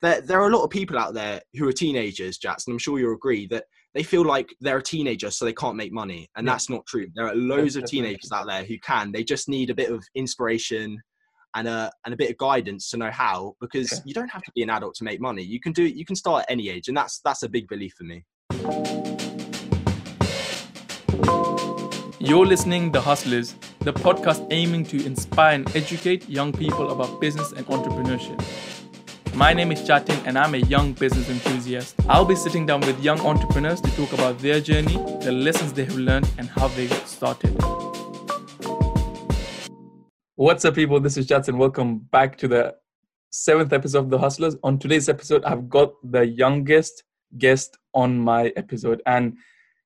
there 0.00 0.20
there 0.20 0.40
are 0.40 0.48
a 0.48 0.56
lot 0.56 0.64
of 0.64 0.70
people 0.70 0.98
out 0.98 1.14
there 1.14 1.40
who 1.54 1.68
are 1.68 1.72
teenagers, 1.72 2.38
Jats, 2.38 2.66
and 2.66 2.74
I'm 2.74 2.78
sure 2.78 2.98
you'll 2.98 3.14
agree 3.14 3.46
that 3.48 3.64
they 3.94 4.02
feel 4.02 4.24
like 4.24 4.54
they're 4.60 4.78
a 4.78 4.82
teenager, 4.82 5.30
so 5.30 5.44
they 5.44 5.52
can't 5.52 5.76
make 5.76 5.92
money, 5.92 6.28
and 6.36 6.46
yeah. 6.46 6.52
that's 6.52 6.70
not 6.70 6.86
true. 6.86 7.08
There 7.14 7.26
are 7.26 7.34
loads 7.34 7.76
of 7.76 7.84
teenagers 7.84 8.30
out 8.32 8.46
there 8.46 8.64
who 8.64 8.78
can. 8.78 9.12
They 9.12 9.24
just 9.24 9.48
need 9.48 9.70
a 9.70 9.74
bit 9.74 9.90
of 9.90 10.04
inspiration 10.14 11.00
and 11.54 11.66
a 11.66 11.90
and 12.04 12.14
a 12.14 12.16
bit 12.16 12.30
of 12.30 12.36
guidance 12.36 12.90
to 12.90 12.96
know 12.96 13.10
how, 13.10 13.54
because 13.60 13.90
yeah. 13.92 13.98
you 14.04 14.14
don't 14.14 14.30
have 14.30 14.42
to 14.42 14.52
be 14.54 14.62
an 14.62 14.70
adult 14.70 14.94
to 14.96 15.04
make 15.04 15.20
money. 15.20 15.42
You 15.42 15.60
can 15.60 15.72
do 15.72 15.84
it. 15.84 15.94
you 15.94 16.04
can 16.04 16.16
start 16.16 16.42
at 16.42 16.50
any 16.50 16.68
age, 16.68 16.88
and 16.88 16.96
that's 16.96 17.20
that's 17.24 17.42
a 17.42 17.48
big 17.48 17.66
belief 17.66 17.94
for 17.96 18.04
me. 18.04 18.24
You're 22.20 22.46
listening 22.46 22.92
to 22.92 22.98
The 22.98 23.00
Hustlers, 23.00 23.54
the 23.80 23.92
podcast 23.92 24.46
aiming 24.50 24.84
to 24.86 25.04
inspire 25.04 25.54
and 25.54 25.76
educate 25.76 26.28
young 26.28 26.52
people 26.52 26.90
about 26.90 27.20
business 27.20 27.52
and 27.52 27.64
entrepreneurship. 27.66 28.77
My 29.34 29.52
name 29.52 29.72
is 29.72 29.80
Jatin 29.82 30.20
and 30.26 30.38
I'm 30.38 30.54
a 30.54 30.58
young 30.58 30.92
business 30.92 31.28
enthusiast. 31.28 31.94
I'll 32.08 32.24
be 32.24 32.34
sitting 32.34 32.66
down 32.66 32.80
with 32.80 33.02
young 33.02 33.20
entrepreneurs 33.20 33.80
to 33.80 33.90
talk 33.96 34.12
about 34.12 34.38
their 34.38 34.60
journey, 34.60 34.96
the 35.22 35.32
lessons 35.32 35.72
they 35.72 35.84
have 35.84 35.96
learned, 35.96 36.30
and 36.38 36.48
how 36.48 36.68
they 36.68 36.86
got 36.86 37.06
started. 37.08 37.56
What's 40.36 40.64
up, 40.64 40.74
people? 40.74 41.00
This 41.00 41.16
is 41.16 41.26
Jatin. 41.26 41.56
Welcome 41.56 41.98
back 41.98 42.38
to 42.38 42.48
the 42.48 42.76
seventh 43.30 43.72
episode 43.72 43.98
of 43.98 44.10
The 44.10 44.18
Hustlers. 44.18 44.56
On 44.62 44.78
today's 44.78 45.08
episode, 45.08 45.44
I've 45.44 45.68
got 45.68 45.92
the 46.02 46.26
youngest 46.26 47.04
guest 47.36 47.78
on 47.94 48.18
my 48.18 48.52
episode, 48.56 49.02
and 49.06 49.36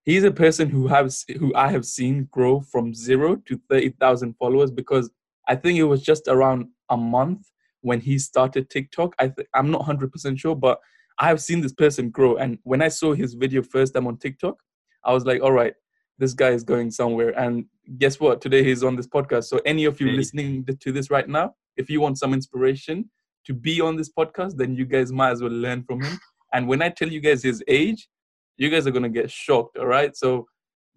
he's 0.05 0.25
a 0.25 0.31
person 0.31 0.69
who 0.69 0.87
has 0.89 1.25
who 1.39 1.55
I 1.55 1.71
have 1.71 1.85
seen 1.85 2.29
grow 2.31 2.61
from 2.61 2.95
zero 2.95 3.37
to 3.47 3.61
thirty 3.69 3.91
thousand 3.91 4.35
followers 4.35 4.71
because 4.71 5.11
I 5.49 5.57
think 5.57 5.79
it 5.79 5.85
was 5.85 6.03
just 6.03 6.29
around 6.29 6.69
a 6.89 6.97
month 6.97 7.51
when 7.83 8.01
he 8.01 8.19
started 8.19 8.71
TikTok. 8.71 9.15
I 9.19 9.29
th- 9.29 9.49
I'm 9.55 9.71
not 9.71 9.83
100% 9.83 10.39
sure, 10.39 10.57
but 10.57 10.81
I 11.19 11.29
have 11.29 11.41
seen 11.41 11.61
this 11.61 11.73
person 11.73 12.11
grow. 12.11 12.37
And 12.37 12.59
when 12.63 12.81
I 12.83 12.89
saw 12.89 13.13
his 13.13 13.35
video 13.35 13.63
first 13.63 13.95
time 13.95 14.07
on 14.07 14.17
TikTok, 14.17 14.57
I 15.05 15.13
was 15.13 15.27
like, 15.27 15.43
all 15.43 15.53
right, 15.53 15.75
this 16.19 16.33
guy 16.33 16.51
is 16.51 16.65
going 16.65 16.91
somewhere. 16.91 17.39
And 17.39 17.67
guess 17.99 18.21
what? 18.21 18.41
Today 18.41 18.65
he's 18.65 18.85
on 18.85 18.97
this 18.97 19.07
podcast. 19.07 19.45
So, 19.45 19.61
any 19.67 19.85
of 19.85 20.01
you 20.01 20.09
hey. 20.09 20.15
listening 20.15 20.65
to 20.65 20.93
this 20.93 21.11
right 21.11 21.29
now, 21.29 21.55
if 21.77 21.91
you 21.91 22.01
want 22.01 22.19
some 22.19 22.33
inspiration 22.33 23.11
to 23.47 23.55
be 23.55 23.81
on 23.81 23.97
this 23.97 24.11
podcast, 24.11 24.57
then 24.57 24.77
you 24.77 24.85
guys 24.85 25.13
might 25.13 25.31
as 25.31 25.43
well 25.43 25.53
learn 25.53 25.85
from 25.85 26.03
him. 26.03 26.19
And 26.55 26.69
when 26.69 26.83
I 26.83 26.91
tell 26.91 27.09
you 27.09 27.21
guys 27.21 27.43
his 27.43 27.65
age, 27.67 28.11
you 28.59 28.69
guys 28.69 28.87
are 28.87 28.91
going 28.91 29.05
to 29.05 29.09
get 29.09 29.31
shocked. 29.31 29.79
All 29.79 29.87
right. 29.87 30.15
So, 30.15 30.47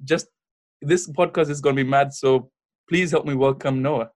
just 0.03 0.27
this 0.81 1.09
podcast 1.09 1.49
is 1.49 1.61
going 1.61 1.77
to 1.77 1.83
be 1.83 1.89
mad. 1.89 2.13
So, 2.13 2.51
please 2.89 3.09
help 3.11 3.25
me 3.25 3.35
welcome 3.35 3.81
Noah. 3.81 4.09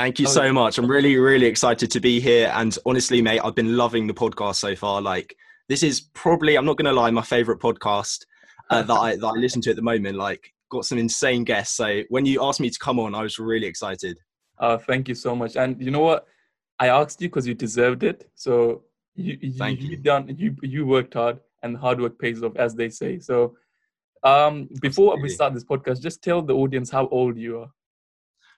Thank 0.00 0.18
you 0.18 0.26
so 0.26 0.50
much. 0.50 0.78
I'm 0.78 0.90
really, 0.90 1.18
really 1.18 1.44
excited 1.44 1.90
to 1.90 2.00
be 2.00 2.20
here. 2.20 2.50
And 2.54 2.74
honestly, 2.86 3.20
mate, 3.20 3.40
I've 3.44 3.54
been 3.54 3.76
loving 3.76 4.06
the 4.06 4.14
podcast 4.14 4.54
so 4.54 4.74
far. 4.74 5.02
Like, 5.02 5.36
this 5.68 5.82
is 5.82 6.00
probably, 6.14 6.56
I'm 6.56 6.64
not 6.64 6.78
going 6.78 6.86
to 6.86 6.92
lie, 6.92 7.10
my 7.10 7.20
favorite 7.20 7.58
podcast 7.60 8.24
uh, 8.70 8.80
that, 8.80 8.94
I, 8.94 9.16
that 9.16 9.26
I 9.26 9.32
listen 9.32 9.60
to 9.60 9.70
at 9.70 9.76
the 9.76 9.82
moment. 9.82 10.16
Like, 10.16 10.54
got 10.70 10.86
some 10.86 10.96
insane 10.96 11.44
guests. 11.44 11.76
So 11.76 12.00
when 12.08 12.24
you 12.24 12.42
asked 12.42 12.60
me 12.60 12.70
to 12.70 12.78
come 12.78 12.98
on, 12.98 13.14
I 13.14 13.20
was 13.22 13.38
really 13.38 13.66
excited. 13.66 14.18
Uh, 14.58 14.78
thank 14.78 15.06
you 15.06 15.14
so 15.14 15.36
much. 15.36 15.56
And 15.56 15.78
you 15.82 15.90
know 15.90 16.00
what? 16.00 16.26
I 16.78 16.88
asked 16.88 17.20
you 17.20 17.28
because 17.28 17.46
you 17.46 17.52
deserved 17.52 18.02
it. 18.02 18.26
So 18.36 18.84
you, 19.16 19.36
you. 19.42 19.66
you 19.68 19.96
done, 19.98 20.34
you, 20.34 20.56
you 20.62 20.86
worked 20.86 21.12
hard 21.12 21.40
and 21.62 21.76
hard 21.76 22.00
work 22.00 22.18
pays 22.18 22.42
off, 22.42 22.56
as 22.56 22.74
they 22.74 22.88
say. 22.88 23.18
So 23.18 23.54
um, 24.22 24.66
before 24.80 25.12
Absolutely. 25.12 25.22
we 25.22 25.28
start 25.28 25.52
this 25.52 25.64
podcast, 25.64 26.00
just 26.00 26.24
tell 26.24 26.40
the 26.40 26.54
audience 26.54 26.88
how 26.88 27.06
old 27.08 27.36
you 27.36 27.58
are. 27.58 27.70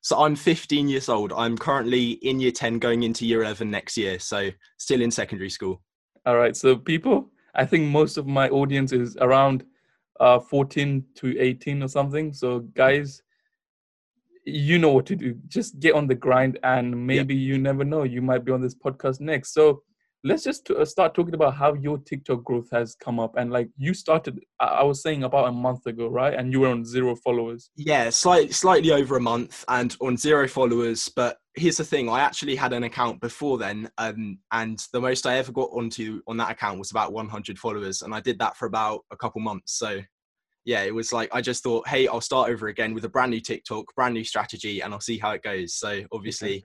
So 0.03 0.21
I'm 0.23 0.35
15 0.35 0.89
years 0.89 1.09
old. 1.09 1.33
I'm 1.33 1.57
currently 1.57 2.13
in 2.13 2.41
year 2.41 2.51
10, 2.51 2.81
going 2.81 3.05
into 3.05 3.25
year 3.25 3.43
11 3.43 3.71
next 3.71 3.97
year. 3.97 4.19
So 4.19 4.51
still 4.77 5.01
in 5.01 5.11
secondary 5.11 5.51
school. 5.51 5.81
All 6.27 6.37
right. 6.37 6.57
So 6.57 6.77
people, 6.77 7.31
I 7.55 7.65
think 7.65 7.89
most 7.89 8.19
of 8.19 8.27
my 8.27 8.49
audience 8.49 8.93
is 8.93 9.17
around 9.21 9.65
uh, 10.19 10.41
14 10.41 11.05
to 11.17 11.41
18 11.41 11.83
or 11.83 11.89
something. 11.89 12.33
So 12.33 12.61
guys, 12.61 13.23
you 14.45 14.79
know 14.79 14.91
what 14.91 15.07
to 15.07 15.17
do. 15.17 15.37
Just 15.47 15.79
get 15.79 15.95
on 15.95 16.09
the 16.09 16.17
grind, 16.17 16.59
and 16.65 17.07
maybe 17.07 17.35
you 17.35 17.59
never 17.59 17.85
know, 17.85 18.03
you 18.03 18.21
might 18.21 18.45
be 18.45 18.51
on 18.51 18.61
this 18.61 18.75
podcast 18.75 19.21
next. 19.21 19.55
So 19.55 19.83
let's 20.25 20.45
just 20.45 20.71
uh, 20.71 20.85
start 20.85 21.15
talking 21.15 21.35
about 21.35 21.55
how 21.55 21.75
your 21.75 21.99
TikTok 21.99 22.45
growth 22.45 22.69
has 22.73 22.95
come 22.95 23.19
up. 23.19 23.35
And 23.37 23.51
like 23.51 23.69
you 23.77 23.95
started, 23.95 24.41
I 24.61 24.83
was 24.85 25.03
saying 25.03 25.25
about 25.25 25.49
a 25.49 25.53
month 25.53 25.87
ago, 25.87 26.09
right? 26.09 26.35
And 26.35 26.53
you 26.53 26.61
were 26.61 26.69
on 26.69 26.85
zero 26.85 27.17
followers. 27.17 27.71
Yeah, 27.77 28.11
slightly 28.11 28.53
slightly 28.53 28.93
over 28.93 29.17
a 29.17 29.21
month 29.21 29.65
and 29.69 29.97
on 30.01 30.17
zero 30.17 30.47
followers. 30.47 31.09
But 31.09 31.39
here's 31.55 31.77
the 31.77 31.85
thing: 31.85 32.09
I 32.09 32.21
actually 32.21 32.57
had 32.57 32.73
an 32.73 32.85
account 32.85 33.21
before 33.21 33.59
then, 33.59 33.91
um, 33.99 34.39
and 34.53 34.83
the 34.93 35.01
most 35.01 35.27
I 35.27 35.39
ever 35.39 35.53
got 35.53 35.71
onto 35.73 36.23
on 36.27 36.37
that 36.39 36.51
account 36.51 36.79
was 36.79 36.91
about 36.91 37.13
100 37.13 37.59
followers, 37.59 38.03
and 38.03 38.15
I 38.15 38.21
did 38.21 38.39
that 38.39 38.57
for 38.57 38.67
about 38.67 39.01
a 39.11 39.17
couple 39.17 39.41
months. 39.41 39.79
So. 39.79 40.01
Yeah, 40.65 40.83
it 40.83 40.95
was 40.95 41.13
like 41.13 41.29
I 41.33 41.41
just 41.41 41.65
thought, 41.65 41.89
hey, 41.89 42.07
I'll 42.07 42.21
start 42.21 42.49
over 42.49 42.69
again 42.69 42.95
with 42.95 43.05
a 43.05 43.09
brand 43.09 43.33
new 43.33 43.41
TikTok, 43.41 43.85
brand 43.97 44.15
new 44.15 44.23
strategy, 44.23 44.81
and 44.81 44.95
I'll 44.95 45.01
see 45.01 45.19
how 45.19 45.33
it 45.33 45.43
goes. 45.43 45.75
So 45.75 46.03
obviously, 46.13 46.65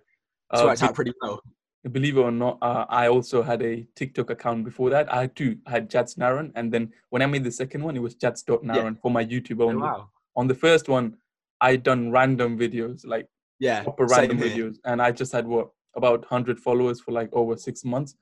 it's 0.54 0.62
uh, 0.62 0.66
worked 0.66 0.84
out 0.84 0.94
pretty 0.94 1.14
well 1.20 1.42
believe 1.84 2.18
it 2.18 2.22
or 2.22 2.32
not, 2.32 2.58
uh, 2.62 2.86
I 2.90 3.08
also 3.08 3.42
had 3.42 3.62
a 3.62 3.88
TikTok 3.96 4.30
account 4.30 4.66
before 4.66 4.90
that. 4.90 5.12
I 5.14 5.22
had 5.22 5.36
two. 5.36 5.58
I 5.66 5.72
had 5.72 5.90
Jats 5.90 6.16
Naran, 6.16 6.52
and 6.56 6.72
then 6.72 6.92
when 7.10 7.22
I 7.22 7.26
made 7.26 7.44
the 7.44 7.52
second 7.52 7.84
one, 7.84 7.96
it 7.96 8.02
was 8.02 8.16
Jats.Naran 8.16 8.66
yeah. 8.66 8.92
for 9.02 9.12
my 9.12 9.26
YouTube 9.26 9.62
only. 9.62 9.76
Oh, 9.76 9.92
wow. 9.92 10.10
On 10.36 10.48
the 10.48 10.56
first 10.56 10.90
one, 10.90 11.18
I 11.62 11.76
done 11.76 12.12
random 12.12 12.58
videos, 12.58 13.06
like 13.06 13.28
yeah, 13.60 13.84
proper 13.84 14.06
random 14.06 14.40
videos, 14.40 14.78
and 14.86 15.02
I 15.02 15.12
just 15.12 15.32
had 15.32 15.48
what 15.48 15.70
about 15.96 16.26
hundred 16.26 16.60
followers 16.60 17.00
for 17.00 17.12
like 17.12 17.30
over 17.34 17.58
six 17.58 17.84
months. 17.84 18.16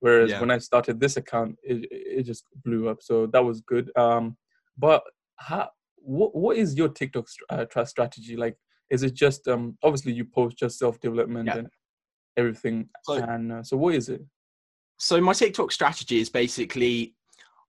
Whereas 0.00 0.30
yeah. 0.30 0.40
when 0.40 0.50
I 0.50 0.58
started 0.58 0.98
this 0.98 1.16
account, 1.16 1.56
it 1.62 1.86
it 1.90 2.22
just 2.24 2.44
blew 2.64 2.88
up. 2.88 3.02
So 3.02 3.26
that 3.26 3.44
was 3.44 3.60
good. 3.60 3.90
Um, 3.96 4.36
but 4.78 5.02
how, 5.36 5.68
what 5.96 6.34
what 6.34 6.56
is 6.56 6.74
your 6.74 6.88
TikTok 6.88 7.26
uh, 7.50 7.84
strategy 7.84 8.36
like? 8.36 8.56
Is 8.90 9.04
it 9.04 9.14
just 9.14 9.46
um 9.46 9.78
obviously 9.84 10.12
you 10.12 10.24
post 10.24 10.58
just 10.58 10.78
self 10.78 10.98
development 11.00 11.46
yeah. 11.46 11.58
and 11.58 11.68
everything. 12.40 12.88
So, 13.04 13.14
and 13.14 13.52
uh, 13.52 13.62
so, 13.62 13.76
what 13.76 13.94
is 13.94 14.08
it? 14.08 14.22
So, 14.98 15.20
my 15.20 15.32
TikTok 15.32 15.70
strategy 15.72 16.20
is 16.20 16.28
basically 16.28 17.14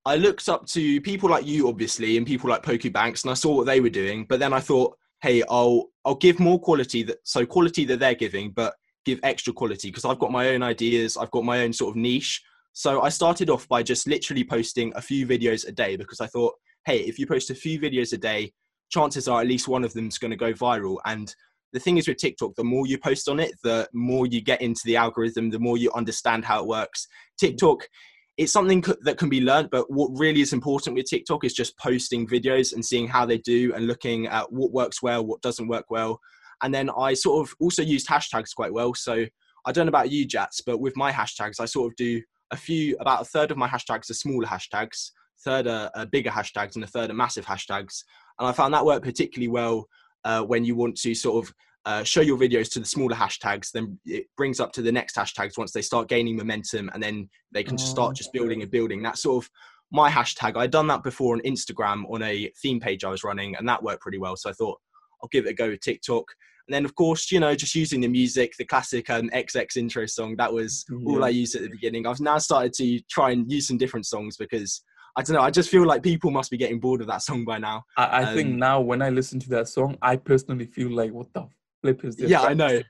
I 0.04 0.16
looked 0.16 0.48
up 0.48 0.66
to 0.68 1.00
people 1.00 1.30
like 1.30 1.46
you, 1.46 1.68
obviously, 1.68 2.16
and 2.16 2.26
people 2.26 2.50
like 2.50 2.62
Pokebanks, 2.64 3.22
and 3.22 3.30
I 3.30 3.34
saw 3.34 3.54
what 3.54 3.66
they 3.66 3.80
were 3.80 3.90
doing. 3.90 4.26
But 4.28 4.40
then 4.40 4.52
I 4.52 4.60
thought, 4.60 4.96
hey, 5.20 5.42
I'll 5.48 5.90
I'll 6.04 6.16
give 6.16 6.40
more 6.40 6.58
quality 6.58 7.02
that 7.04 7.18
so 7.24 7.46
quality 7.46 7.84
that 7.84 8.00
they're 8.00 8.14
giving, 8.14 8.50
but 8.50 8.74
give 9.04 9.20
extra 9.22 9.52
quality 9.52 9.88
because 9.88 10.04
I've 10.04 10.18
got 10.18 10.32
my 10.32 10.50
own 10.50 10.62
ideas, 10.62 11.16
I've 11.16 11.30
got 11.30 11.44
my 11.44 11.62
own 11.62 11.72
sort 11.72 11.90
of 11.90 11.96
niche. 11.96 12.42
So 12.72 13.02
I 13.02 13.10
started 13.10 13.50
off 13.50 13.68
by 13.68 13.82
just 13.82 14.06
literally 14.06 14.44
posting 14.44 14.92
a 14.96 15.02
few 15.02 15.26
videos 15.26 15.66
a 15.68 15.72
day 15.72 15.96
because 15.96 16.20
I 16.20 16.26
thought, 16.26 16.54
hey, 16.86 17.00
if 17.00 17.18
you 17.18 17.26
post 17.26 17.50
a 17.50 17.54
few 17.54 17.78
videos 17.78 18.12
a 18.12 18.16
day, 18.16 18.52
chances 18.90 19.28
are 19.28 19.40
at 19.40 19.46
least 19.46 19.68
one 19.68 19.84
of 19.84 19.92
them's 19.92 20.18
going 20.18 20.30
to 20.30 20.36
go 20.36 20.52
viral. 20.52 20.98
And 21.04 21.34
the 21.72 21.80
thing 21.80 21.96
is 21.96 22.06
with 22.06 22.18
TikTok, 22.18 22.54
the 22.54 22.64
more 22.64 22.86
you 22.86 22.98
post 22.98 23.28
on 23.28 23.40
it, 23.40 23.52
the 23.62 23.88
more 23.92 24.26
you 24.26 24.40
get 24.42 24.60
into 24.60 24.82
the 24.84 24.96
algorithm, 24.96 25.50
the 25.50 25.58
more 25.58 25.78
you 25.78 25.90
understand 25.92 26.44
how 26.44 26.60
it 26.60 26.66
works. 26.66 27.06
TikTok, 27.38 27.88
it's 28.36 28.52
something 28.52 28.82
that 29.02 29.18
can 29.18 29.28
be 29.28 29.40
learned, 29.40 29.70
but 29.70 29.90
what 29.90 30.10
really 30.14 30.40
is 30.40 30.52
important 30.52 30.96
with 30.96 31.06
TikTok 31.06 31.44
is 31.44 31.52
just 31.52 31.76
posting 31.78 32.26
videos 32.26 32.74
and 32.74 32.84
seeing 32.84 33.06
how 33.06 33.26
they 33.26 33.38
do 33.38 33.72
and 33.74 33.86
looking 33.86 34.26
at 34.26 34.50
what 34.52 34.72
works 34.72 35.02
well, 35.02 35.24
what 35.24 35.42
doesn't 35.42 35.68
work 35.68 35.86
well. 35.90 36.18
And 36.62 36.74
then 36.74 36.90
I 36.96 37.14
sort 37.14 37.46
of 37.46 37.54
also 37.60 37.82
used 37.82 38.08
hashtags 38.08 38.54
quite 38.54 38.72
well. 38.72 38.94
So 38.94 39.26
I 39.66 39.72
don't 39.72 39.86
know 39.86 39.90
about 39.90 40.10
you, 40.10 40.26
Jats, 40.26 40.60
but 40.60 40.78
with 40.78 40.96
my 40.96 41.12
hashtags, 41.12 41.60
I 41.60 41.66
sort 41.66 41.92
of 41.92 41.96
do 41.96 42.22
a 42.50 42.56
few, 42.56 42.96
about 43.00 43.22
a 43.22 43.24
third 43.24 43.50
of 43.50 43.56
my 43.56 43.68
hashtags 43.68 44.10
are 44.10 44.14
smaller 44.14 44.46
hashtags, 44.46 45.10
third 45.44 45.66
are, 45.66 45.90
are 45.94 46.06
bigger 46.06 46.30
hashtags, 46.30 46.74
and 46.74 46.84
a 46.84 46.86
third 46.86 47.10
are 47.10 47.14
massive 47.14 47.46
hashtags. 47.46 48.02
And 48.38 48.48
I 48.48 48.52
found 48.52 48.74
that 48.74 48.84
worked 48.84 49.04
particularly 49.04 49.48
well 49.48 49.86
uh, 50.24 50.42
when 50.42 50.64
you 50.64 50.74
want 50.74 50.96
to 50.96 51.14
sort 51.14 51.44
of 51.44 51.54
uh, 51.84 52.04
show 52.04 52.20
your 52.20 52.38
videos 52.38 52.70
to 52.70 52.78
the 52.78 52.86
smaller 52.86 53.16
hashtags 53.16 53.72
then 53.72 53.98
it 54.04 54.26
brings 54.36 54.60
up 54.60 54.72
to 54.72 54.82
the 54.82 54.92
next 54.92 55.16
hashtags 55.16 55.58
once 55.58 55.72
they 55.72 55.82
start 55.82 56.08
gaining 56.08 56.36
momentum 56.36 56.88
and 56.94 57.02
then 57.02 57.28
they 57.50 57.64
can 57.64 57.76
just 57.76 57.90
start 57.90 58.14
just 58.14 58.32
building 58.32 58.62
and 58.62 58.70
building. 58.70 59.02
That's 59.02 59.22
sort 59.22 59.44
of 59.44 59.50
my 59.90 60.08
hashtag. 60.08 60.56
I'd 60.56 60.70
done 60.70 60.86
that 60.86 61.02
before 61.02 61.34
on 61.34 61.42
instagram 61.42 62.04
on 62.08 62.22
a 62.22 62.50
theme 62.62 62.80
page 62.80 63.04
i 63.04 63.10
was 63.10 63.24
running 63.24 63.56
and 63.56 63.68
that 63.68 63.82
worked 63.82 64.00
pretty 64.00 64.18
well. 64.18 64.36
So 64.36 64.48
i 64.48 64.52
thought 64.52 64.80
i'll 65.22 65.28
give 65.32 65.46
it 65.46 65.50
a 65.50 65.54
go 65.54 65.70
with 65.70 65.80
tiktok. 65.80 66.24
And 66.68 66.74
then 66.74 66.84
of 66.84 66.94
course 66.94 67.32
you 67.32 67.40
know 67.40 67.54
just 67.56 67.74
using 67.74 68.00
the 68.00 68.08
music 68.08 68.54
the 68.56 68.64
classic 68.64 69.10
um, 69.10 69.28
xx 69.30 69.76
intro 69.76 70.06
song 70.06 70.36
that 70.36 70.52
was 70.52 70.84
yeah. 70.88 70.98
all 71.08 71.24
i 71.24 71.30
used 71.30 71.56
at 71.56 71.62
the 71.62 71.68
beginning. 71.68 72.06
I've 72.06 72.20
now 72.20 72.38
started 72.38 72.72
to 72.74 73.00
try 73.10 73.32
and 73.32 73.50
use 73.50 73.66
some 73.66 73.76
different 73.78 74.06
songs 74.06 74.36
because 74.36 74.84
I 75.16 75.22
don't 75.22 75.36
know. 75.36 75.42
I 75.42 75.50
just 75.50 75.68
feel 75.68 75.84
like 75.84 76.02
people 76.02 76.30
must 76.30 76.50
be 76.50 76.56
getting 76.56 76.80
bored 76.80 77.00
of 77.02 77.06
that 77.08 77.22
song 77.22 77.44
by 77.44 77.58
now. 77.58 77.84
I, 77.96 78.04
I 78.04 78.22
um, 78.24 78.34
think 78.34 78.54
now 78.54 78.80
when 78.80 79.02
I 79.02 79.10
listen 79.10 79.38
to 79.40 79.48
that 79.50 79.68
song, 79.68 79.96
I 80.00 80.16
personally 80.16 80.66
feel 80.66 80.90
like, 80.90 81.12
what 81.12 81.32
the 81.34 81.46
flip 81.82 82.04
is 82.04 82.16
this? 82.16 82.30
Yeah, 82.30 82.42
I 82.42 82.54
know. 82.54 82.80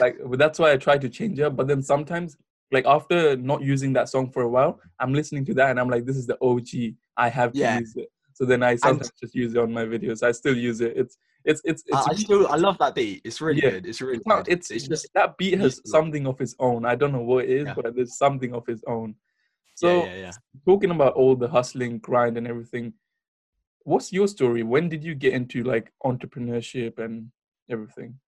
like 0.00 0.16
that's 0.32 0.58
why 0.58 0.72
I 0.72 0.76
try 0.76 0.98
to 0.98 1.08
change 1.08 1.38
it. 1.38 1.56
But 1.56 1.68
then 1.68 1.82
sometimes, 1.82 2.36
like 2.72 2.84
after 2.86 3.36
not 3.36 3.62
using 3.62 3.92
that 3.94 4.08
song 4.08 4.30
for 4.30 4.42
a 4.42 4.48
while, 4.48 4.80
I'm 5.00 5.14
listening 5.14 5.44
to 5.46 5.54
that 5.54 5.70
and 5.70 5.80
I'm 5.80 5.88
like, 5.88 6.04
this 6.04 6.16
is 6.16 6.26
the 6.26 6.36
OG. 6.42 6.94
I 7.16 7.28
have 7.28 7.52
to 7.52 7.58
yeah. 7.58 7.78
use 7.78 7.96
it. 7.96 8.08
So 8.34 8.44
then 8.44 8.62
I 8.62 8.76
sometimes 8.76 9.12
just 9.18 9.34
use 9.34 9.54
it 9.54 9.58
on 9.58 9.72
my 9.72 9.84
videos. 9.84 10.22
I 10.22 10.32
still 10.32 10.54
use 10.54 10.82
it. 10.82 10.92
It's 10.94 11.16
it's 11.46 11.62
it's. 11.64 11.82
it's 11.86 11.96
I, 11.96 12.10
I 12.10 12.14
still 12.14 12.46
I 12.48 12.56
love 12.56 12.76
that 12.78 12.94
beat. 12.94 13.22
It's 13.24 13.40
really 13.40 13.62
Yeah. 13.62 13.70
good. 13.70 13.86
It's 13.86 14.02
really 14.02 14.18
it's, 14.18 14.26
not, 14.26 14.44
good. 14.44 14.52
it's, 14.52 14.68
just 14.68 15.06
that 15.14 15.38
beat 15.38 15.58
has 15.58 15.80
something 15.86 16.26
of 16.26 16.38
its 16.40 16.54
own. 16.58 16.84
I 16.84 16.96
don't 16.96 17.12
know 17.12 17.22
what 17.22 17.44
it 17.44 17.50
is, 17.50 17.66
Yeah. 17.66 17.74
but 17.74 17.94
there's 17.96 18.18
something 18.18 18.52
of 18.52 18.68
its 18.68 18.82
own. 18.86 19.14
So 19.76 20.04
yeah, 20.04 20.14
yeah, 20.14 20.16
yeah. 20.16 20.32
talking 20.64 20.90
about 20.90 21.14
all 21.14 21.36
the 21.36 21.48
hustling, 21.48 21.98
grind, 21.98 22.38
and 22.38 22.48
everything, 22.48 22.94
what's 23.84 24.12
your 24.12 24.26
story? 24.26 24.62
When 24.62 24.88
did 24.88 25.04
you 25.04 25.14
get 25.14 25.34
into 25.34 25.62
like 25.62 25.92
entrepreneurship 26.04 26.98
and 26.98 27.30
everything? 27.70 28.18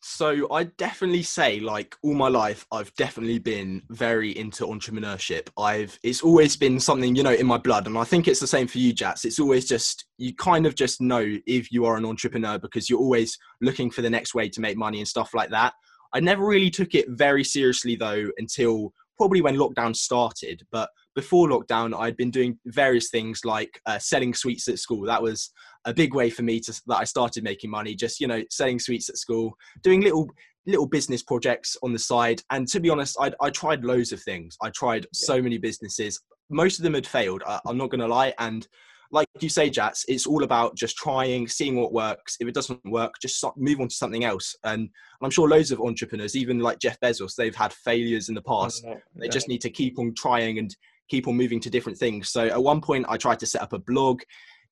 So 0.00 0.50
I 0.52 0.64
definitely 0.64 1.22
say 1.22 1.60
like 1.60 1.96
all 2.02 2.14
my 2.14 2.28
life 2.28 2.66
I've 2.70 2.94
definitely 2.94 3.38
been 3.38 3.82
very 3.90 4.36
into 4.38 4.64
entrepreneurship. 4.64 5.48
I've 5.58 5.98
it's 6.02 6.22
always 6.22 6.56
been 6.56 6.80
something, 6.80 7.14
you 7.14 7.22
know, 7.22 7.32
in 7.32 7.46
my 7.46 7.58
blood 7.58 7.86
and 7.86 7.98
I 7.98 8.04
think 8.04 8.26
it's 8.26 8.40
the 8.40 8.46
same 8.46 8.66
for 8.66 8.78
you 8.78 8.92
Jats. 8.92 9.24
It's 9.24 9.40
always 9.40 9.66
just 9.66 10.06
you 10.16 10.34
kind 10.34 10.64
of 10.64 10.76
just 10.76 11.00
know 11.00 11.36
if 11.46 11.72
you 11.72 11.84
are 11.84 11.96
an 11.96 12.06
entrepreneur 12.06 12.58
because 12.58 12.88
you're 12.88 13.00
always 13.00 13.36
looking 13.60 13.90
for 13.90 14.00
the 14.00 14.10
next 14.10 14.34
way 14.34 14.48
to 14.48 14.60
make 14.60 14.78
money 14.78 14.98
and 14.98 15.08
stuff 15.08 15.34
like 15.34 15.50
that. 15.50 15.74
I 16.14 16.20
never 16.20 16.46
really 16.46 16.70
took 16.70 16.94
it 16.94 17.06
very 17.10 17.44
seriously 17.44 17.96
though 17.96 18.30
until 18.38 18.92
probably 19.16 19.42
when 19.42 19.56
lockdown 19.56 19.94
started, 19.94 20.62
but 20.70 20.90
before 21.14 21.48
lockdown 21.48 21.98
I'd 21.98 22.16
been 22.16 22.30
doing 22.30 22.58
various 22.66 23.10
things 23.10 23.40
like 23.44 23.80
uh, 23.86 23.98
selling 23.98 24.34
sweets 24.34 24.68
at 24.68 24.78
school. 24.78 25.04
That 25.06 25.22
was 25.22 25.50
a 25.84 25.94
big 25.94 26.14
way 26.14 26.30
for 26.30 26.42
me 26.42 26.60
to 26.60 26.80
that 26.86 26.96
I 26.96 27.04
started 27.04 27.44
making 27.44 27.70
money 27.70 27.94
just, 27.94 28.20
you 28.20 28.26
know, 28.26 28.42
selling 28.50 28.78
sweets 28.78 29.08
at 29.08 29.16
school 29.16 29.56
doing 29.82 30.00
little 30.02 30.28
little 30.66 30.86
business 30.86 31.22
projects 31.22 31.76
on 31.82 31.92
the 31.92 31.98
side. 31.98 32.42
And 32.50 32.68
to 32.68 32.80
be 32.80 32.90
honest 32.90 33.16
i 33.20 33.32
i 33.40 33.50
tried 33.50 33.84
loads 33.84 34.12
of 34.12 34.22
things. 34.22 34.56
I 34.62 34.70
tried 34.70 35.06
so 35.12 35.40
many 35.40 35.58
businesses. 35.58 36.20
Most 36.50 36.78
of 36.78 36.84
them 36.84 36.94
had 36.94 37.06
failed 37.06 37.42
I, 37.46 37.58
i'm 37.66 37.78
not 37.78 37.90
going 37.90 38.00
to 38.00 38.06
lie 38.06 38.34
and 38.38 38.66
like 39.12 39.28
you 39.40 39.48
say 39.48 39.70
jats 39.70 40.04
it's 40.08 40.26
all 40.26 40.42
about 40.42 40.76
just 40.76 40.96
trying 40.96 41.46
seeing 41.46 41.76
what 41.76 41.92
works. 41.92 42.36
If 42.40 42.48
it 42.48 42.54
doesn't 42.54 42.84
work 42.84 43.14
just 43.20 43.44
move 43.56 43.80
on 43.80 43.88
to 43.88 43.94
something 43.94 44.24
else. 44.24 44.54
And 44.64 44.88
i'm 45.22 45.30
sure 45.30 45.48
loads 45.48 45.70
of 45.70 45.80
entrepreneurs 45.80 46.36
even 46.36 46.58
like 46.58 46.78
jeff 46.78 46.98
bezos 47.00 47.34
they've 47.34 47.54
had 47.54 47.72
failures 47.72 48.28
in 48.28 48.34
the 48.34 48.42
past. 48.42 48.84
Uh, 48.84 48.94
they 49.14 49.28
just 49.28 49.48
need 49.48 49.60
to 49.62 49.70
keep 49.70 49.98
on 49.98 50.14
trying 50.14 50.58
and 50.58 50.74
keep 51.08 51.28
on 51.28 51.36
moving 51.36 51.60
to 51.60 51.70
different 51.70 51.98
things. 51.98 52.30
So 52.30 52.46
at 52.46 52.62
one 52.62 52.80
point, 52.80 53.06
I 53.08 53.16
tried 53.16 53.38
to 53.40 53.46
set 53.46 53.62
up 53.62 53.72
a 53.72 53.78
blog, 53.78 54.22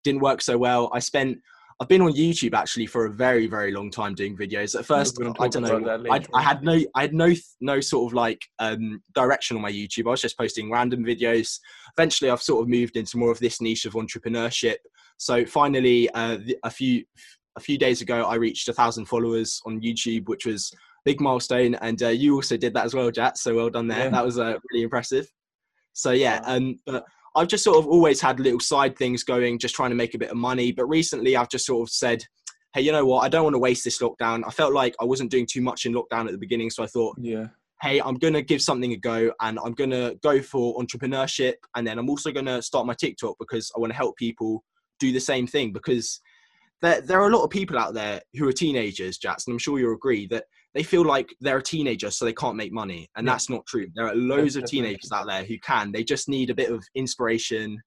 didn't 0.03 0.23
work 0.23 0.43
so 0.43 0.59
well. 0.59 0.91
I 0.93 0.99
spent, 0.99 1.39
I've 1.81 1.89
been 1.89 2.03
on 2.03 2.13
YouTube 2.13 2.55
actually 2.55 2.87
for 2.87 3.07
a 3.07 3.11
very, 3.11 3.47
very 3.47 3.73
long 3.73 3.91
time 3.91 4.15
doing 4.15 4.37
videos. 4.37 4.79
At 4.79 4.87
first, 4.87 5.19
I 5.41 5.49
don't 5.49 5.63
know, 5.63 6.07
I. 6.11 6.25
I 6.33 6.43
had 6.43 6.63
no, 6.63 6.79
I 6.95 7.03
had 7.03 7.15
no, 7.15 7.33
no 7.61 7.81
sort 7.81 8.11
of 8.11 8.15
like 8.15 8.41
um, 8.61 9.03
direction 9.15 9.57
on 9.57 9.63
my 9.63 9.73
YouTube. 9.73 10.07
I 10.07 10.11
was 10.11 10.21
just 10.21 10.39
posting 10.39 10.71
random 10.71 11.05
videos. 11.05 11.59
Eventually, 11.99 12.31
I've 12.31 12.43
sort 12.43 12.63
of 12.63 12.69
moved 12.69 12.97
into 12.97 13.19
more 13.19 13.33
of 13.33 13.41
this 13.41 13.61
niche 13.61 13.87
of 13.87 13.95
entrepreneurship. 13.95 14.77
So 15.17 15.45
finally, 15.45 16.09
uh, 16.11 16.39
a 16.63 16.71
few, 16.71 17.05
a 17.57 17.61
few 17.61 17.77
days 17.77 18.03
ago, 18.03 18.23
I 18.25 18.37
reached 18.37 18.69
a 18.69 18.73
thousand 18.73 19.07
followers 19.07 19.61
on 19.67 19.81
YouTube, 19.81 20.29
which 20.29 20.47
was 20.47 20.71
a 20.73 20.79
big 21.05 21.21
milestone. 21.21 21.75
And 21.77 22.01
uh, 22.03 22.09
you 22.09 22.35
also 22.35 22.57
did 22.57 22.75
that 22.75 22.85
as 22.85 22.95
well, 22.95 23.11
Jack. 23.11 23.37
So 23.37 23.55
well 23.57 23.71
done 23.71 23.89
there. 23.89 24.05
Yeah. 24.05 24.11
That 24.11 24.25
was 24.25 24.39
uh, 24.39 24.59
really 24.71 24.85
impressive. 24.85 25.27
So 25.93 26.11
yeah, 26.11 26.41
um, 26.45 26.79
but 26.87 27.05
I've 27.37 27.49
just 27.49 27.65
sort 27.65 27.79
of 27.79 27.87
always 27.87 28.21
had 28.21 28.39
little 28.39 28.61
side 28.61 28.97
things 28.97 29.25
going, 29.25 29.59
just 29.59 29.75
trying 29.75 29.91
to 29.91 29.97
make 29.97 30.15
a 30.15 30.19
bit 30.19 30.31
of 30.31 30.37
money. 30.37 30.73
But 30.73 30.87
recently, 30.87 31.37
I've 31.37 31.49
just 31.49 31.67
sort 31.67 31.89
of 31.89 31.93
said, 31.93 32.25
"Hey, 32.73 32.83
you 32.83 32.93
know 32.93 33.05
what? 33.05 33.21
I 33.21 33.29
don't 33.29 33.45
want 33.45 33.55
to 33.55 33.59
waste 33.59 33.85
this 33.85 34.01
lockdown. 34.01 34.43
I 34.47 34.51
felt 34.51 34.73
like 34.73 34.95
I 35.01 35.05
wasn't 35.05 35.31
doing 35.31 35.47
too 35.51 35.61
much 35.61 35.87
in 35.87 35.93
lockdown 35.95 36.27
at 36.27 36.33
the 36.33 36.39
beginning, 36.39 36.71
so 36.71 36.83
I 36.83 36.87
thought, 36.87 37.17
yeah, 37.21 37.49
hey, 37.83 38.01
I'm 38.01 38.15
gonna 38.15 38.43
give 38.43 38.63
something 38.63 38.93
a 38.93 38.97
go, 38.97 39.33
and 39.41 39.59
I'm 39.65 39.75
gonna 39.75 40.15
go 40.23 40.41
for 40.41 40.77
entrepreneurship, 40.77 41.55
and 41.75 41.87
then 41.87 41.99
I'm 41.99 42.09
also 42.09 42.31
gonna 42.31 42.63
start 42.63 42.87
my 42.87 42.95
TikTok 42.95 43.37
because 43.39 43.71
I 43.77 43.81
want 43.81 43.93
to 43.93 43.97
help 43.97 44.17
people 44.17 44.65
do 45.01 45.13
the 45.13 45.21
same 45.21 45.47
thing 45.47 45.73
because." 45.73 46.21
There, 46.83 47.01
there 47.01 47.21
are 47.23 47.31
a 47.31 47.35
lot 47.35 47.45
of 47.45 47.51
people 47.51 47.79
out 47.79 47.95
there 47.95 48.21
who 48.35 48.47
are 48.47 48.53
teenagers, 48.53 49.17
Jats, 49.17 49.47
and 49.47 49.55
I'm 49.55 49.59
sure 49.59 49.79
you'll 49.79 49.95
agree 49.95 50.27
that 50.27 50.45
they 50.75 50.83
feel 50.83 51.05
like 51.05 51.35
they're 51.41 51.59
a 51.59 51.63
teenager, 51.63 52.11
so 52.11 52.25
they 52.25 52.33
can't 52.33 52.57
make 52.57 52.73
money, 52.73 53.09
and 53.17 53.27
Yeah. 53.27 53.33
that's 53.33 53.49
not 53.49 53.65
true. 53.67 53.87
There 53.95 54.07
are 54.09 54.15
loads 54.15 54.57
of 54.57 54.65
teenagers 54.65 55.13
out 55.13 55.27
there 55.27 55.45
who 55.45 55.59
can. 55.59 55.93
They 55.93 56.03
just 56.05 56.29
need 56.29 56.51
a 56.51 56.55
bit 56.55 56.71
of 56.71 56.85
inspiration 56.95 57.81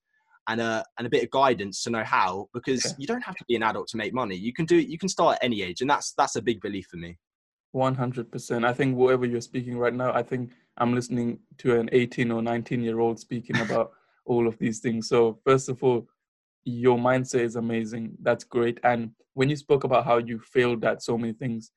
and 0.47 0.61
a 0.61 0.85
and 0.97 1.05
a 1.05 1.09
bit 1.09 1.23
of 1.23 1.29
guidance 1.29 1.83
to 1.83 1.89
know 1.89 2.03
how. 2.05 2.47
Because 2.53 2.85
Yeah. 2.85 2.91
you 2.99 3.07
don't 3.07 3.23
have 3.23 3.35
to 3.35 3.45
be 3.47 3.55
an 3.57 3.63
adult 3.63 3.87
to 3.89 3.97
make 3.97 4.13
money. 4.13 4.35
You 4.35 4.53
can 4.53 4.65
do 4.65 4.77
it. 4.77 4.87
You 4.87 4.97
can 4.97 5.09
start 5.09 5.35
at 5.35 5.43
any 5.43 5.61
age, 5.61 5.81
and 5.81 5.89
that's 5.89 6.13
that's 6.13 6.35
a 6.37 6.41
big 6.41 6.61
belief 6.61 6.87
for 6.89 6.97
me. 6.97 7.17
one 7.73 7.95
hundred 7.95 8.31
percent. 8.31 8.63
I 8.65 8.73
think 8.73 8.95
whatever 8.95 9.25
you're 9.25 9.41
speaking 9.41 9.77
right 9.77 9.93
now, 9.93 10.13
I 10.13 10.23
think 10.23 10.53
I'm 10.77 10.95
listening 10.95 11.39
to 11.57 11.77
an 11.79 11.89
18 11.91 12.31
or 12.31 12.41
19 12.41 12.81
year 12.81 12.99
old 13.01 13.19
speaking 13.19 13.57
about 13.59 13.91
all 14.25 14.47
of 14.47 14.57
these 14.57 14.79
things. 14.79 15.09
So 15.09 15.39
first 15.45 15.67
of 15.69 15.83
all, 15.83 16.07
your 16.63 16.97
mindset 16.97 17.41
is 17.41 17.55
amazing. 17.57 18.15
That's 18.21 18.45
great. 18.45 18.79
And 18.83 19.11
when 19.33 19.49
you 19.49 19.55
spoke 19.57 19.83
about 19.83 20.05
how 20.05 20.17
you 20.17 20.39
failed 20.39 20.85
at 20.85 21.03
so 21.03 21.17
many 21.17 21.33
things, 21.33 21.71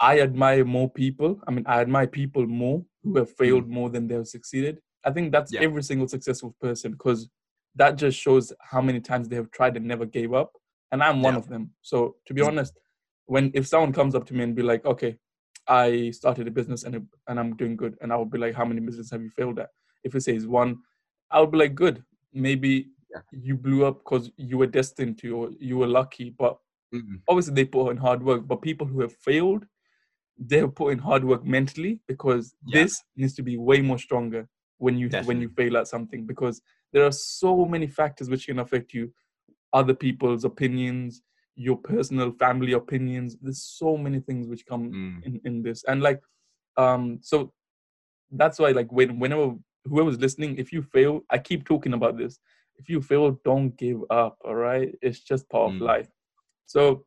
I 0.00 0.20
admire 0.20 0.64
more 0.64 0.90
people. 0.90 1.40
I 1.46 1.50
mean, 1.50 1.64
I 1.66 1.80
admire 1.80 2.06
people 2.06 2.46
more 2.46 2.84
who 3.02 3.16
have 3.18 3.30
failed 3.30 3.68
more 3.68 3.90
than 3.90 4.06
they 4.06 4.14
have 4.14 4.28
succeeded. 4.28 4.80
I 5.04 5.10
think 5.10 5.32
that's 5.32 5.52
Yeah. 5.52 5.60
every 5.62 5.82
single 5.82 6.08
successful 6.08 6.54
person 6.60 6.92
because 6.92 7.28
that 7.74 7.96
just 7.96 8.18
shows 8.18 8.52
how 8.60 8.80
many 8.80 9.00
times 9.00 9.28
they 9.28 9.36
have 9.36 9.50
tried 9.50 9.76
and 9.76 9.86
never 9.86 10.06
gave 10.06 10.32
up. 10.34 10.52
And 10.92 11.02
I'm 11.02 11.22
one 11.22 11.34
Yeah. 11.34 11.38
of 11.38 11.48
them. 11.48 11.70
So 11.82 12.16
to 12.26 12.34
be 12.34 12.42
honest, 12.42 12.78
when 13.26 13.50
if 13.54 13.66
someone 13.66 13.92
comes 13.92 14.14
up 14.14 14.24
to 14.26 14.34
me 14.34 14.42
and 14.44 14.54
be 14.54 14.62
like, 14.62 14.84
okay, 14.84 15.18
I 15.66 16.10
started 16.10 16.48
a 16.48 16.50
business 16.50 16.84
and 16.84 17.06
and 17.28 17.38
I'm 17.38 17.54
doing 17.56 17.76
good, 17.76 17.96
and 18.00 18.12
I 18.12 18.16
would 18.16 18.30
be 18.30 18.38
like, 18.38 18.54
how 18.54 18.64
many 18.64 18.80
businesses 18.80 19.10
have 19.12 19.22
you 19.22 19.30
failed 19.30 19.58
at? 19.58 19.70
If 20.04 20.14
it 20.14 20.22
says 20.22 20.46
one, 20.46 20.78
I 21.30 21.40
would 21.40 21.50
be 21.50 21.58
like, 21.58 21.74
good. 21.74 22.02
Maybe 22.32 22.88
Yeah. 23.10 23.22
you 23.32 23.56
blew 23.56 23.84
up 23.84 23.98
because 23.98 24.30
you 24.36 24.58
were 24.58 24.66
destined 24.66 25.18
to, 25.18 25.36
or 25.36 25.50
you 25.58 25.76
were 25.78 25.86
lucky. 25.86 26.30
But 26.30 26.58
Mm. 26.94 27.20
obviously, 27.28 27.54
they 27.54 27.64
put 27.66 27.90
in 27.90 27.96
hard 27.98 28.22
work. 28.22 28.46
But 28.46 28.62
people 28.62 28.86
who 28.86 29.00
have 29.02 29.12
failed, 29.12 29.66
they 30.38 30.58
have 30.58 30.74
put 30.74 30.92
in 30.92 30.98
hard 30.98 31.24
work 31.24 31.44
mentally 31.44 32.00
because 32.06 32.54
Yeah. 32.66 32.80
this 32.82 33.02
needs 33.16 33.34
to 33.34 33.42
be 33.42 33.56
way 33.56 33.80
more 33.82 33.98
stronger 33.98 34.48
when 34.78 34.96
you 34.96 35.08
when 35.24 35.40
you 35.40 35.48
fail 35.50 35.76
at 35.76 35.88
something 35.88 36.26
because 36.26 36.62
there 36.92 37.04
are 37.04 37.12
so 37.12 37.64
many 37.64 37.86
factors 37.86 38.30
which 38.30 38.46
can 38.46 38.58
affect 38.60 38.94
you. 38.94 39.12
Other 39.72 39.94
people's 39.94 40.44
opinions 40.44 41.22
your 41.60 41.76
personal 41.76 42.30
family 42.30 42.72
opinions. 42.72 43.36
There's 43.42 43.62
so 43.64 43.96
many 43.96 44.20
things 44.20 44.46
which 44.46 44.64
come 44.64 44.92
Mm. 44.92 45.24
in, 45.26 45.40
in 45.44 45.62
this. 45.62 45.82
And 45.84 46.00
like 46.02 46.22
um 46.76 47.18
so 47.20 47.52
that's 48.30 48.58
why 48.60 48.70
like 48.70 48.90
when 48.92 49.18
whenever 49.18 49.56
whoever's 49.84 50.20
listening 50.20 50.56
if 50.58 50.72
you 50.72 50.82
fail 50.82 51.22
i 51.30 51.38
keep 51.38 51.64
talking 51.64 51.94
about 51.94 52.16
this. 52.16 52.38
If 52.76 52.88
you 52.88 53.02
fail 53.02 53.40
don't 53.44 53.76
give 53.76 54.00
up 54.08 54.38
all 54.44 54.54
right? 54.54 54.94
It's 55.02 55.18
just 55.20 55.48
part 55.48 55.72
of 55.72 55.78
Mm. 55.80 55.86
life. 55.92 56.08
So 56.66 57.04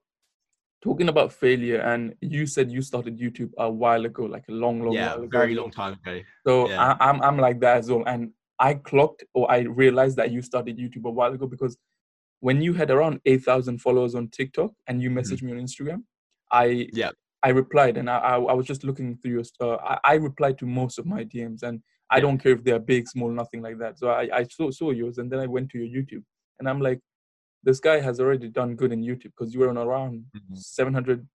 talking 0.81 1.09
about 1.09 1.31
failure 1.31 1.79
and 1.79 2.15
you 2.21 2.45
said 2.45 2.71
you 2.71 2.81
started 2.81 3.19
youtube 3.19 3.51
a 3.57 3.69
while 3.69 4.03
ago 4.05 4.23
like 4.25 4.43
a 4.49 4.51
long 4.51 4.81
long 4.81 4.93
yeah, 4.93 5.09
while 5.09 5.23
ago 5.23 5.39
very 5.39 5.53
long 5.53 5.71
time 5.71 5.93
ago. 5.93 6.21
so 6.45 6.69
Yeah. 6.69 6.95
I, 6.99 7.09
I'm 7.09 7.21
I'm 7.21 7.37
like 7.37 7.59
that 7.59 7.77
as 7.77 7.89
well. 7.89 8.03
And 8.07 8.31
I 8.61 8.75
clocked 8.75 9.23
or 9.33 9.51
I 9.51 9.59
realized 9.61 10.17
that 10.17 10.31
you 10.31 10.41
started 10.43 10.77
YouTube 10.77 11.05
a 11.05 11.09
while 11.09 11.33
ago 11.33 11.47
because 11.47 11.77
when 12.41 12.61
you 12.61 12.73
had 12.73 12.91
around 12.91 13.19
eight 13.25 13.43
thousand 13.43 13.79
followers 13.79 14.13
on 14.13 14.29
TikTok 14.29 14.71
and 14.87 15.01
you 15.01 15.09
messaged 15.09 15.41
me 15.41 15.51
on 15.51 15.57
Instagram, 15.57 16.03
I 16.51 16.67
Mm-hmm. 16.67 16.97
Yeah. 16.97 17.11
I 17.43 17.49
replied 17.49 17.97
and 17.97 18.07
I 18.07 18.17
I, 18.17 18.35
I 18.35 18.53
was 18.53 18.67
just 18.67 18.83
looking 18.83 19.17
through 19.17 19.31
your 19.31 19.43
uh, 19.59 19.77
I, 19.77 19.97
I 20.11 20.13
replied 20.15 20.59
to 20.59 20.65
most 20.65 20.99
of 20.99 21.05
my 21.07 21.23
DMs 21.23 21.63
and 21.63 21.81
I 22.11 22.19
don't 22.19 22.37
care 22.37 22.51
if 22.51 22.63
they're 22.63 22.77
big, 22.77 23.07
small, 23.07 23.31
nothing 23.31 23.61
like 23.61 23.77
that. 23.79 23.97
So 23.97 24.09
I 24.09 24.29
I 24.39 24.43
saw 24.43 24.69
saw 24.69 24.91
yours 24.91 25.17
and 25.17 25.31
then 25.31 25.39
I 25.39 25.47
went 25.47 25.69
to 25.71 25.79
your 25.79 25.89
YouTube 25.95 26.23
and 26.59 26.69
I'm 26.69 26.81
like, 26.81 26.99
this 27.63 27.79
guy 27.79 27.99
has 27.99 28.19
already 28.19 28.49
done 28.49 28.75
good 28.75 28.91
in 28.91 29.01
YouTube 29.01 29.31
because 29.37 29.53
you 29.53 29.59
were 29.59 29.69
on 29.69 29.77
around 29.77 30.25
Mhm. 30.35 30.57
700 30.57 31.27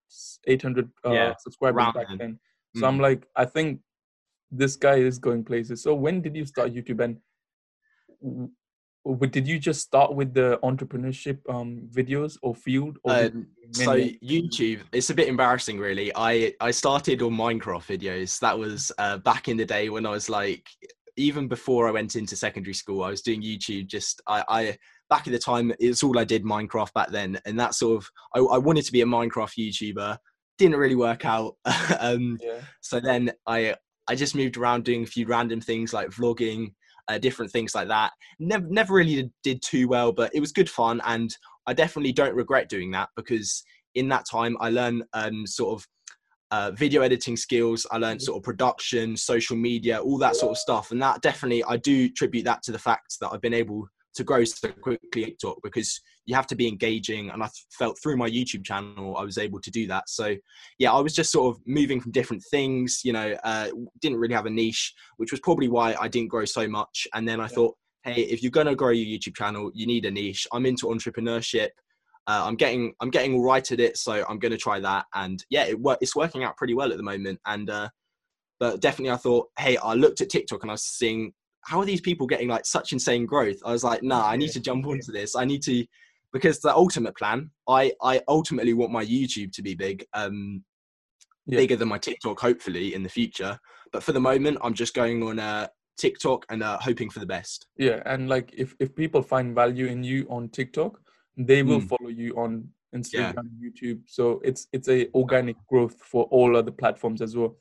800 0.46 0.90
uh, 1.04 1.12
Yeah, 1.12 1.34
subscribers 1.38 1.86
back 1.94 2.08
then. 2.18 2.38
So 2.74 2.86
I'm 2.86 2.98
Mm. 2.98 3.02
like, 3.02 3.26
I 3.36 3.44
think 3.44 3.80
this 4.50 4.76
guy 4.76 4.96
is 4.96 5.18
going 5.18 5.44
places. 5.44 5.82
So 5.82 5.94
when 5.94 6.20
did 6.22 6.36
you 6.36 6.44
start 6.44 6.72
YouTube 6.72 7.02
and 7.02 7.20
w- 8.22 8.50
w- 9.04 9.30
did 9.30 9.46
you 9.48 9.58
just 9.58 9.80
start 9.82 10.14
with 10.14 10.34
the 10.34 10.58
entrepreneurship 10.62 11.38
um, 11.48 11.88
videos 11.92 12.38
or 12.42 12.54
field? 12.54 12.98
Or 13.04 13.12
Um, 13.12 13.46
so 13.72 13.94
YouTube, 13.96 14.82
it's 14.92 15.10
a 15.10 15.14
bit 15.14 15.28
embarrassing, 15.28 15.78
really. 15.78 16.12
I 16.14 16.54
I 16.60 16.70
started 16.70 17.22
on 17.22 17.32
Minecraft 17.32 17.86
videos. 17.98 18.38
That 18.40 18.58
was 18.58 18.92
uh, 18.98 19.18
back 19.18 19.48
in 19.48 19.56
the 19.56 19.64
day 19.64 19.88
when 19.88 20.06
I 20.06 20.10
was 20.10 20.28
like, 20.28 20.66
even 21.16 21.48
before 21.48 21.88
I 21.88 21.92
went 21.92 22.14
into 22.16 22.36
secondary 22.36 22.74
school, 22.74 23.02
I 23.02 23.10
was 23.10 23.22
doing 23.22 23.42
YouTube. 23.42 23.86
Just 23.86 24.20
I, 24.26 24.44
I 24.48 24.78
back 25.08 25.26
at 25.26 25.32
the 25.32 25.38
time, 25.38 25.72
it's 25.78 26.02
all 26.02 26.18
I 26.18 26.24
did 26.24 26.44
Minecraft 26.44 26.92
back 26.92 27.10
then, 27.10 27.38
and 27.44 27.58
that 27.58 27.74
sort 27.74 27.96
of 27.96 28.10
I, 28.34 28.40
I 28.40 28.58
wanted 28.58 28.84
to 28.86 28.92
be 28.92 29.02
a 29.02 29.06
Minecraft 29.06 29.52
YouTuber. 29.58 30.18
Didn't 30.58 30.78
really 30.78 30.94
work 30.94 31.24
out. 31.24 31.54
um, 32.00 32.38
yeah, 32.40 32.60
so 32.80 33.00
then 33.00 33.32
I 33.46 33.76
I 34.08 34.14
just 34.14 34.34
moved 34.34 34.56
around 34.56 34.84
doing 34.84 35.02
a 35.02 35.06
few 35.06 35.26
random 35.26 35.60
things 35.60 35.92
like 35.92 36.08
vlogging, 36.08 36.72
uh, 37.08 37.18
different 37.18 37.50
things 37.50 37.74
like 37.74 37.88
that. 37.88 38.12
Never 38.38 38.66
never 38.68 38.94
really 38.94 39.30
did, 39.42 39.62
too 39.62 39.88
well, 39.88 40.12
but 40.12 40.34
it 40.34 40.40
was 40.40 40.52
good 40.52 40.70
fun, 40.70 41.00
and 41.04 41.34
I 41.66 41.72
definitely 41.72 42.12
don't 42.12 42.34
regret 42.34 42.68
doing 42.68 42.90
that 42.92 43.08
because 43.16 43.62
in 43.94 44.08
that 44.08 44.26
time 44.30 44.56
I 44.60 44.70
learned 44.70 45.04
um, 45.14 45.46
sort 45.46 45.80
of 45.80 45.86
uh, 46.52 46.70
video 46.72 47.02
editing 47.02 47.36
skills. 47.36 47.86
I 47.90 47.98
learned 47.98 48.22
sort 48.22 48.38
of 48.38 48.44
production, 48.44 49.16
social 49.16 49.56
media, 49.56 49.98
all 49.98 50.18
that 50.18 50.36
sort 50.36 50.52
of 50.52 50.58
stuff, 50.58 50.90
and 50.90 51.02
that 51.02 51.22
definitely 51.22 51.64
I 51.64 51.76
do 51.76 52.08
tribute 52.10 52.44
that 52.44 52.62
to 52.64 52.72
the 52.72 52.78
fact 52.78 53.16
that 53.20 53.30
I've 53.32 53.40
been 53.40 53.54
able 53.54 53.88
to 54.16 54.24
grow 54.24 54.44
so 54.44 54.68
quickly 54.68 55.24
TikTok 55.24 55.58
because 55.62 56.00
you 56.24 56.34
have 56.34 56.46
to 56.48 56.56
be 56.56 56.68
engaging. 56.68 57.30
And 57.30 57.42
I 57.42 57.48
felt 57.70 57.98
through 58.02 58.16
my 58.16 58.28
YouTube 58.28 58.64
channel 58.64 59.16
I 59.16 59.22
was 59.22 59.38
able 59.38 59.60
to 59.60 59.70
do 59.70 59.86
that. 59.86 60.08
So 60.08 60.34
yeah 60.78 60.92
I 60.92 61.00
was 61.00 61.14
just 61.14 61.30
sort 61.30 61.54
of 61.54 61.62
moving 61.66 62.00
from 62.00 62.12
different 62.12 62.42
things 62.50 63.00
you 63.04 63.12
know 63.12 63.36
uh, 63.44 63.68
didn't 64.00 64.18
really 64.18 64.34
have 64.34 64.46
a 64.46 64.50
niche 64.50 64.94
which 65.16 65.30
was 65.30 65.40
probably 65.40 65.68
why 65.68 65.94
I 66.00 66.08
didn't 66.08 66.28
grow 66.30 66.44
so 66.44 66.68
much. 66.68 67.06
And 67.14 67.28
then 67.28 67.40
I 67.40 67.46
thought 67.46 67.76
hey 68.04 68.22
if 68.22 68.42
you're 68.42 68.50
going 68.50 68.66
to 68.66 68.74
grow 68.74 68.90
your 68.90 69.06
YouTube 69.06 69.36
channel 69.36 69.70
you 69.74 69.86
need 69.86 70.04
a 70.04 70.10
niche. 70.10 70.46
I'm 70.52 70.66
into 70.66 70.86
entrepreneurship. 70.86 71.70
Uh, 72.28 72.42
I'm 72.44 72.56
getting 72.56 72.92
I'm 73.00 73.10
getting 73.10 73.34
all 73.34 73.44
right 73.44 73.70
at 73.70 73.80
it 73.80 73.96
so 73.96 74.24
I'm 74.28 74.38
going 74.38 74.52
to 74.52 74.58
try 74.58 74.80
that. 74.80 75.06
And 75.14 75.44
yeah 75.50 75.64
it 75.64 75.78
it's 76.00 76.16
working 76.16 76.44
out 76.44 76.56
pretty 76.56 76.74
well 76.74 76.90
at 76.90 76.96
the 76.96 77.02
moment. 77.02 77.40
And 77.46 77.70
uh, 77.70 77.88
but 78.58 78.80
definitely 78.80 79.12
I 79.12 79.16
thought 79.16 79.48
hey 79.58 79.76
I 79.76 79.94
looked 79.94 80.20
at 80.20 80.30
TikTok 80.30 80.62
and 80.62 80.70
I 80.70 80.74
was 80.74 80.84
seeing 80.84 81.32
how 81.66 81.80
are 81.80 81.84
these 81.84 82.00
people 82.00 82.28
getting 82.28 82.48
like 82.48 82.64
such 82.64 82.92
insane 82.92 83.26
growth? 83.26 83.56
I 83.64 83.72
was 83.72 83.82
like, 83.82 84.02
nah, 84.02 84.28
I 84.28 84.36
need 84.36 84.52
to 84.52 84.60
jump 84.60 84.86
onto 84.86 85.10
this. 85.10 85.34
I 85.34 85.44
need 85.44 85.62
to 85.64 85.84
because 86.32 86.60
the 86.60 86.74
ultimate 86.74 87.16
plan, 87.16 87.50
I 87.68 87.92
I 88.02 88.22
ultimately 88.28 88.72
want 88.72 88.92
my 88.92 89.04
YouTube 89.04 89.52
to 89.52 89.62
be 89.62 89.74
big, 89.74 90.06
um, 90.12 90.62
yeah. 91.46 91.58
bigger 91.58 91.74
than 91.74 91.88
my 91.88 91.98
TikTok, 91.98 92.38
hopefully 92.38 92.94
in 92.94 93.02
the 93.02 93.08
future. 93.08 93.58
But 93.92 94.04
for 94.04 94.12
the 94.12 94.20
moment, 94.20 94.58
I'm 94.62 94.74
just 94.74 94.94
going 94.94 95.22
on 95.24 95.40
uh, 95.40 95.66
TikTok 95.98 96.46
and 96.50 96.62
uh, 96.62 96.78
hoping 96.80 97.10
for 97.10 97.18
the 97.18 97.26
best. 97.26 97.66
Yeah, 97.76 98.00
and 98.06 98.28
like 98.28 98.54
if 98.56 98.76
if 98.78 98.94
people 98.94 99.22
find 99.22 99.52
value 99.52 99.86
in 99.86 100.04
you 100.04 100.24
on 100.30 100.50
TikTok, 100.50 101.00
they 101.36 101.64
will 101.64 101.80
mm. 101.80 101.88
follow 101.88 102.10
you 102.10 102.32
on 102.36 102.68
Instagram, 102.94 103.48
yeah. 103.60 103.68
YouTube. 103.68 104.02
So 104.06 104.40
it's 104.44 104.68
it's 104.72 104.88
a 104.88 105.08
organic 105.14 105.56
growth 105.66 105.96
for 106.00 106.24
all 106.24 106.56
other 106.56 106.70
platforms 106.70 107.20
as 107.22 107.36
well. 107.36 107.56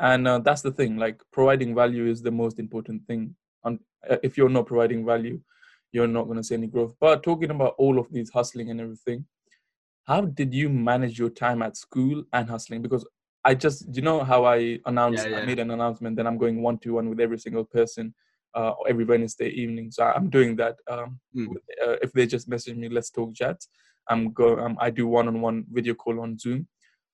And 0.00 0.26
uh, 0.26 0.40
that's 0.40 0.62
the 0.62 0.72
thing. 0.72 0.96
Like 0.96 1.22
providing 1.32 1.72
value 1.72 2.06
is 2.06 2.20
the 2.20 2.32
most 2.32 2.58
important 2.58 3.06
thing 3.06 3.36
and 3.64 3.78
uh, 4.10 4.16
if 4.22 4.36
you're 4.36 4.48
not 4.48 4.66
providing 4.66 5.04
value 5.04 5.40
you're 5.92 6.08
not 6.08 6.24
going 6.24 6.36
to 6.36 6.44
see 6.44 6.54
any 6.54 6.66
growth 6.66 6.94
but 7.00 7.22
talking 7.22 7.50
about 7.50 7.74
all 7.78 7.98
of 7.98 8.10
these 8.12 8.30
hustling 8.30 8.70
and 8.70 8.80
everything 8.80 9.24
how 10.06 10.20
did 10.20 10.52
you 10.52 10.68
manage 10.68 11.18
your 11.18 11.30
time 11.30 11.62
at 11.62 11.76
school 11.76 12.22
and 12.32 12.48
hustling 12.48 12.82
because 12.82 13.06
i 13.44 13.54
just 13.54 13.86
you 13.94 14.02
know 14.02 14.22
how 14.22 14.44
i 14.44 14.78
announced 14.86 15.24
yeah, 15.24 15.30
yeah. 15.30 15.38
i 15.38 15.46
made 15.46 15.58
an 15.58 15.70
announcement 15.70 16.16
that 16.16 16.26
i'm 16.26 16.38
going 16.38 16.62
one 16.62 16.78
to 16.78 16.94
one 16.94 17.08
with 17.08 17.20
every 17.20 17.38
single 17.38 17.64
person 17.64 18.14
uh, 18.54 18.72
every 18.88 19.04
wednesday 19.04 19.48
evening 19.48 19.90
so 19.90 20.04
i'm 20.04 20.28
doing 20.28 20.54
that 20.56 20.76
um, 20.88 21.18
mm. 21.34 21.46
uh, 21.84 21.96
if 22.02 22.12
they 22.12 22.26
just 22.26 22.48
message 22.48 22.76
me 22.76 22.88
let's 22.88 23.10
talk 23.10 23.34
chat 23.34 23.56
i'm 24.10 24.32
go 24.32 24.58
um, 24.58 24.76
i 24.80 24.90
do 24.90 25.06
one-on-one 25.06 25.64
video 25.70 25.94
call 25.94 26.20
on 26.20 26.38
zoom 26.38 26.66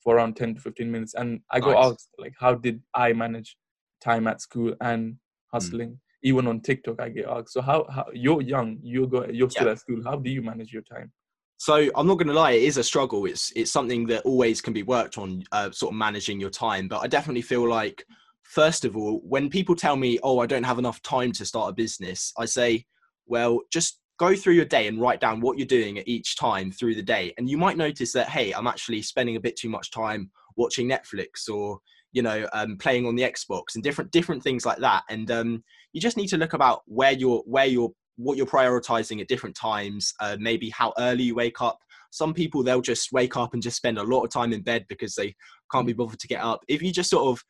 for 0.03 0.17
around 0.17 0.37
10 0.37 0.55
to 0.55 0.61
15 0.61 0.91
minutes 0.91 1.15
and 1.15 1.41
i 1.51 1.61
go 1.61 1.73
nice. 1.73 2.09
like 2.19 2.35
how 2.39 2.55
did 2.55 2.83
i 2.95 3.13
manage 3.13 3.57
time 4.01 4.27
at 4.27 4.41
school 4.41 4.75
and 4.81 5.09
hmm. 5.09 5.17
hustling 5.53 5.91
mm 5.91 5.99
even 6.23 6.47
on 6.47 6.61
TikTok, 6.61 7.01
I 7.01 7.09
get 7.09 7.27
asked. 7.27 7.53
So 7.53 7.63
how, 7.63 7.87
how 7.91 8.07
you're 8.13 8.43
young, 8.43 8.79
you're 8.83 9.07
go, 9.07 9.27
you're 9.27 9.51
still 9.51 9.67
yeah. 9.67 9.73
at 9.73 9.81
school. 9.81 10.03
How 10.05 10.17
do 10.17 10.31
you 10.31 10.43
manage 10.43 10.73
your 10.73 10.83
time? 10.83 11.13
So 11.57 11.91
I'm 11.95 12.07
not 12.07 12.15
going 12.15 12.29
to 12.29 12.33
lie, 12.33 12.53
it 12.53 12.63
is 12.63 12.79
a 12.79 12.85
struggle. 12.85 13.27
It's 13.27 13.53
it's 13.55 13.71
something 13.71 14.07
that 14.07 14.23
always 14.23 14.63
can 14.63 14.73
be 14.73 14.83
worked 14.83 15.19
on, 15.19 15.45
uh, 15.53 15.71
sort 15.71 15.93
of 15.93 15.99
managing 15.99 16.41
your 16.41 16.51
time. 16.51 16.89
But 16.89 17.01
I 17.01 17.07
definitely 17.07 17.43
feel 17.43 17.69
like, 17.69 18.03
first 18.45 18.87
of 18.87 18.97
all, 18.97 19.21
when 19.25 19.51
people 19.51 19.77
tell 19.77 19.97
me, 19.97 20.19
"Oh, 20.23 20.39
I 20.39 20.47
don't 20.47 20.63
have 20.63 20.79
enough 20.79 21.03
time 21.03 21.33
to 21.33 21.45
start 21.45 21.69
a 21.71 21.75
business," 21.75 22.33
I 22.39 22.47
say, 22.47 22.87
"Well, 23.27 23.61
just 23.71 24.01
go 24.19 24.35
through 24.35 24.55
your 24.55 24.65
day 24.65 24.87
and 24.87 25.01
write 25.03 25.21
down 25.21 25.43
what 25.43 25.59
you're 25.59 25.67
doing 25.67 25.99
at 25.99 26.09
each 26.09 26.39
time 26.39 26.73
through 26.73 26.95
the 26.95 27.03
day, 27.03 27.35
and 27.37 27.49
you 27.51 27.59
might 27.59 27.77
notice 27.77 28.13
that, 28.15 28.31
hey, 28.31 28.53
I'm 28.53 28.67
actually 28.67 29.03
spending 29.03 29.37
a 29.37 29.41
bit 29.41 29.57
too 29.57 29.69
much 29.69 29.91
time 29.91 30.31
watching 30.57 30.89
Netflix 30.89 31.47
or 31.51 31.79
you 32.13 32.23
know 32.23 32.49
um, 32.53 32.77
playing 32.77 33.07
on 33.07 33.15
the 33.17 33.23
xbox 33.23 33.75
and 33.75 33.85
different 33.85 34.11
different 34.11 34.43
things 34.43 34.67
like 34.67 34.79
that 34.79 35.05
and 35.09 35.31
um, 35.31 35.63
you 35.93 36.01
just 36.01 36.17
need 36.17 36.29
to 36.29 36.37
look 36.37 36.53
about 36.53 36.83
where 36.87 37.13
you're 37.13 37.43
where 37.47 37.67
you're 37.67 37.91
what 38.17 38.37
you're 38.37 38.47
prioritizing 38.47 39.21
at 39.21 39.29
different 39.29 39.57
times 39.57 40.13
uh, 40.21 40.37
maybe 40.39 40.69
how 40.71 40.93
early 40.99 41.25
you 41.25 41.35
wake 41.35 41.61
up. 41.61 41.79
Some 42.11 42.35
people 42.35 42.63
they'll 42.63 42.81
just 42.81 43.13
wake 43.13 43.37
up 43.37 43.55
and 43.55 43.63
just 43.63 43.77
spend 43.77 43.99
a 43.99 44.03
lot 44.03 44.25
of 44.25 44.31
time 44.31 44.53
in 44.53 44.63
bed 44.63 44.85
because 44.89 45.15
they 45.15 45.35
can't 45.73 45.87
be 45.87 45.93
bothered 45.93 46.19
to 46.19 46.29
get 46.29 46.43
up. 46.43 46.61
If 46.69 46.83
you 46.83 46.93
just 46.93 47.11
sort 47.11 47.29
of 47.29 47.43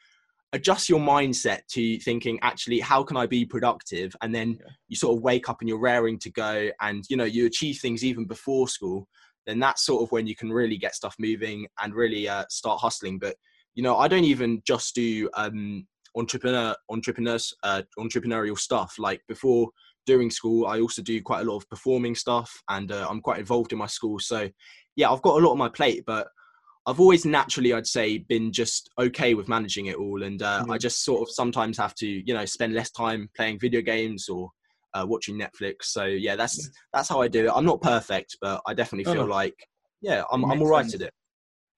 adjust 0.52 0.88
your 0.88 1.00
mindset 1.00 1.60
to 1.68 1.98
thinking 2.00 2.36
actually 2.42 2.80
how 2.80 3.04
can 3.04 3.16
i 3.16 3.24
be 3.24 3.44
productive? 3.44 4.14
and 4.20 4.34
then 4.34 4.58
yeah. 4.60 4.66
you 4.88 4.96
sort 4.96 5.16
of 5.16 5.22
wake 5.22 5.48
up 5.48 5.58
and 5.60 5.68
you're 5.68 5.78
raring 5.78 6.18
to 6.18 6.30
go 6.30 6.68
and 6.80 7.04
you 7.08 7.16
know 7.16 7.24
you 7.24 7.46
achieve 7.46 7.78
things 7.78 8.04
even 8.04 8.24
before 8.24 8.66
school 8.66 9.06
then 9.46 9.58
that's 9.58 9.84
sort 9.84 10.02
of 10.02 10.12
when 10.12 10.26
you 10.26 10.36
can 10.36 10.52
really 10.52 10.76
get 10.76 10.94
stuff 10.94 11.14
moving 11.18 11.66
and 11.82 11.94
really 11.94 12.28
uh, 12.28 12.44
start 12.48 12.80
hustling. 12.80 13.18
But 13.18 13.36
you 13.74 13.82
know, 13.82 13.96
I 13.96 14.08
don't 14.08 14.24
even 14.24 14.62
just 14.66 14.94
do 14.94 15.28
um, 15.34 15.86
entrepreneur 16.16 16.74
entrepreneurs 16.90 17.54
uh, 17.62 17.82
entrepreneurial 17.98 18.58
stuff. 18.58 18.94
Like 18.98 19.22
before 19.28 19.68
during 20.06 20.30
school, 20.30 20.66
I 20.66 20.80
also 20.80 21.02
do 21.02 21.20
quite 21.22 21.42
a 21.42 21.50
lot 21.50 21.56
of 21.56 21.68
performing 21.68 22.14
stuff, 22.14 22.50
and 22.68 22.90
uh, 22.90 23.06
I'm 23.08 23.20
quite 23.20 23.38
involved 23.38 23.72
in 23.72 23.78
my 23.78 23.86
school. 23.86 24.18
So 24.18 24.48
yeah, 24.96 25.10
I've 25.10 25.22
got 25.22 25.40
a 25.40 25.44
lot 25.44 25.52
on 25.52 25.58
my 25.58 25.68
plate, 25.68 26.04
but 26.06 26.28
I've 26.86 27.00
always 27.00 27.24
naturally, 27.24 27.72
I'd 27.72 27.86
say, 27.86 28.18
been 28.18 28.52
just 28.52 28.90
okay 28.98 29.34
with 29.34 29.48
managing 29.48 29.86
it 29.86 29.96
all, 29.96 30.22
and 30.22 30.42
uh, 30.42 30.62
mm-hmm. 30.62 30.70
I 30.72 30.78
just 30.78 31.04
sort 31.04 31.22
of 31.22 31.32
sometimes 31.32 31.78
have 31.78 31.94
to, 31.96 32.06
you 32.06 32.34
know, 32.34 32.44
spend 32.44 32.74
less 32.74 32.90
time 32.90 33.28
playing 33.36 33.60
video 33.60 33.80
games 33.82 34.28
or 34.28 34.50
uh, 34.94 35.04
watching 35.06 35.38
Netflix. 35.38 35.84
So 35.84 36.04
yeah, 36.04 36.36
that's 36.36 36.58
yeah. 36.58 36.72
that's 36.92 37.08
how 37.08 37.20
I 37.20 37.28
do 37.28 37.46
it. 37.46 37.52
I'm 37.54 37.66
not 37.66 37.80
perfect, 37.80 38.36
but 38.40 38.60
I 38.66 38.74
definitely 38.74 39.12
feel 39.12 39.26
like 39.26 39.54
yeah, 40.00 40.24
I'm 40.32 40.44
I'm 40.44 40.60
all 40.62 40.68
right 40.68 40.94
at 40.94 41.00
it 41.00 41.12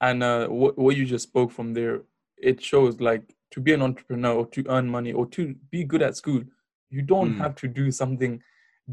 and 0.03 0.23
uh, 0.23 0.49
what, 0.49 0.77
what 0.77 0.97
you 0.97 1.07
just 1.07 1.29
spoke 1.29 1.51
from 1.51 1.73
there 1.73 2.03
it 2.37 2.62
shows 2.62 3.01
like 3.01 3.23
to 3.52 3.61
be 3.61 3.73
an 3.73 3.82
entrepreneur 3.82 4.32
or 4.32 4.47
to 4.47 4.64
earn 4.68 4.88
money 4.88 5.12
or 5.12 5.26
to 5.26 5.54
be 5.71 5.85
good 5.85 6.02
at 6.02 6.16
school 6.16 6.42
you 6.90 7.02
don't 7.02 7.35
mm. 7.35 7.38
have 7.38 7.54
to 7.54 7.68
do 7.68 7.90
something 7.90 8.40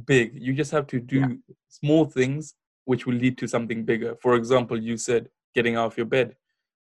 big 0.06 0.32
you 0.34 0.54
just 0.54 0.72
have 0.72 0.88
to 0.88 1.00
do 1.00 1.20
yeah. 1.20 1.56
small 1.68 2.06
things 2.06 2.56
which 2.86 3.06
will 3.06 3.16
lead 3.16 3.38
to 3.38 3.48
something 3.48 3.84
bigger 3.84 4.16
for 4.22 4.36
example 4.36 4.80
you 4.80 4.98
said 4.98 5.30
getting 5.56 5.76
out 5.76 5.88
of 5.88 5.98
your 5.98 6.06
bed 6.06 6.36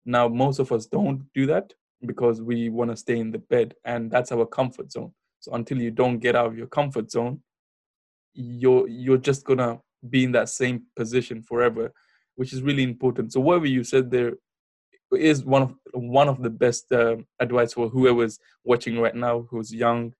now 0.05 0.27
most 0.29 0.59
of 0.59 0.73
us 0.73 0.87
don't 0.87 1.23
do 1.35 1.47
that 1.47 1.73
because 2.07 2.43
we 2.43 2.69
want 2.69 2.91
to 2.91 2.97
stay 2.97 3.19
in 3.19 3.31
the 3.31 3.39
bed 3.39 3.75
and 3.85 4.11
that's 4.11 4.33
our 4.33 4.47
comfort 4.47 4.91
zone 4.91 5.13
so 5.41 5.53
until 5.53 5.81
you 5.81 5.91
don't 5.91 6.19
get 6.19 6.35
out 6.35 6.47
of 6.47 6.57
your 6.57 6.67
comfort 6.67 7.11
zone 7.11 7.41
you're 8.35 8.89
you're 8.89 9.19
just 9.19 9.45
gonna 9.45 9.79
be 10.11 10.25
in 10.25 10.33
that 10.33 10.49
same 10.49 10.83
position 10.97 11.43
forever 11.43 11.93
which 12.37 12.53
is 12.53 12.63
really 12.63 12.83
important. 12.83 13.33
So 13.33 13.41
whatever 13.41 13.67
you 13.67 13.85
said 13.85 14.11
there 14.11 14.35
is 15.15 15.45
one 15.45 15.63
of 15.63 15.75
one 15.93 16.29
of 16.29 16.43
the 16.43 16.51
best 16.51 16.91
uh, 16.93 17.17
advice 17.41 17.73
for 17.73 17.89
whoever's 17.89 18.39
watching 18.65 18.99
right 18.99 19.15
now 19.15 19.47
who's 19.51 19.73
young 19.73 20.13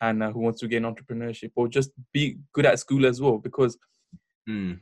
and 0.00 0.22
uh, 0.22 0.30
who 0.30 0.40
wants 0.40 0.60
to 0.60 0.68
gain 0.68 0.82
entrepreneurship 0.82 1.50
or 1.56 1.68
just 1.68 1.90
be 2.12 2.38
good 2.52 2.66
at 2.66 2.78
school 2.78 3.06
as 3.06 3.20
well 3.20 3.38
because 3.38 3.78
mm. 4.48 4.78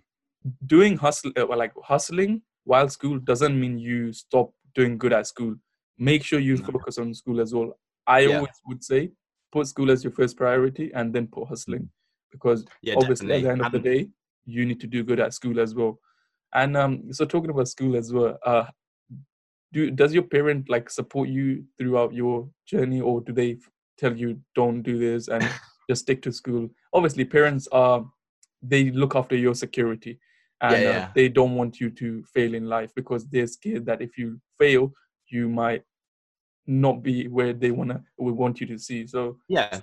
doing 0.67 0.97
hustle 0.97 1.33
uh, 1.37 1.47
like 1.57 1.73
hustling 1.83 2.43
while 2.65 2.89
school 2.89 3.19
doesn't 3.19 3.59
mean 3.59 3.79
you 3.79 4.13
stop 4.13 4.51
doing 4.75 4.99
good 4.99 5.13
at 5.13 5.27
school 5.27 5.55
make 5.99 6.25
sure 6.25 6.41
you 6.41 6.57
focus 6.57 6.99
on 6.99 7.15
school 7.15 7.41
as 7.41 7.55
well 7.55 7.79
i 8.07 8.21
yeah. 8.21 8.37
always 8.37 8.61
would 8.67 8.83
say 8.83 9.11
put 9.53 9.67
school 9.67 9.91
as 9.91 10.03
your 10.03 10.13
first 10.13 10.37
priority 10.37 10.91
and 10.95 11.15
then 11.15 11.27
put 11.29 11.47
hustling 11.49 11.89
because 12.33 12.65
yeah, 12.83 12.95
obviously 12.97 13.29
definitely. 13.29 13.37
at 13.37 13.43
the 13.43 13.51
end 13.53 13.67
of 13.67 13.73
the 13.73 13.79
day 13.79 14.09
you 14.47 14.67
need 14.67 14.81
to 14.81 14.89
do 14.89 15.05
good 15.05 15.21
at 15.21 15.33
school 15.33 15.61
as 15.61 15.75
well 15.75 15.99
and 16.55 16.77
um, 16.77 17.13
so 17.13 17.25
talking 17.25 17.51
about 17.51 17.69
school 17.69 17.97
as 17.97 18.13
well, 18.13 18.39
uh, 18.47 18.65
do 19.75 19.91
does 19.91 20.15
your 20.15 20.23
parent 20.23 20.71
like 20.71 20.89
support 20.89 21.29
you 21.29 21.65
throughout 21.77 22.15
your 22.15 22.49
journey, 22.67 23.01
or 23.01 23.21
do 23.21 23.33
they 23.33 23.59
tell 23.99 24.17
you 24.17 24.41
don't 24.55 24.83
do 24.83 24.99
this 24.99 25.29
and 25.29 25.47
just 25.91 26.03
stick 26.03 26.23
to 26.23 26.33
school? 26.33 26.71
Obviously, 26.93 27.25
parents 27.25 27.69
are 27.73 28.07
they 28.63 28.91
look 28.93 29.17
after 29.17 29.37
your 29.37 29.55
security, 29.55 30.19
and 30.63 30.73
yeah, 30.73 30.91
yeah. 30.91 31.05
Uh, 31.05 31.09
they 31.15 31.29
don't 31.29 31.57
want 31.57 31.81
you 31.81 31.91
to 31.91 32.25
fail 32.33 32.55
in 32.55 32.67
life 32.67 32.93
because 32.95 33.27
they're 33.29 33.49
scared 33.49 33.85
that 33.87 34.01
if 34.01 34.17
you 34.17 34.41
fail, 34.59 34.93
you 35.29 35.49
might 35.49 35.83
not 36.67 37.03
be 37.03 37.29
where 37.29 37.53
they 37.53 37.71
wanna 37.71 38.03
we 38.17 38.33
want 38.33 38.61
you 38.61 38.67
to 38.69 38.79
see. 38.79 39.07
So 39.07 39.39
yeah, 39.49 39.81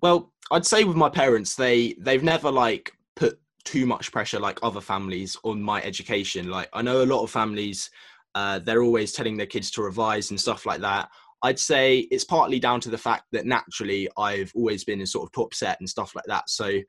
well, 0.00 0.32
I'd 0.52 0.64
say 0.66 0.84
with 0.84 0.96
my 0.96 1.10
parents, 1.10 1.56
they 1.56 1.94
they've 1.98 2.22
never 2.22 2.50
like 2.50 2.92
put 3.16 3.40
too 3.64 3.86
much 3.86 4.12
pressure 4.12 4.38
like 4.38 4.58
other 4.62 4.80
families 4.80 5.36
on 5.42 5.60
my 5.60 5.82
education. 5.82 6.48
Like 6.48 6.68
I 6.72 6.82
know 6.82 7.02
a 7.02 7.12
lot 7.12 7.22
of 7.22 7.30
families, 7.30 7.90
uh, 8.34 8.58
they're 8.60 8.82
always 8.82 9.12
telling 9.12 9.36
their 9.36 9.46
kids 9.46 9.70
to 9.72 9.82
revise 9.82 10.30
and 10.30 10.40
stuff 10.40 10.66
like 10.66 10.80
that. 10.80 11.08
I'd 11.42 11.58
say 11.58 12.00
it's 12.10 12.24
partly 12.24 12.60
down 12.60 12.80
to 12.80 12.90
the 12.90 12.98
fact 12.98 13.24
that 13.32 13.46
naturally 13.46 14.08
I've 14.18 14.52
always 14.54 14.84
been 14.84 15.00
in 15.00 15.06
sort 15.06 15.26
of 15.26 15.32
top 15.32 15.54
set 15.54 15.78
and 15.80 15.88
stuff 15.88 16.14
like 16.14 16.26
that. 16.26 16.50
So 16.50 16.80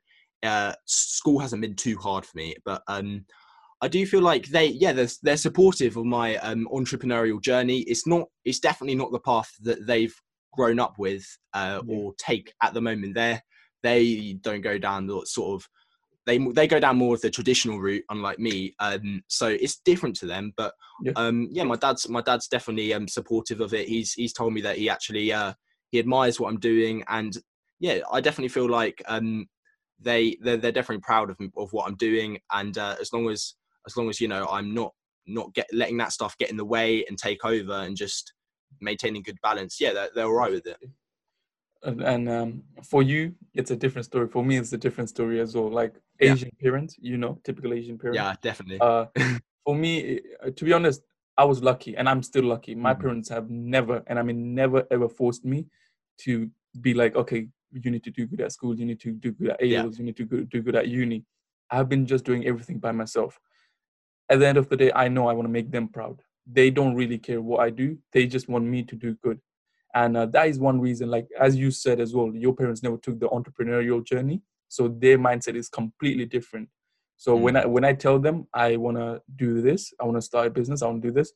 uh, 0.42 0.74
school 0.84 1.38
hasn't 1.38 1.62
been 1.62 1.76
too 1.76 1.96
hard 1.96 2.26
for 2.26 2.36
me, 2.36 2.54
but 2.64 2.82
um, 2.86 3.24
I 3.80 3.88
do 3.88 4.04
feel 4.06 4.20
like 4.20 4.46
they, 4.46 4.66
yeah, 4.66 4.92
they're, 4.92 5.08
they're 5.22 5.36
supportive 5.36 5.96
of 5.96 6.04
my 6.04 6.36
um, 6.36 6.68
entrepreneurial 6.72 7.40
journey. 7.40 7.80
It's 7.80 8.06
not, 8.06 8.28
it's 8.44 8.60
definitely 8.60 8.96
not 8.96 9.10
the 9.10 9.20
path 9.20 9.50
that 9.62 9.86
they've 9.86 10.14
grown 10.52 10.78
up 10.78 10.98
with 10.98 11.24
uh, 11.54 11.80
or 11.88 12.12
take 12.18 12.52
at 12.62 12.74
the 12.74 12.80
moment. 12.80 13.14
They 13.14 13.40
they 13.82 14.38
don't 14.42 14.60
go 14.60 14.78
down 14.78 15.06
the 15.06 15.22
sort 15.24 15.60
of 15.60 15.68
they 16.26 16.38
they 16.38 16.66
go 16.66 16.78
down 16.78 16.96
more 16.96 17.14
of 17.14 17.20
the 17.20 17.30
traditional 17.30 17.80
route, 17.80 18.04
unlike 18.10 18.38
me. 18.38 18.74
Um, 18.78 19.22
so 19.28 19.48
it's 19.48 19.80
different 19.84 20.16
to 20.16 20.26
them. 20.26 20.52
But 20.56 20.72
yeah, 21.02 21.12
um, 21.16 21.48
yeah 21.50 21.64
my 21.64 21.76
dad's 21.76 22.08
my 22.08 22.20
dad's 22.20 22.48
definitely 22.48 22.94
um, 22.94 23.08
supportive 23.08 23.60
of 23.60 23.74
it. 23.74 23.88
He's 23.88 24.12
he's 24.12 24.32
told 24.32 24.52
me 24.52 24.60
that 24.62 24.78
he 24.78 24.88
actually 24.88 25.32
uh, 25.32 25.54
he 25.90 25.98
admires 25.98 26.38
what 26.38 26.48
I'm 26.48 26.60
doing, 26.60 27.04
and 27.08 27.36
yeah, 27.80 27.98
I 28.10 28.20
definitely 28.20 28.48
feel 28.48 28.68
like 28.68 29.02
um, 29.06 29.46
they 30.00 30.36
they're, 30.40 30.56
they're 30.56 30.72
definitely 30.72 31.02
proud 31.02 31.30
of 31.30 31.36
of 31.56 31.72
what 31.72 31.88
I'm 31.88 31.96
doing, 31.96 32.38
and 32.52 32.76
uh, 32.78 32.96
as 33.00 33.12
long 33.12 33.28
as 33.28 33.54
as 33.86 33.96
long 33.96 34.08
as 34.08 34.20
you 34.20 34.28
know 34.28 34.46
I'm 34.48 34.74
not 34.74 34.92
not 35.26 35.52
get 35.54 35.66
letting 35.72 35.98
that 35.98 36.12
stuff 36.12 36.38
get 36.38 36.50
in 36.50 36.56
the 36.56 36.64
way 36.64 37.04
and 37.08 37.18
take 37.18 37.44
over, 37.44 37.72
and 37.72 37.96
just 37.96 38.32
maintaining 38.80 39.22
good 39.22 39.38
balance, 39.42 39.80
yeah, 39.80 39.92
they're, 39.92 40.08
they're 40.14 40.26
all 40.26 40.32
right 40.32 40.52
with 40.52 40.66
it. 40.66 40.78
And, 41.84 42.00
and 42.02 42.28
um, 42.28 42.62
for 42.84 43.02
you, 43.02 43.34
it's 43.54 43.70
a 43.70 43.76
different 43.76 44.04
story. 44.04 44.28
For 44.28 44.44
me, 44.44 44.56
it's 44.56 44.72
a 44.72 44.78
different 44.78 45.08
story 45.10 45.40
as 45.40 45.54
well. 45.54 45.70
Like 45.70 45.94
Asian 46.22 46.50
yeah. 46.58 46.62
parents, 46.62 46.96
you 47.00 47.16
know, 47.16 47.38
typical 47.44 47.72
Asian 47.72 47.98
parents. 47.98 48.16
Yeah, 48.16 48.34
definitely. 48.42 48.78
Uh, 48.80 49.06
for 49.64 49.74
me, 49.74 50.20
uh, 50.44 50.50
to 50.50 50.64
be 50.64 50.72
honest, 50.72 51.02
I 51.36 51.44
was 51.44 51.62
lucky, 51.62 51.96
and 51.96 52.08
I'm 52.08 52.22
still 52.22 52.44
lucky. 52.44 52.74
My 52.74 52.92
mm-hmm. 52.92 53.02
parents 53.02 53.28
have 53.30 53.50
never, 53.50 54.02
and 54.06 54.18
I 54.18 54.22
mean 54.22 54.54
never, 54.54 54.86
ever 54.90 55.08
forced 55.08 55.44
me 55.44 55.66
to 56.20 56.50
be 56.80 56.94
like, 56.94 57.16
okay, 57.16 57.48
you 57.72 57.90
need 57.90 58.04
to 58.04 58.10
do 58.10 58.26
good 58.26 58.40
at 58.40 58.52
school, 58.52 58.78
you 58.78 58.84
need 58.84 59.00
to 59.00 59.12
do 59.12 59.32
good 59.32 59.50
at 59.50 59.62
A 59.62 59.66
yeah. 59.66 59.84
you 59.84 60.04
need 60.04 60.16
to 60.16 60.24
do 60.24 60.62
good 60.62 60.76
at 60.76 60.88
uni. 60.88 61.24
I've 61.70 61.88
been 61.88 62.06
just 62.06 62.24
doing 62.24 62.46
everything 62.46 62.78
by 62.78 62.92
myself. 62.92 63.38
At 64.28 64.40
the 64.40 64.46
end 64.46 64.58
of 64.58 64.68
the 64.68 64.76
day, 64.76 64.92
I 64.94 65.08
know 65.08 65.26
I 65.26 65.32
want 65.32 65.46
to 65.46 65.52
make 65.52 65.70
them 65.70 65.88
proud. 65.88 66.20
They 66.46 66.70
don't 66.70 66.94
really 66.94 67.18
care 67.18 67.40
what 67.40 67.60
I 67.60 67.70
do; 67.70 67.98
they 68.12 68.26
just 68.26 68.48
want 68.48 68.64
me 68.64 68.82
to 68.82 68.96
do 68.96 69.14
good, 69.22 69.40
and 69.94 70.16
uh, 70.16 70.26
that 70.26 70.48
is 70.48 70.58
one 70.58 70.80
reason. 70.80 71.08
Like 71.08 71.28
as 71.38 71.56
you 71.56 71.70
said 71.70 72.00
as 72.00 72.14
well, 72.14 72.34
your 72.34 72.54
parents 72.54 72.82
never 72.82 72.96
took 72.96 73.18
the 73.20 73.28
entrepreneurial 73.28 74.04
journey, 74.04 74.42
so 74.72 74.88
their 74.88 75.18
mindset 75.18 75.54
is 75.54 75.68
completely 75.68 76.24
different. 76.24 76.66
So 77.18 77.36
mm. 77.36 77.40
when 77.42 77.56
I 77.56 77.66
when 77.66 77.84
I 77.84 77.92
tell 77.92 78.18
them 78.18 78.46
I 78.54 78.76
want 78.76 78.96
to 78.96 79.20
do 79.36 79.60
this, 79.60 79.92
I 80.00 80.04
want 80.04 80.16
to 80.16 80.22
start 80.22 80.46
a 80.46 80.50
business, 80.50 80.80
I 80.80 80.86
want 80.86 81.02
to 81.02 81.08
do 81.08 81.12
this, 81.12 81.30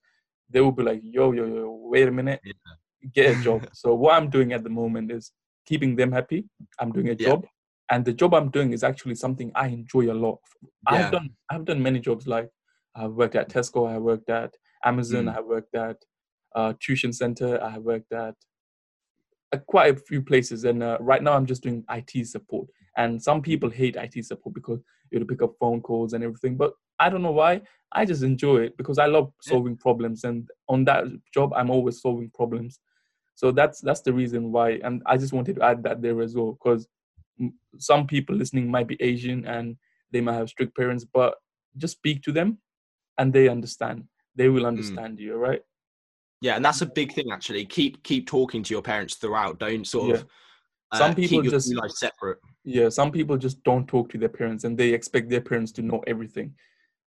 they 0.48 0.62
will 0.62 0.72
be 0.72 0.82
like, 0.82 1.02
yo, 1.04 1.32
yo, 1.32 1.44
yo, 1.44 1.80
wait 1.82 2.08
a 2.08 2.10
minute, 2.10 2.40
yeah. 2.42 2.52
get 3.14 3.36
a 3.36 3.42
job. 3.46 3.68
so 3.74 3.94
what 3.94 4.14
I'm 4.14 4.30
doing 4.30 4.54
at 4.54 4.64
the 4.64 4.70
moment 4.70 5.12
is 5.12 5.32
keeping 5.66 5.96
them 5.96 6.12
happy. 6.12 6.48
I'm 6.80 6.92
doing 6.92 7.10
a 7.10 7.12
yeah. 7.18 7.28
job, 7.28 7.46
and 7.90 8.06
the 8.06 8.14
job 8.14 8.32
I'm 8.32 8.48
doing 8.48 8.72
is 8.72 8.82
actually 8.82 9.16
something 9.16 9.52
I 9.54 9.66
enjoy 9.68 10.10
a 10.10 10.16
lot. 10.26 10.38
Yeah. 10.90 10.96
I've 10.96 11.12
done 11.12 11.28
I've 11.50 11.66
done 11.66 11.82
many 11.82 12.00
jobs 12.00 12.26
like 12.26 12.48
I've 12.94 13.12
worked 13.12 13.36
at 13.36 13.50
Tesco, 13.50 13.86
I 13.86 13.98
worked 13.98 14.30
at 14.30 14.54
Amazon, 14.82 15.26
mm. 15.26 15.36
I 15.36 15.40
worked 15.42 15.74
at 15.74 15.98
uh, 16.54 16.72
tuition 16.80 17.12
center, 17.12 17.62
I 17.62 17.68
have 17.68 17.82
worked 17.82 18.12
at 18.14 18.34
uh, 19.52 19.58
quite 19.66 19.94
a 19.94 20.00
few 20.00 20.22
places, 20.22 20.64
and 20.64 20.82
uh, 20.82 20.96
right 21.00 21.22
now 21.22 21.34
I'm 21.34 21.44
just 21.44 21.62
doing 21.62 21.84
IT 21.90 22.26
support. 22.26 22.68
And 22.96 23.22
some 23.22 23.42
people 23.42 23.68
hate 23.68 23.96
IT 23.96 24.24
support 24.24 24.54
because 24.54 24.80
you 25.10 25.18
have 25.18 25.28
to 25.28 25.32
pick 25.32 25.42
up 25.42 25.54
phone 25.60 25.80
calls 25.80 26.12
and 26.12 26.24
everything, 26.24 26.56
but 26.56 26.72
I 26.98 27.08
don't 27.08 27.22
know 27.22 27.32
why. 27.32 27.62
I 27.92 28.04
just 28.04 28.22
enjoy 28.22 28.58
it 28.58 28.76
because 28.76 28.98
I 28.98 29.06
love 29.06 29.32
solving 29.40 29.76
problems, 29.76 30.24
and 30.24 30.48
on 30.68 30.84
that 30.86 31.04
job, 31.32 31.52
I'm 31.54 31.70
always 31.70 32.00
solving 32.00 32.30
problems. 32.30 32.80
So 33.34 33.52
that's 33.52 33.80
that's 33.80 34.00
the 34.00 34.12
reason 34.12 34.50
why, 34.50 34.80
and 34.82 35.02
I 35.06 35.16
just 35.18 35.32
wanted 35.32 35.56
to 35.56 35.62
add 35.62 35.82
that 35.84 36.02
there 36.02 36.20
as 36.22 36.34
well 36.34 36.52
because 36.52 36.88
some 37.78 38.06
people 38.06 38.34
listening 38.34 38.70
might 38.70 38.88
be 38.88 38.96
Asian 39.00 39.46
and 39.46 39.76
they 40.10 40.20
might 40.20 40.34
have 40.34 40.48
strict 40.48 40.76
parents, 40.76 41.04
but 41.04 41.34
just 41.76 41.96
speak 41.96 42.22
to 42.22 42.32
them, 42.32 42.58
and 43.18 43.32
they 43.32 43.48
understand. 43.48 44.04
They 44.34 44.48
will 44.48 44.60
hmm. 44.60 44.66
understand 44.66 45.18
mm. 45.18 45.22
you, 45.22 45.36
right? 45.36 45.62
Yeah, 46.40 46.56
and 46.56 46.64
that's 46.64 46.82
a 46.82 46.86
big 46.86 47.12
thing 47.12 47.30
actually. 47.32 47.64
Keep 47.66 48.02
keep 48.02 48.26
talking 48.26 48.62
to 48.62 48.74
your 48.74 48.82
parents 48.82 49.16
throughout. 49.16 49.58
Don't 49.58 49.86
sort 49.86 50.08
yeah. 50.08 50.14
of 50.14 50.26
uh, 50.92 50.98
some 50.98 51.14
people 51.14 51.42
just 51.42 51.74
life 51.74 51.90
separate. 51.90 52.38
Yeah, 52.64 52.88
some 52.88 53.10
people 53.10 53.36
just 53.36 53.62
don't 53.64 53.86
talk 53.86 54.08
to 54.10 54.18
their 54.18 54.28
parents 54.28 54.64
and 54.64 54.76
they 54.76 54.92
expect 54.92 55.28
their 55.28 55.40
parents 55.40 55.72
to 55.72 55.82
know 55.82 56.02
everything. 56.06 56.54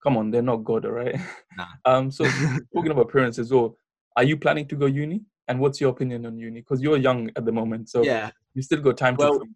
Come 0.03 0.17
on, 0.17 0.31
they're 0.31 0.43
not 0.43 0.65
God, 0.65 0.85
all 0.85 0.93
right? 0.93 1.17
Nah. 1.57 1.67
um, 1.85 2.11
so 2.11 2.25
talking 2.75 2.93
about 2.93 3.11
parents 3.11 3.39
as 3.39 3.53
well, 3.53 3.77
are 4.17 4.25
you 4.25 4.37
planning 4.37 4.67
to 4.69 4.77
go 4.77 4.87
uni? 4.87 5.23
And 5.49 5.61
what's 5.61 5.81
your 5.81 5.91
opinion 5.91 6.27
on 6.27 6.37
uni? 6.37 6.61
Because 6.61 6.83
you're 6.83 6.99
young 6.99 7.31
at 7.35 7.45
the 7.45 7.53
moment, 7.53 7.89
so 7.89 8.03
yeah, 8.03 8.31
you 8.55 8.61
still 8.61 8.83
got 8.83 8.99
time 8.99 9.17
well, 9.17 9.41
to. 9.41 9.47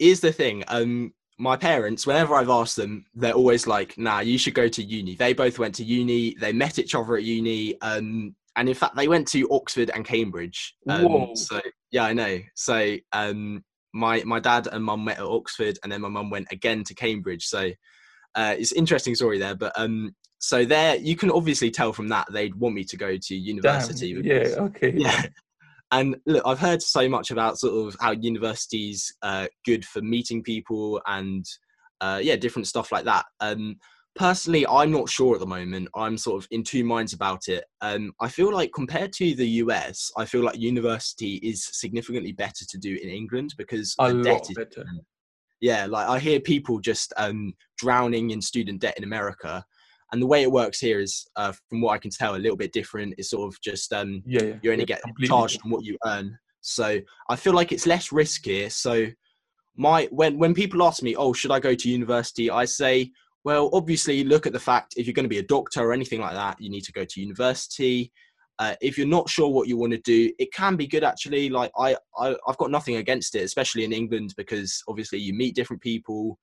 Here's 0.00 0.18
the 0.18 0.32
thing. 0.32 0.64
Um, 0.66 1.14
my 1.38 1.56
parents, 1.56 2.04
whenever 2.04 2.34
I've 2.34 2.48
asked 2.48 2.74
them, 2.74 3.06
they're 3.14 3.32
always 3.32 3.68
like, 3.68 3.96
"Nah, 3.96 4.20
you 4.20 4.38
should 4.38 4.54
go 4.54 4.66
to 4.66 4.82
uni." 4.82 5.14
They 5.14 5.32
both 5.32 5.60
went 5.60 5.76
to 5.76 5.84
uni. 5.84 6.34
They 6.40 6.52
met 6.52 6.80
each 6.80 6.96
other 6.96 7.14
at 7.14 7.22
uni. 7.22 7.80
Um, 7.80 8.34
and 8.56 8.68
in 8.68 8.74
fact, 8.74 8.96
they 8.96 9.08
went 9.08 9.28
to 9.28 9.48
Oxford 9.50 9.90
and 9.94 10.04
Cambridge. 10.04 10.74
Um, 10.88 11.34
so 11.34 11.60
yeah, 11.94 12.02
I 12.02 12.12
know. 12.12 12.40
So 12.56 12.96
um, 13.12 13.64
my 13.94 14.24
my 14.24 14.40
dad 14.40 14.66
and 14.70 14.84
mum 14.84 15.04
met 15.04 15.18
at 15.18 15.24
Oxford, 15.24 15.78
and 15.82 15.92
then 15.92 16.00
my 16.00 16.08
mum 16.08 16.28
went 16.28 16.48
again 16.50 16.82
to 16.84 16.94
Cambridge. 16.94 17.44
So 17.44 17.70
uh, 18.34 18.56
it's 18.58 18.72
interesting 18.72 19.14
story 19.14 19.38
there. 19.38 19.54
But 19.54 19.72
um, 19.76 20.16
so 20.38 20.64
there, 20.64 20.96
you 20.96 21.14
can 21.14 21.30
obviously 21.30 21.70
tell 21.70 21.92
from 21.92 22.08
that 22.08 22.26
they'd 22.32 22.56
want 22.56 22.74
me 22.74 22.82
to 22.82 22.96
go 22.96 23.16
to 23.16 23.36
university. 23.36 24.12
Because, 24.12 24.50
yeah. 24.50 24.56
Okay. 24.64 24.92
Yeah. 24.96 25.22
And 25.92 26.16
look, 26.26 26.42
I've 26.44 26.58
heard 26.58 26.82
so 26.82 27.08
much 27.08 27.30
about 27.30 27.58
sort 27.58 27.86
of 27.86 27.96
how 28.00 28.10
universities 28.10 29.14
uh, 29.22 29.46
good 29.64 29.84
for 29.84 30.02
meeting 30.02 30.42
people 30.42 31.00
and 31.06 31.46
uh, 32.00 32.18
yeah, 32.20 32.34
different 32.34 32.66
stuff 32.66 32.90
like 32.90 33.04
that. 33.04 33.24
Um, 33.38 33.76
personally, 34.14 34.66
I'm 34.66 34.90
not 34.90 35.08
sure 35.08 35.34
at 35.34 35.40
the 35.40 35.46
moment. 35.46 35.88
I'm 35.94 36.16
sort 36.16 36.42
of 36.42 36.48
in 36.50 36.62
two 36.62 36.84
minds 36.84 37.12
about 37.12 37.48
it. 37.48 37.64
Um, 37.80 38.12
I 38.20 38.28
feel 38.28 38.52
like 38.52 38.72
compared 38.72 39.12
to 39.14 39.34
the 39.34 39.48
US, 39.48 40.10
I 40.16 40.24
feel 40.24 40.42
like 40.42 40.58
university 40.58 41.34
is 41.36 41.64
significantly 41.64 42.32
better 42.32 42.64
to 42.66 42.78
do 42.78 42.98
in 43.02 43.08
England 43.08 43.54
because 43.58 43.94
a 43.98 44.12
the 44.12 44.22
debt 44.22 44.50
is 44.50 44.56
better. 44.56 44.84
Yeah, 45.60 45.86
like 45.86 46.08
I 46.08 46.18
hear 46.18 46.40
people 46.40 46.78
just 46.78 47.12
um, 47.16 47.54
drowning 47.78 48.30
in 48.30 48.40
student 48.40 48.80
debt 48.80 48.98
in 48.98 49.04
America. 49.04 49.64
And 50.12 50.22
the 50.22 50.26
way 50.26 50.42
it 50.42 50.52
works 50.52 50.78
here 50.78 51.00
is, 51.00 51.26
uh, 51.34 51.52
from 51.68 51.80
what 51.80 51.92
I 51.92 51.98
can 51.98 52.10
tell, 52.10 52.36
a 52.36 52.36
little 52.36 52.56
bit 52.56 52.72
different. 52.72 53.14
It's 53.18 53.30
sort 53.30 53.52
of 53.52 53.60
just 53.62 53.92
um, 53.92 54.22
yeah, 54.26 54.42
yeah, 54.42 54.54
you 54.62 54.72
only 54.72 54.84
get 54.84 55.02
charged 55.24 55.60
on 55.64 55.70
what 55.70 55.84
you 55.84 55.98
earn. 56.06 56.38
So 56.60 57.00
I 57.28 57.36
feel 57.36 57.52
like 57.52 57.72
it's 57.72 57.86
less 57.86 58.12
risk 58.12 58.44
here. 58.44 58.70
So 58.70 59.06
my 59.76 60.08
when 60.10 60.38
when 60.38 60.54
people 60.54 60.82
ask 60.82 61.02
me, 61.02 61.16
oh, 61.16 61.32
should 61.32 61.50
I 61.50 61.58
go 61.58 61.74
to 61.74 61.90
university? 61.90 62.50
I 62.50 62.64
say, 62.64 63.10
well, 63.44 63.68
obviously, 63.72 64.24
look 64.24 64.46
at 64.46 64.52
the 64.52 64.60
fact 64.60 64.94
if 64.96 65.06
you're 65.06 65.14
going 65.14 65.24
to 65.24 65.28
be 65.28 65.38
a 65.38 65.42
doctor 65.42 65.82
or 65.82 65.92
anything 65.92 66.20
like 66.20 66.34
that, 66.34 66.60
you 66.60 66.70
need 66.70 66.84
to 66.84 66.92
go 66.92 67.04
to 67.04 67.20
university. 67.20 68.10
Uh, 68.58 68.74
if 68.80 68.96
you're 68.96 69.06
not 69.06 69.28
sure 69.28 69.48
what 69.48 69.68
you 69.68 69.76
want 69.76 69.92
to 69.92 69.98
do, 69.98 70.32
it 70.38 70.52
can 70.52 70.76
be 70.76 70.86
good 70.86 71.04
actually. 71.04 71.50
Like 71.50 71.70
I, 71.78 71.96
I, 72.16 72.36
I've 72.46 72.56
got 72.56 72.70
nothing 72.70 72.96
against 72.96 73.34
it, 73.34 73.42
especially 73.42 73.84
in 73.84 73.92
England 73.92 74.32
because 74.36 74.82
obviously 74.88 75.18
you 75.18 75.34
meet 75.34 75.54
different 75.56 75.82
people. 75.82 76.38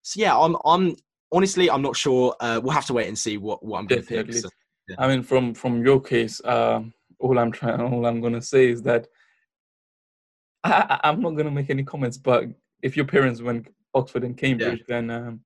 So 0.00 0.20
yeah, 0.20 0.36
I'm, 0.36 0.56
I'm 0.64 0.96
honestly, 1.30 1.70
I'm 1.70 1.82
not 1.82 1.96
sure. 1.96 2.34
Uh, 2.40 2.60
we'll 2.62 2.72
have 2.72 2.86
to 2.86 2.94
wait 2.94 3.08
and 3.08 3.18
see 3.18 3.36
what, 3.36 3.64
what 3.64 3.78
I'm 3.78 3.86
going 3.86 4.02
to 4.02 4.08
pick. 4.08 4.32
So, 4.32 4.48
yeah. 4.88 4.96
I 4.98 5.08
mean, 5.08 5.22
from 5.22 5.54
from 5.54 5.84
your 5.84 6.00
case, 6.00 6.40
uh, 6.44 6.80
all 7.20 7.38
I'm 7.38 7.52
trying, 7.52 7.80
all 7.80 8.06
I'm 8.06 8.20
going 8.20 8.32
to 8.32 8.42
say 8.42 8.68
is 8.68 8.82
that 8.82 9.06
I, 10.64 11.00
am 11.04 11.20
not 11.20 11.30
going 11.32 11.44
to 11.44 11.50
make 11.52 11.70
any 11.70 11.84
comments. 11.84 12.16
But 12.16 12.46
if 12.82 12.96
your 12.96 13.06
parents 13.06 13.42
went 13.42 13.68
Oxford 13.94 14.24
and 14.24 14.36
Cambridge, 14.36 14.80
yeah. 14.80 14.84
then 14.88 15.10
um, 15.10 15.40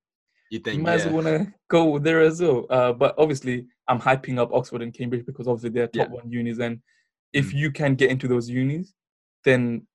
you 0.49 0.59
think 0.59 0.77
you 0.77 0.83
might 0.83 0.99
yeah. 0.99 1.11
want 1.11 1.27
to 1.27 1.53
go 1.69 1.99
there 1.99 2.21
as 2.21 2.41
well. 2.41 2.65
Uh, 2.69 2.93
but 2.93 3.15
obviously, 3.17 3.67
I'm 3.87 3.99
hyping 3.99 4.37
up 4.37 4.53
Oxford 4.53 4.81
and 4.81 4.93
Cambridge 4.93 5.25
because 5.25 5.47
obviously 5.47 5.69
they're 5.71 5.87
top 5.87 6.07
yeah. 6.07 6.13
one 6.13 6.29
unis, 6.29 6.59
and 6.59 6.79
if 7.33 7.51
mm. 7.51 7.55
you 7.55 7.71
can 7.71 7.95
get 7.95 8.11
into 8.11 8.27
those 8.27 8.49
unis, 8.49 8.93
then 9.43 9.85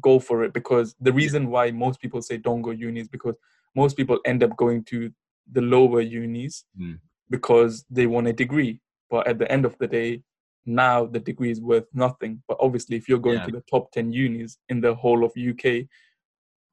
go 0.00 0.18
for 0.18 0.44
it. 0.44 0.52
Because 0.52 0.94
the 1.00 1.12
reason 1.12 1.50
why 1.50 1.70
most 1.70 2.00
people 2.00 2.22
say 2.22 2.36
don't 2.36 2.62
go 2.62 2.70
unis 2.70 3.08
because 3.08 3.36
most 3.74 3.96
people 3.96 4.18
end 4.24 4.42
up 4.42 4.56
going 4.56 4.84
to 4.84 5.10
the 5.52 5.60
lower 5.60 6.00
unis 6.00 6.64
mm. 6.78 6.98
because 7.30 7.84
they 7.90 8.06
want 8.06 8.28
a 8.28 8.32
degree. 8.32 8.80
But 9.10 9.26
at 9.26 9.38
the 9.38 9.50
end 9.50 9.64
of 9.64 9.76
the 9.78 9.86
day, 9.86 10.22
now 10.66 11.04
the 11.04 11.20
degree 11.20 11.50
is 11.50 11.60
worth 11.60 11.86
nothing. 11.92 12.42
But 12.48 12.56
obviously, 12.60 12.96
if 12.96 13.08
you're 13.08 13.18
going 13.18 13.38
yeah. 13.38 13.46
to 13.46 13.52
the 13.52 13.64
top 13.70 13.92
ten 13.92 14.12
unis 14.12 14.58
in 14.68 14.80
the 14.80 14.94
whole 14.94 15.24
of 15.24 15.32
UK, 15.36 15.86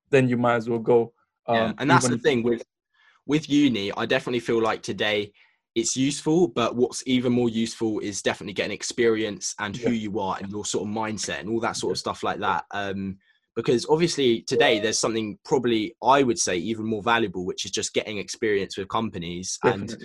then 0.09 0.29
you 0.29 0.37
might 0.37 0.55
as 0.55 0.69
well 0.69 0.79
go. 0.79 1.13
Um, 1.47 1.55
yeah. 1.55 1.73
and 1.79 1.89
that's 1.89 2.07
the 2.07 2.17
thing 2.17 2.43
with 2.43 2.63
with 3.25 3.49
uni, 3.49 3.91
I 3.95 4.05
definitely 4.05 4.39
feel 4.39 4.61
like 4.61 4.81
today 4.81 5.31
it's 5.75 5.95
useful, 5.95 6.49
but 6.49 6.75
what's 6.75 7.03
even 7.05 7.31
more 7.31 7.49
useful 7.49 7.99
is 7.99 8.21
definitely 8.21 8.53
getting 8.53 8.73
experience 8.73 9.55
and 9.59 9.75
who 9.75 9.91
you 9.91 10.19
are 10.19 10.37
and 10.39 10.51
your 10.51 10.65
sort 10.65 10.87
of 10.87 10.93
mindset 10.93 11.39
and 11.39 11.49
all 11.49 11.61
that 11.61 11.77
sort 11.77 11.91
of 11.91 11.97
stuff 11.97 12.23
like 12.23 12.39
that. 12.39 12.65
Um, 12.71 13.17
because 13.55 13.85
obviously 13.89 14.41
today 14.41 14.79
there's 14.79 14.99
something 14.99 15.37
probably 15.43 15.95
I 16.03 16.23
would 16.23 16.39
say 16.39 16.57
even 16.57 16.85
more 16.85 17.03
valuable, 17.03 17.45
which 17.45 17.65
is 17.65 17.71
just 17.71 17.93
getting 17.93 18.17
experience 18.17 18.77
with 18.77 18.89
companies. 18.89 19.57
And 19.63 19.95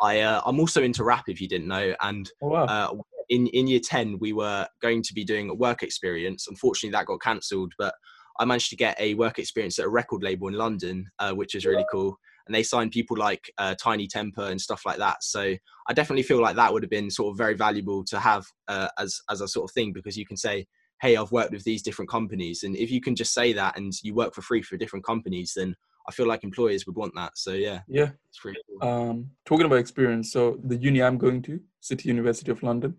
I, 0.00 0.20
uh, 0.20 0.40
I'm 0.44 0.60
also 0.60 0.82
into 0.82 1.04
rap, 1.04 1.24
if 1.28 1.40
you 1.40 1.48
didn't 1.48 1.68
know. 1.68 1.94
And 2.02 2.30
oh, 2.42 2.48
wow. 2.48 2.64
uh, 2.64 2.94
in 3.28 3.46
in 3.48 3.66
year 3.66 3.80
ten, 3.82 4.18
we 4.20 4.32
were 4.32 4.66
going 4.80 5.02
to 5.02 5.14
be 5.14 5.24
doing 5.24 5.50
a 5.50 5.54
work 5.54 5.82
experience. 5.82 6.46
Unfortunately, 6.48 6.92
that 6.92 7.06
got 7.06 7.20
cancelled, 7.20 7.72
but 7.78 7.94
I 8.40 8.44
managed 8.44 8.70
to 8.70 8.76
get 8.76 8.96
a 9.00 9.14
work 9.14 9.38
experience 9.38 9.78
at 9.78 9.84
a 9.84 9.90
record 9.90 10.22
label 10.22 10.48
in 10.48 10.54
London, 10.54 11.08
uh, 11.18 11.32
which 11.32 11.54
is 11.54 11.66
really 11.66 11.84
cool 11.90 12.16
and 12.48 12.54
they 12.54 12.62
signed 12.62 12.90
people 12.90 13.16
like 13.16 13.52
uh, 13.58 13.74
Tinie 13.74 14.08
Tempah 14.08 14.50
and 14.50 14.60
stuff 14.60 14.82
like 14.84 14.96
that. 14.96 15.22
So 15.22 15.54
I 15.88 15.92
definitely 15.92 16.22
feel 16.22 16.40
like 16.40 16.56
that 16.56 16.72
would 16.72 16.82
have 16.82 16.90
been 16.90 17.10
sort 17.10 17.30
of 17.30 17.38
very 17.38 17.54
valuable 17.54 18.02
to 18.04 18.18
have 18.18 18.46
uh, 18.66 18.88
as 18.98 19.20
as 19.30 19.40
a 19.40 19.48
sort 19.48 19.70
of 19.70 19.74
thing 19.74 19.92
because 19.92 20.16
you 20.16 20.26
can 20.26 20.36
say, 20.36 20.66
"Hey, 21.00 21.16
I've 21.16 21.30
worked 21.30 21.52
with 21.52 21.64
these 21.64 21.82
different 21.82 22.10
companies," 22.10 22.64
and 22.64 22.74
if 22.76 22.90
you 22.90 23.00
can 23.00 23.14
just 23.14 23.34
say 23.34 23.52
that 23.52 23.76
and 23.76 23.92
you 24.02 24.14
work 24.14 24.34
for 24.34 24.42
free 24.42 24.62
for 24.62 24.76
different 24.76 25.04
companies, 25.04 25.52
then 25.54 25.76
I 26.08 26.12
feel 26.12 26.26
like 26.26 26.42
employers 26.42 26.86
would 26.86 26.96
want 26.96 27.14
that. 27.16 27.36
So 27.36 27.52
yeah, 27.52 27.80
yeah, 27.86 28.10
it's 28.28 28.40
cool. 28.40 28.54
Um, 28.80 29.30
talking 29.44 29.66
about 29.66 29.78
experience, 29.78 30.32
so 30.32 30.58
the 30.64 30.76
uni 30.76 31.02
I'm 31.02 31.18
going 31.18 31.42
to, 31.42 31.60
City 31.80 32.08
University 32.08 32.50
of 32.50 32.62
London. 32.62 32.96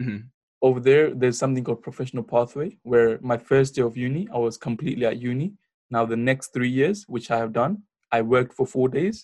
Mm-hmm. 0.00 0.26
Over 0.62 0.80
there, 0.80 1.14
there's 1.14 1.38
something 1.38 1.64
called 1.64 1.82
professional 1.82 2.22
pathway, 2.22 2.78
where 2.84 3.18
my 3.20 3.36
first 3.36 3.76
year 3.76 3.86
of 3.86 3.96
uni, 3.96 4.28
I 4.32 4.38
was 4.38 4.56
completely 4.56 5.04
at 5.04 5.20
uni 5.20 5.54
Now 5.90 6.06
the 6.06 6.16
next 6.16 6.54
three 6.54 6.70
years, 6.70 7.04
which 7.06 7.30
I 7.30 7.36
have 7.38 7.52
done, 7.52 7.82
I 8.16 8.22
worked 8.22 8.54
for 8.58 8.66
four 8.74 8.88
days 8.98 9.16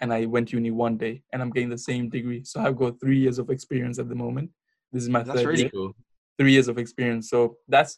and 0.00 0.08
I 0.18 0.20
went 0.34 0.52
uni 0.52 0.70
one 0.86 0.96
day, 1.04 1.14
and 1.32 1.38
I'm 1.42 1.50
getting 1.56 1.70
the 1.76 1.84
same 1.90 2.04
degree. 2.16 2.42
So 2.50 2.60
I've 2.64 2.76
got 2.82 3.00
three 3.02 3.18
years 3.24 3.38
of 3.42 3.46
experience 3.56 3.98
at 4.02 4.08
the 4.12 4.14
moment. 4.24 4.48
This 4.92 5.02
is 5.04 5.08
my 5.16 5.22
That's 5.22 5.36
third 5.36 5.46
really 5.52 5.62
year. 5.62 5.70
cool. 5.76 5.92
Three 6.38 6.52
years 6.56 6.68
of 6.72 6.76
experience. 6.84 7.24
So 7.34 7.38
that's 7.74 7.92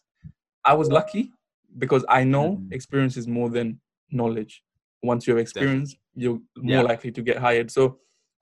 I 0.70 0.74
was 0.80 0.88
lucky 1.00 1.24
because 1.84 2.04
I 2.18 2.20
know 2.34 2.46
Mhm. 2.48 2.72
experience 2.78 3.16
is 3.22 3.26
more 3.38 3.50
than 3.56 3.68
knowledge. 4.20 4.54
Once 5.10 5.20
you 5.26 5.32
have 5.34 5.42
experience, 5.46 5.88
you're 6.22 6.40
more 6.56 6.82
Yeah. 6.82 6.90
likely 6.92 7.10
to 7.16 7.22
get 7.30 7.38
hired. 7.46 7.68
So 7.76 7.82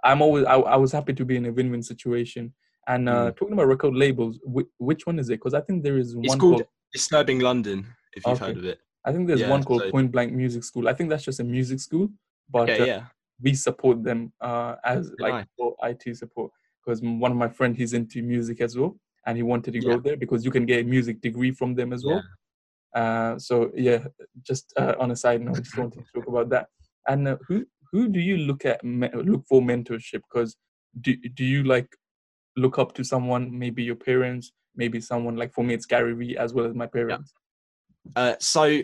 I'm 0.09 0.21
always 0.25 0.45
I, 0.55 0.57
I 0.75 0.77
was 0.85 0.92
happy 0.99 1.14
to 1.21 1.25
be 1.31 1.37
in 1.40 1.47
a 1.47 1.53
win-win 1.59 1.83
situation. 1.83 2.45
And 2.92 3.09
uh, 3.09 3.29
talking 3.38 3.55
about 3.57 3.69
record 3.77 3.95
labels, 4.05 4.35
which, 4.57 4.69
which 4.88 5.03
one 5.09 5.19
is 5.23 5.29
it? 5.31 5.38
Because 5.40 5.55
I 5.61 5.62
think 5.66 5.77
there 5.83 5.99
is 6.05 6.14
Mm. 6.14 6.25
It's 6.25 6.33
one 6.33 6.40
called 6.42 6.53
called 6.59 6.69
Disturbing 6.92 7.40
London, 7.49 7.79
if 8.16 8.21
you've 8.27 8.37
Okay. 8.37 8.47
heard 8.49 8.59
of 8.62 8.66
it. 8.75 8.79
I 9.07 9.12
think 9.12 9.27
there's 9.29 9.40
Yeah, 9.40 9.51
one 9.51 9.62
called 9.64 9.83
so- 9.83 9.90
Point 9.90 10.11
Blank 10.12 10.33
Music 10.33 10.64
School. 10.64 10.88
I 10.88 10.95
think 10.95 11.09
that's 11.11 11.25
just 11.25 11.40
a 11.40 11.45
music 11.45 11.79
school, 11.81 12.09
but 12.51 12.69
Okay, 12.69 12.81
uh, 12.83 12.87
yeah. 12.87 13.05
we 13.40 13.55
support 13.55 14.03
them 14.03 14.33
uh, 14.40 14.75
as 14.85 15.12
like 15.19 15.35
nice. 15.35 15.47
for 15.57 15.77
IT 15.88 16.14
support 16.16 16.51
because 16.85 17.01
one 17.03 17.31
of 17.33 17.38
my 17.38 17.49
friends 17.49 17.79
he's 17.79 17.92
into 17.95 18.23
music 18.23 18.61
as 18.61 18.77
well, 18.77 18.97
and 19.27 19.37
he 19.37 19.42
wanted 19.42 19.73
to 19.75 19.81
Yeah. 19.81 19.95
go 19.95 20.01
there 20.01 20.16
because 20.16 20.45
you 20.45 20.51
can 20.51 20.66
get 20.66 20.81
a 20.85 20.88
music 20.88 21.21
degree 21.21 21.53
from 21.53 21.75
them 21.75 21.92
as 21.92 22.05
well. 22.05 22.23
Uh, 22.95 23.38
so 23.38 23.71
yeah, 23.75 24.05
just 24.42 24.73
uh, 24.77 24.95
on 24.99 25.11
a 25.11 25.16
side 25.16 25.40
note, 25.42 25.57
just 25.62 25.77
wanted 25.77 26.01
to 26.05 26.11
talk 26.14 26.27
about 26.29 26.49
that. 26.51 26.66
And 27.09 27.29
uh, 27.29 27.37
who 27.47 27.66
who 27.92 28.09
do 28.09 28.19
you 28.21 28.37
look 28.38 28.64
at 28.64 28.83
me- 28.85 29.11
look 29.14 29.45
for 29.49 29.61
mentorship? 29.62 30.23
Because 30.29 30.57
do 31.01 31.14
do 31.35 31.45
you 31.45 31.62
like 31.62 31.88
look 32.57 32.79
up 32.79 32.95
to 32.95 33.05
someone? 33.05 33.57
Maybe 33.57 33.83
your 33.85 33.97
parents, 33.97 34.53
maybe 34.75 35.01
someone 35.01 35.37
like 35.37 35.53
for 35.53 35.62
me 35.64 35.75
it's 35.75 35.87
Gary 35.87 36.14
Vee 36.14 36.37
as 36.37 36.55
well 36.55 36.66
as 36.66 36.75
my 36.75 36.87
parents. 36.87 37.33
Uh, 38.14 38.35
so 38.40 38.81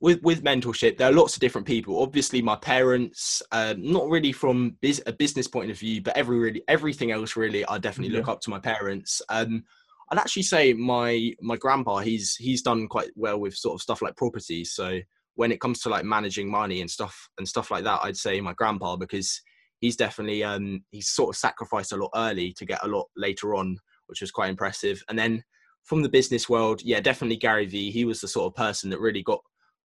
with 0.00 0.20
with 0.22 0.42
mentorship, 0.42 0.96
there 0.96 1.08
are 1.08 1.12
lots 1.12 1.34
of 1.34 1.40
different 1.40 1.66
people. 1.66 2.02
Obviously, 2.02 2.42
my 2.42 2.56
parents, 2.56 3.42
um, 3.52 3.82
not 3.82 4.08
really 4.08 4.32
from 4.32 4.76
bus- 4.82 5.02
a 5.06 5.12
business 5.12 5.46
point 5.46 5.70
of 5.70 5.78
view, 5.78 6.00
but 6.02 6.16
every 6.16 6.38
really 6.38 6.62
everything 6.68 7.10
else 7.10 7.36
really, 7.36 7.64
I 7.66 7.78
definitely 7.78 8.16
look 8.16 8.28
up 8.28 8.40
to 8.42 8.50
my 8.50 8.58
parents. 8.58 9.22
Um, 9.28 9.64
I'd 10.10 10.18
actually 10.18 10.42
say 10.42 10.72
my 10.72 11.32
my 11.40 11.56
grandpa, 11.56 11.98
he's 11.98 12.34
he's 12.36 12.62
done 12.62 12.88
quite 12.88 13.10
well 13.14 13.38
with 13.38 13.54
sort 13.54 13.74
of 13.74 13.82
stuff 13.82 14.02
like 14.02 14.16
properties. 14.16 14.72
So 14.72 15.00
when 15.34 15.52
it 15.52 15.60
comes 15.60 15.80
to 15.80 15.88
like 15.88 16.04
managing 16.04 16.50
money 16.50 16.80
and 16.80 16.90
stuff 16.90 17.28
and 17.38 17.46
stuff 17.46 17.70
like 17.70 17.84
that, 17.84 18.00
I'd 18.02 18.16
say 18.16 18.40
my 18.40 18.54
grandpa 18.54 18.96
because 18.96 19.40
he's 19.80 19.96
definitely 19.96 20.42
um 20.42 20.82
he's 20.90 21.08
sort 21.08 21.30
of 21.30 21.36
sacrificed 21.36 21.92
a 21.92 21.96
lot 21.96 22.10
early 22.14 22.52
to 22.54 22.64
get 22.64 22.84
a 22.84 22.88
lot 22.88 23.06
later 23.16 23.54
on, 23.54 23.76
which 24.06 24.20
was 24.20 24.30
quite 24.30 24.50
impressive. 24.50 25.02
And 25.08 25.18
then 25.18 25.44
from 25.84 26.02
the 26.02 26.08
business 26.08 26.48
world, 26.48 26.82
yeah, 26.82 27.00
definitely 27.00 27.36
Gary 27.36 27.66
Vee. 27.66 27.90
He 27.90 28.04
was 28.04 28.20
the 28.20 28.28
sort 28.28 28.46
of 28.46 28.54
person 28.56 28.90
that 28.90 29.00
really 29.00 29.22
got 29.22 29.40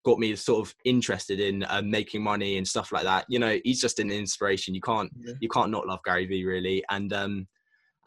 got 0.05 0.17
me 0.17 0.33
sort 0.35 0.65
of 0.65 0.73
interested 0.85 1.39
in 1.41 1.65
um, 1.67 1.89
making 1.91 2.23
money 2.23 2.57
and 2.57 2.65
stuff 2.67 2.91
like 2.93 3.03
that. 3.03 3.25
You 3.27 3.37
know, 3.37 3.59
he's 3.65 3.81
just 3.81 3.99
an 3.99 4.09
inspiration. 4.11 4.73
You 4.73 4.81
can't 4.81 5.11
Yeah. 5.19 5.33
you 5.41 5.49
can't 5.49 5.71
not 5.71 5.87
love 5.87 5.99
Gary 6.05 6.25
Vee 6.25 6.45
really. 6.45 6.83
And 6.89 7.11
um 7.13 7.47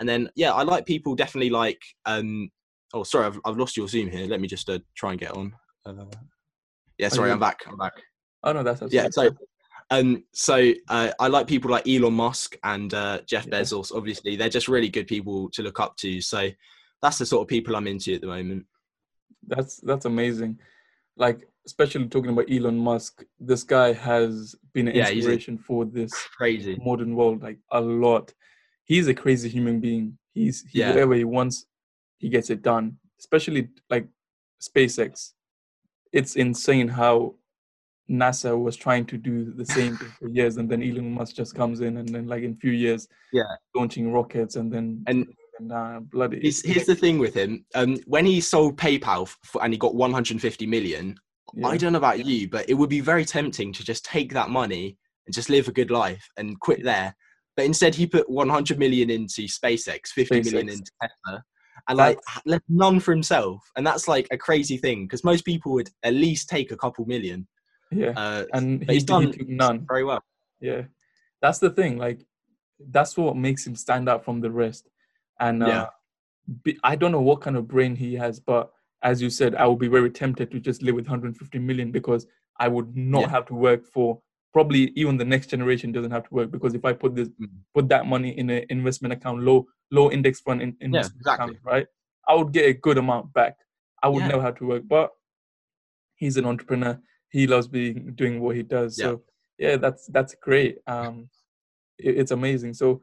and 0.01 0.09
then 0.09 0.31
yeah, 0.35 0.53
I 0.53 0.63
like 0.63 0.87
people 0.87 1.15
definitely 1.15 1.51
like 1.51 1.81
um 2.07 2.51
oh 2.95 3.03
sorry, 3.03 3.27
I've 3.27 3.39
I've 3.45 3.59
lost 3.59 3.77
your 3.77 3.89
Zoom 3.89 4.09
here. 4.11 4.27
Let 4.27 4.41
me 4.41 4.49
just 4.49 4.69
uh, 4.71 4.79
try 4.97 5.11
and 5.13 5.21
get 5.21 5.37
on. 5.37 5.55
Uh, 5.85 6.05
yeah, 6.99 7.09
sorry, 7.09 7.29
you- 7.29 7.35
I'm 7.35 7.41
back. 7.41 7.61
I'm 7.67 7.77
back. 7.77 7.95
Oh 8.43 8.53
no, 8.53 8.63
that's 8.63 8.83
Yeah, 8.93 9.09
so 9.11 9.31
um 9.91 10.25
so 10.33 10.73
uh, 10.89 11.11
I 11.21 11.29
like 11.29 11.47
people 11.47 11.71
like 11.71 11.87
Elon 11.87 12.15
Musk 12.15 12.57
and 12.65 12.93
uh, 12.95 13.21
Jeff. 13.27 13.47
Bezos. 13.47 13.95
Obviously, 13.95 14.37
they're 14.37 14.49
just 14.49 14.69
really 14.69 14.89
good 14.89 15.07
people 15.07 15.51
to 15.51 15.63
look 15.63 15.79
up 15.79 15.97
to. 15.99 16.21
So 16.21 16.49
that's 17.03 17.19
the 17.19 17.27
sort 17.27 17.43
of 17.43 17.49
people 17.49 17.77
I'm 17.77 17.87
into 17.87 18.15
at 18.15 18.21
the 18.21 18.27
moment. 18.29 18.65
That's 19.47 19.77
that's 19.79 20.05
amazing. 20.05 20.59
Like 21.17 21.49
especially 21.67 22.07
talking 22.09 22.31
about 22.31 22.51
Elon 22.51 22.79
Musk, 22.79 23.25
this 23.39 23.63
guy 23.63 23.93
has 23.93 24.55
been 24.73 24.89
an 24.89 24.97
Yeah, 24.97 25.11
inspiration 25.11 25.59
for 25.59 25.85
this 25.85 26.13
Crazy. 26.37 26.77
modern 26.83 27.15
world, 27.15 27.43
like 27.43 27.59
a 27.71 27.81
lot. 27.81 28.33
He's 28.85 29.09
a 29.09 29.15
crazy 29.15 29.49
human 29.49 29.79
being. 29.81 30.19
He's 30.33 30.65
he, 30.71 30.81
Yeah. 30.81 30.91
whatever 30.91 31.15
he 31.15 31.25
wants, 31.25 31.67
he 32.19 32.29
gets 32.29 32.51
it 32.51 32.63
done. 32.63 32.99
Especially 33.19 33.69
like 33.91 34.09
SpaceX. 34.61 35.33
It's 36.13 36.37
insane 36.37 36.89
how 36.89 37.37
NASA 38.11 38.61
was 38.61 38.77
trying 38.77 39.07
to 39.07 39.17
do 39.17 39.53
the 39.53 39.65
same 39.65 39.97
thing 39.97 40.13
for 40.19 40.29
years, 40.29 40.57
and 40.57 40.69
then 40.71 40.83
Elon 40.83 41.13
Musk 41.13 41.37
just 41.37 41.55
comes 41.55 41.81
in, 41.81 41.97
and 41.99 42.09
then 42.09 42.27
like 42.27 42.43
in 42.43 42.57
few 42.57 42.73
years, 42.73 43.09
Yeah. 43.33 43.45
launching 43.75 44.13
rockets, 44.13 44.57
and 44.57 44.73
then 44.73 45.05
And 45.07 45.33
and 45.63 45.73
uh, 45.73 46.01
bloody. 46.01 46.41
Here's, 46.41 46.65
here's 46.65 46.87
the 46.87 46.95
thing 46.95 47.19
with 47.19 47.35
him. 47.35 47.65
Um, 47.75 47.99
when 48.07 48.27
he 48.27 48.41
sold 48.41 48.77
PayPal 48.77 49.23
f 49.23 49.57
and 49.63 49.73
he 49.73 49.79
got 49.79 49.95
150 49.95 50.67
million, 50.67 51.17
yeah. 51.55 51.69
I 51.69 51.77
don't 51.77 51.93
know 51.93 51.99
about 51.99 52.25
you, 52.25 52.49
but 52.49 52.69
it 52.69 52.75
would 52.75 52.91
be 52.91 53.01
very 53.01 53.25
tempting 53.25 53.73
to 53.73 53.85
just 53.85 54.05
take 54.05 54.33
that 54.33 54.51
money 54.51 54.97
and 55.27 55.35
just 55.35 55.51
live 55.51 55.69
a 55.69 55.73
good 55.73 55.91
life 55.91 56.27
and 56.37 56.59
quit 56.61 56.83
there. 56.83 57.15
But 57.57 57.67
instead, 57.67 57.95
he 57.95 58.07
put 58.07 58.29
100 58.29 58.79
million 58.79 59.11
into 59.11 59.43
SpaceX, 59.43 60.09
50 60.09 60.43
million 60.43 60.69
SpaceX. 60.69 60.73
into 60.73 60.93
Tesla, 61.01 61.45
and 61.89 61.99
like 61.99 62.19
left 62.47 62.65
none 62.69 62.99
for 62.99 63.13
himself. 63.13 63.63
And 63.77 63.87
that's 63.87 64.09
like 64.09 64.27
a 64.31 64.39
crazy 64.39 64.79
thing 64.79 65.05
because 65.05 65.25
most 65.25 65.45
people 65.45 65.73
would 65.73 65.91
at 66.03 66.15
least 66.15 66.49
take 66.49 66.71
a 66.73 66.77
couple 66.77 67.05
million. 67.05 67.47
yeah. 67.91 68.13
Uh, 68.17 68.45
and 68.55 68.83
he, 68.85 68.95
he's 68.95 69.03
he 69.03 69.07
done 69.07 69.33
took 69.33 69.49
none. 69.49 69.87
very 69.87 70.05
well. 70.05 70.23
Yeah, 70.61 70.83
that's 71.43 71.59
the 71.59 71.71
thing. 71.71 71.99
Like, 71.99 72.25
that's 72.91 73.17
what 73.17 73.37
makes 73.37 73.67
him 73.67 73.77
stand 73.77 74.09
out 74.09 74.25
from 74.25 74.41
the 74.41 74.51
rest. 74.51 74.89
And 75.43 75.63
uh, 75.63 75.67
Yeah. 75.67 76.73
I 76.83 76.97
don't 76.97 77.13
know 77.13 77.21
what 77.21 77.41
kind 77.41 77.57
of 77.57 77.69
brain 77.69 77.95
he 77.97 78.15
has, 78.15 78.41
but 78.41 78.73
as 79.03 79.21
you 79.21 79.31
said, 79.31 79.55
I 79.57 79.67
would 79.67 79.79
be 79.79 79.89
very 79.89 80.11
tempted 80.11 80.51
to 80.53 80.61
just 80.61 80.83
live 80.83 80.95
with 80.95 81.07
150 81.07 81.59
million 81.59 81.91
because 81.91 82.27
I 82.59 82.69
would 82.69 82.97
not 82.97 83.23
Yeah. 83.23 83.29
have 83.31 83.47
to 83.47 83.55
work 83.55 83.85
for. 83.87 84.21
Probably 84.53 84.93
even 85.01 85.17
the 85.17 85.25
next 85.25 85.49
generation 85.49 85.93
doesn't 85.93 86.11
have 86.11 86.25
to 86.29 86.35
work 86.35 86.51
because 86.51 86.75
if 86.75 86.85
I 86.85 86.93
put 86.93 87.15
this, 87.15 87.29
Mm. 87.29 87.49
put 87.75 87.89
that 87.89 88.07
money 88.07 88.31
in 88.39 88.51
an 88.51 88.65
investment 88.71 89.13
account, 89.13 89.43
low 89.43 89.67
low 89.91 90.11
index 90.11 90.41
fund 90.41 90.63
in, 90.63 90.77
investment 90.81 91.21
exactly. 91.21 91.45
account, 91.55 91.59
right? 91.65 91.87
I 92.29 92.35
would 92.35 92.53
get 92.53 92.67
a 92.67 92.73
good 92.75 92.99
amount 92.99 93.33
back. 93.35 93.57
I 94.03 94.09
would 94.09 94.21
Yeah. 94.23 94.29
never 94.29 94.43
have 94.43 94.57
to 94.61 94.67
work, 94.67 94.85
but 94.87 95.11
he's 96.17 96.37
an 96.37 96.45
entrepreneur. 96.47 97.01
He 97.31 97.47
loves 97.47 97.67
being 97.69 98.15
doing 98.15 98.41
what 98.41 98.57
he 98.57 98.63
does. 98.63 98.99
Yeah. 98.99 99.05
So 99.07 99.23
yeah, 99.59 99.77
that's 99.77 100.07
that's 100.09 100.35
great. 100.35 100.79
Um, 100.87 101.29
it- 101.99 102.17
it's 102.21 102.31
amazing. 102.31 102.75
So, 102.75 103.03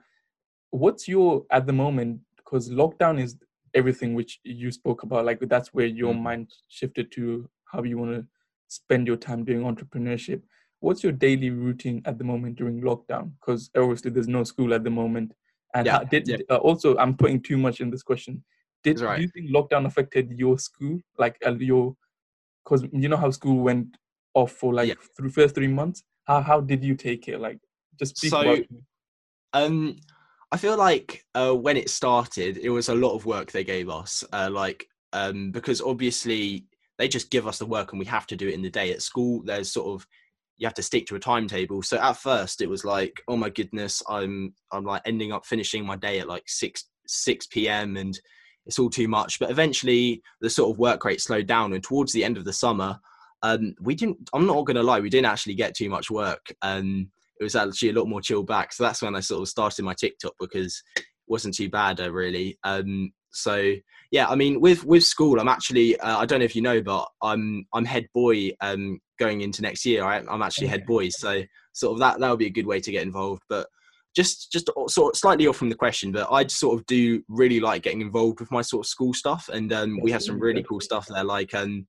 what's 0.71 1.08
your 1.08 1.45
at 1.52 1.65
the 1.67 1.73
moment? 1.73 2.21
Because 2.49 2.69
lockdown 2.71 3.21
is 3.21 3.38
everything 3.75 4.15
which 4.15 4.39
you 4.43 4.71
spoke 4.71 5.03
about. 5.03 5.25
Like 5.25 5.39
that's 5.41 5.73
where 5.73 5.85
your 5.85 6.13
Mhm. 6.13 6.21
mind 6.21 6.53
shifted 6.67 7.12
to 7.12 7.47
how 7.65 7.83
you 7.83 7.97
want 7.99 8.15
to 8.15 8.27
spend 8.67 9.05
your 9.07 9.17
time 9.17 9.43
doing 9.43 9.62
entrepreneurship. 9.62 10.41
What's 10.79 11.03
your 11.03 11.12
daily 11.12 11.51
routine 11.51 12.01
at 12.05 12.17
the 12.17 12.23
moment 12.23 12.55
during 12.57 12.81
lockdown? 12.81 13.33
Because 13.39 13.69
obviously 13.75 14.09
there's 14.12 14.27
no 14.27 14.43
school 14.43 14.73
at 14.73 14.83
the 14.83 14.89
moment. 14.89 15.33
And 15.75 15.85
Yeah, 15.85 16.03
did 16.03 16.27
yeah. 16.27 16.38
uh, 16.49 16.57
also 16.57 16.97
I'm 16.97 17.15
putting 17.15 17.41
too 17.41 17.57
much 17.57 17.81
in 17.81 17.91
this 17.91 18.01
question. 18.01 18.43
Did 18.83 18.99
right. 19.01 19.17
do 19.17 19.21
you 19.21 19.27
think 19.27 19.51
lockdown 19.51 19.85
affected 19.85 20.31
your 20.31 20.57
school, 20.57 20.99
like 21.19 21.38
uh, 21.45 21.51
your? 21.55 21.95
Because 22.63 22.83
you 22.91 23.09
know 23.09 23.17
how 23.17 23.29
school 23.29 23.62
went 23.62 23.95
off 24.33 24.53
for 24.53 24.73
like 24.73 24.88
Yeah. 24.88 24.95
through 25.15 25.29
first 25.29 25.53
three 25.53 25.67
months. 25.67 26.03
How 26.23 26.41
how 26.41 26.62
did 26.62 26.83
you 26.83 26.95
take 26.95 27.27
it? 27.27 27.39
Like 27.39 27.59
just 27.99 28.17
speak 28.17 28.31
So- 28.31 28.41
about. 28.41 28.57
it. 28.59 28.69
Um, 29.53 29.97
I 30.51 30.57
feel 30.57 30.77
like 30.77 31.25
uh, 31.35 31.53
when 31.53 31.77
it 31.77 31.89
started, 31.89 32.57
it 32.57 32.69
was 32.69 32.89
a 32.89 32.95
lot 32.95 33.15
of 33.15 33.25
work 33.25 33.51
they 33.51 33.63
gave 33.63 33.89
us. 33.89 34.23
Uh, 34.33 34.49
like, 34.51 34.88
um, 35.13 35.51
because 35.51 35.81
obviously 35.81 36.65
they 36.97 37.07
just 37.07 37.29
give 37.29 37.47
us 37.47 37.59
the 37.59 37.65
work 37.65 37.91
and 37.91 37.99
we 37.99 38.05
have 38.05 38.27
to 38.27 38.35
do 38.35 38.47
it 38.47 38.55
in 38.55 38.62
the 38.62 38.69
day. 38.69 38.91
At 38.91 39.01
school, 39.01 39.43
there's 39.45 39.71
sort 39.71 39.88
of 39.88 40.07
you 40.57 40.67
have 40.67 40.73
to 40.75 40.83
stick 40.83 41.07
to 41.07 41.15
a 41.15 41.19
timetable. 41.19 41.81
So 41.81 41.97
at 41.97 42.17
first, 42.17 42.62
it 42.62 42.69
was 42.69 42.83
like, 42.83 43.21
oh 43.27 43.38
my 43.38 43.49
goodness, 43.49 44.03
I'm 44.09 44.53
I'm 44.71 44.83
like 44.83 45.01
ending 45.05 45.31
up 45.31 45.45
finishing 45.45 45.85
my 45.85 45.95
day 45.95 46.19
at 46.19 46.27
like 46.27 46.43
six 46.47 46.85
six 47.07 47.47
p.m. 47.47 47.95
and 47.95 48.19
it's 48.65 48.77
all 48.77 48.89
too 48.89 49.07
much. 49.07 49.39
But 49.39 49.51
eventually, 49.51 50.21
the 50.41 50.49
sort 50.49 50.71
of 50.71 50.79
work 50.79 51.05
rate 51.05 51.21
slowed 51.21 51.47
down, 51.47 51.73
and 51.73 51.83
towards 51.83 52.12
the 52.12 52.23
end 52.23 52.38
of 52.38 52.45
the 52.45 52.53
summer, 52.53 52.99
um, 53.41 53.73
we 53.79 53.95
didn't. 53.95 54.29
I'm 54.33 54.45
not 54.45 54.65
gonna 54.65 54.83
lie, 54.83 54.99
we 54.99 55.09
didn't 55.09 55.31
actually 55.31 55.55
get 55.55 55.75
too 55.75 55.89
much 55.89 56.12
work. 56.12 56.53
Um, 56.62 57.09
it 57.39 57.43
was 57.43 57.56
actually 57.56 57.89
a 57.89 57.93
lot 57.93 58.08
more 58.08 58.21
chill 58.21 58.43
back. 58.43 58.73
So 58.73 58.84
that's 58.84 59.02
when 59.02 59.15
I 59.15 59.19
sort 59.21 59.41
of 59.41 59.47
started 59.47 59.84
my 59.86 59.93
TikTok 59.93 60.34
because 60.39 60.82
it 60.97 61.06
wasn't 61.28 61.56
too 61.56 61.69
bad 61.69 61.99
uh, 61.99 62.12
really. 62.12 62.58
Um, 62.63 63.12
so 63.32 63.73
yeah, 64.12 64.28
I 64.28 64.36
mean 64.36 64.60
with 64.60 64.84
with 64.86 65.04
school, 65.04 65.39
I'm 65.39 65.47
actually 65.47 65.99
uh, 65.99 66.17
I 66.17 66.25
don't 66.25 66.39
know 66.39 66.45
if 66.45 66.56
you 66.56 66.62
know, 66.62 66.82
but 66.82 67.08
I'm 67.21 67.65
I'm 67.73 67.86
head 67.86 68.08
boy 68.13 68.52
um, 68.62 68.99
going 69.19 69.41
into 69.41 69.62
next 69.62 69.86
year. 69.86 70.04
I, 70.04 70.17
I'm 70.17 70.41
actually 70.41 70.67
head 70.67 70.86
boy, 70.86 71.10
so 71.10 71.43
sort 71.73 71.93
of 71.93 71.99
that 71.99 72.19
that 72.19 72.30
would 72.30 72.39
be 72.39 72.47
a 72.47 72.52
good 72.52 72.67
way 72.67 72.80
to 72.80 72.91
get 72.91 73.04
involved. 73.04 73.43
But 73.47 73.67
just 74.15 74.52
just 74.52 74.69
sort 74.88 75.13
of 75.13 75.19
slightly 75.19 75.47
off 75.47 75.58
from 75.58 75.69
the 75.69 75.75
question, 75.75 76.12
but 76.12 76.28
I 76.32 76.45
sort 76.47 76.80
of 76.80 76.86
do 76.88 77.23
really 77.30 77.60
like 77.60 77.84
getting 77.84 78.02
involved 78.02 78.39
with 78.39 78.52
my 78.52 78.62
sort 78.62 78.86
of 78.86 78.89
school 78.89 79.13
stuff, 79.13 79.49
and 79.54 79.71
um, 79.71 79.99
we 80.02 80.12
have 80.12 80.23
some 80.23 80.39
really 80.39 80.63
cool 80.63 80.82
stuff 80.82 81.08
there, 81.08 81.23
like 81.23 81.54
um, 81.54 81.86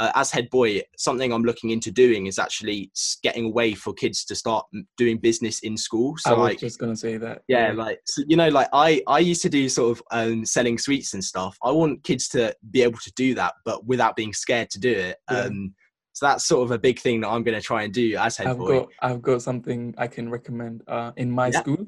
uh, 0.00 0.10
as 0.14 0.30
head 0.30 0.48
boy, 0.50 0.80
something 0.96 1.32
I'm 1.32 1.42
looking 1.44 1.70
into 1.70 1.90
doing 1.90 2.26
is 2.26 2.38
actually 2.38 2.90
getting 3.22 3.44
a 3.44 3.48
way 3.50 3.74
for 3.74 3.92
kids 3.92 4.24
to 4.24 4.34
start 4.34 4.66
doing 4.96 5.18
business 5.18 5.60
in 5.60 5.76
school. 5.76 6.14
I 6.26 6.30
So 6.30 6.36
was 6.36 6.48
like, 6.48 6.58
just 6.58 6.78
gonna 6.80 6.96
say 6.96 7.18
that. 7.18 7.42
yeah, 7.48 7.72
like 7.72 8.00
so, 8.06 8.22
you 8.26 8.36
know, 8.36 8.48
like 8.48 8.68
I 8.72 9.02
I 9.06 9.18
used 9.20 9.42
to 9.42 9.48
do 9.48 9.68
sort 9.68 9.90
of 9.98 10.02
um, 10.10 10.44
selling 10.44 10.78
sweets 10.78 11.14
and 11.14 11.22
stuff. 11.22 11.56
I 11.62 11.70
want 11.70 12.02
kids 12.02 12.26
to 12.30 12.54
be 12.70 12.82
able 12.82 12.98
to 12.98 13.12
do 13.14 13.34
that, 13.36 13.52
but 13.64 13.84
without 13.86 14.16
being 14.16 14.32
scared 14.32 14.70
to 14.70 14.80
do 14.80 14.90
it. 14.92 15.16
Yeah. 15.30 15.42
Um, 15.44 15.74
So 16.12 16.26
that's 16.26 16.44
sort 16.44 16.64
of 16.64 16.70
a 16.72 16.78
big 16.78 16.98
thing 16.98 17.20
that 17.20 17.28
I'm 17.28 17.44
going 17.44 17.58
to 17.60 17.66
try 17.70 17.84
and 17.84 17.92
do 17.94 18.16
as 18.16 18.36
head 18.38 18.48
I've 18.48 18.58
boy. 18.58 18.80
got 18.80 18.88
I've 19.00 19.22
got 19.22 19.42
something 19.42 19.94
I 19.96 20.06
can 20.08 20.28
recommend. 20.28 20.82
Uh, 20.88 21.12
in 21.16 21.30
my 21.30 21.48
Yeah. 21.48 21.60
school, 21.60 21.86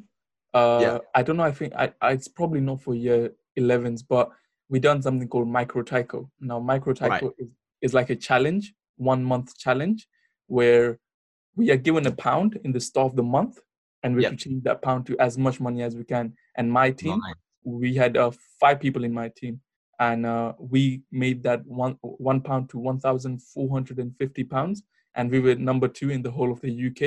uh, 0.55 0.79
Yeah. 0.85 0.99
I 1.15 1.23
don't 1.25 1.37
know. 1.39 1.49
I 1.53 1.53
think 1.53 1.73
I, 1.75 1.93
I 2.01 2.13
it's 2.13 2.29
probably 2.29 2.61
not 2.61 2.81
for 2.81 2.95
year 2.95 3.33
11s, 3.59 4.03
but 4.09 4.31
we 4.71 4.79
done 4.81 5.03
something 5.03 5.29
called 5.29 5.49
Micro-Tyco. 5.49 6.31
Now, 6.41 6.59
Micro-Tyco 6.61 7.33
is, 7.39 7.49
is 7.83 7.93
like 7.95 8.11
a 8.11 8.17
challenge, 8.17 8.73
one 8.97 9.23
month 9.25 9.59
challenge, 9.59 10.07
where 10.47 10.99
we 11.57 11.71
are 11.71 11.77
given 11.77 12.07
a 12.07 12.13
pound 12.13 12.59
in 12.65 12.73
the 12.73 12.81
start 12.81 13.07
of 13.11 13.17
the 13.17 13.23
month, 13.23 13.59
and 14.03 14.17
we 14.17 14.25
have 14.25 14.33
Yep. 14.33 14.39
to 14.41 14.45
change 14.49 14.63
that 14.65 14.83
pound 14.83 15.07
to 15.07 15.19
as 15.19 15.37
much 15.37 15.61
money 15.61 15.83
as 15.83 15.97
we 15.97 16.05
can. 16.05 16.35
And 16.57 16.71
my 16.73 16.91
team, 16.91 17.19
Nice. 17.19 17.35
we 17.65 17.95
had 17.95 18.17
uh, 18.17 18.31
five 18.61 18.81
people 18.81 19.05
in 19.05 19.13
my 19.13 19.29
team 19.29 19.61
and 20.01 20.27
uh, 20.27 20.53
we 20.59 21.03
made 21.13 21.43
that 21.45 21.65
one 21.67 21.97
one 22.03 22.41
pound 22.41 22.69
to 22.71 22.79
1450 22.79 24.45
pounds 24.45 24.83
and 25.15 25.31
we 25.31 25.39
were 25.41 25.55
number 25.55 25.89
two 25.89 26.11
in 26.11 26.23
the 26.23 26.31
whole 26.31 26.51
of 26.53 26.61
the 26.61 26.73
uk 26.89 27.01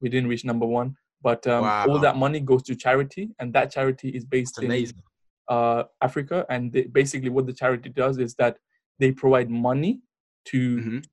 we 0.00 0.08
didn't 0.08 0.28
reach 0.28 0.44
number 0.44 0.66
one 0.66 0.94
but 1.20 1.46
um, 1.46 1.64
all 1.88 1.98
that 1.98 2.16
money 2.16 2.40
goes 2.40 2.62
to 2.62 2.74
charity 2.74 3.30
and 3.38 3.52
that 3.52 3.70
charity 3.70 4.08
is 4.10 4.24
based 4.24 4.58
in 4.58 4.66
amazing. 4.66 5.02
uh, 5.48 5.82
africa 6.00 6.46
and 6.48 6.72
they, 6.72 6.82
basically 6.84 7.28
what 7.28 7.46
the 7.46 7.52
charity 7.52 7.88
does 7.90 8.18
is 8.18 8.34
that 8.36 8.56
they 8.98 9.10
provide 9.12 9.50
money 9.50 10.00
to 10.46 10.76
Mhm. 10.78 11.04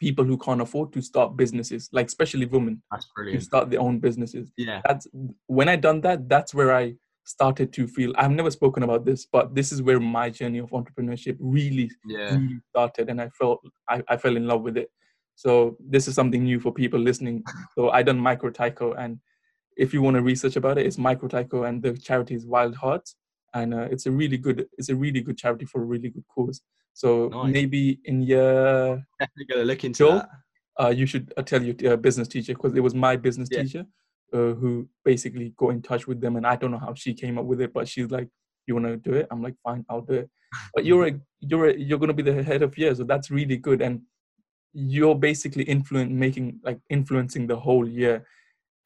people 0.00 0.24
who 0.24 0.36
can't 0.36 0.60
afford 0.60 0.92
to 0.92 1.00
start 1.00 1.36
businesses 1.36 1.88
like 1.92 2.06
especially 2.06 2.46
women 2.46 2.82
That's 2.90 3.06
to 3.06 3.10
brilliant. 3.14 3.42
start 3.44 3.70
their 3.70 3.80
own 3.80 4.00
businesses 4.00 4.52
Yeah. 4.56 4.82
that's 4.86 5.06
when 5.46 5.68
I 5.68 5.76
done 5.76 6.00
that. 6.02 6.28
That's 6.28 6.52
where 6.54 6.74
I 6.74 6.96
started 7.26 7.72
to 7.72 7.86
feel. 7.86 8.12
I've 8.16 8.30
never 8.32 8.50
spoken 8.50 8.82
about 8.82 9.04
this, 9.06 9.24
but 9.24 9.54
this 9.54 9.72
is 9.72 9.80
where 9.80 9.98
my 10.00 10.28
journey 10.28 10.58
of 10.58 10.70
entrepreneurship 10.70 11.36
really, 11.40 11.90
Yeah. 12.06 12.34
really 12.36 12.60
started, 12.68 13.08
and 13.08 13.18
I 13.20 13.30
felt 13.30 13.60
I, 13.88 14.02
I 14.08 14.16
fell 14.18 14.36
in 14.36 14.46
love 14.46 14.62
with 14.62 14.76
it. 14.76 14.90
So 15.36 15.76
this 15.80 16.06
is 16.06 16.14
something 16.14 16.44
new 16.44 16.60
for 16.60 16.72
people 16.72 17.00
listening. 17.00 17.42
So 17.74 17.90
I 17.90 18.02
done 18.02 18.18
Micro-Tyco, 18.18 18.94
and 18.98 19.20
if 19.76 19.94
you 19.94 20.02
want 20.02 20.16
to 20.16 20.22
research 20.22 20.56
about 20.56 20.76
it, 20.78 20.86
it's 20.86 20.98
Micro-Tyco, 20.98 21.66
and 21.66 21.82
the 21.82 21.96
charity 21.96 22.34
is 22.34 22.44
Wild 22.46 22.74
Hearts, 22.76 23.16
and 23.54 23.72
uh, 23.74 23.88
it's 23.90 24.06
a 24.06 24.10
really 24.10 24.36
good 24.36 24.66
it's 24.78 24.88
a 24.88 24.96
really 24.96 25.20
good 25.20 25.38
charity 25.38 25.64
for 25.64 25.80
a 25.82 25.84
really 25.84 26.10
good 26.10 26.24
cause. 26.34 26.60
So 26.92 27.28
Nice. 27.32 27.52
maybe 27.52 28.00
in 28.04 28.22
year 28.22 29.04
Definitely 29.20 29.64
look 29.64 29.84
into 29.84 29.98
Joel? 30.04 30.16
that. 30.18 30.28
uh, 30.80 30.88
you 30.88 31.06
should 31.06 31.32
uh, 31.36 31.42
tell 31.42 31.62
your 31.62 31.92
uh, 31.92 31.96
business 31.96 32.28
teacher 32.28 32.54
because 32.54 32.74
it 32.74 32.80
was 32.80 32.94
my 32.94 33.16
business 33.16 33.48
Yeah. 33.50 33.62
teacher 33.62 33.84
uh, 34.32 34.52
who 34.54 34.88
basically 35.04 35.54
got 35.56 35.70
in 35.70 35.82
touch 35.82 36.06
with 36.06 36.20
them, 36.20 36.36
and 36.36 36.46
I 36.46 36.56
don't 36.56 36.70
know 36.72 36.78
how 36.78 36.94
she 36.94 37.14
came 37.14 37.38
up 37.38 37.44
with 37.44 37.60
it, 37.60 37.72
but 37.72 37.86
she's 37.88 38.10
like, 38.10 38.28
"You 38.66 38.74
want 38.74 38.86
to 38.86 38.96
do 38.96 39.14
it?" 39.14 39.28
I'm 39.30 39.42
like, 39.42 39.54
"Fine, 39.62 39.84
I'll 39.88 40.00
do 40.00 40.14
it." 40.14 40.30
But 40.74 40.84
you're 40.88 41.06
a 41.06 41.12
you're 41.40 41.68
a, 41.70 41.76
you're 41.78 41.98
gonna 41.98 42.12
be 42.20 42.22
the 42.24 42.42
head 42.42 42.62
of 42.62 42.76
year, 42.76 42.94
so 42.94 43.04
that's 43.04 43.30
really 43.30 43.56
good, 43.56 43.80
and 43.82 44.02
you're 44.72 45.14
basically 45.14 45.62
influence 45.64 46.10
making 46.10 46.58
like 46.64 46.80
influencing 46.90 47.46
the 47.46 47.56
whole 47.56 47.88
year, 47.88 48.26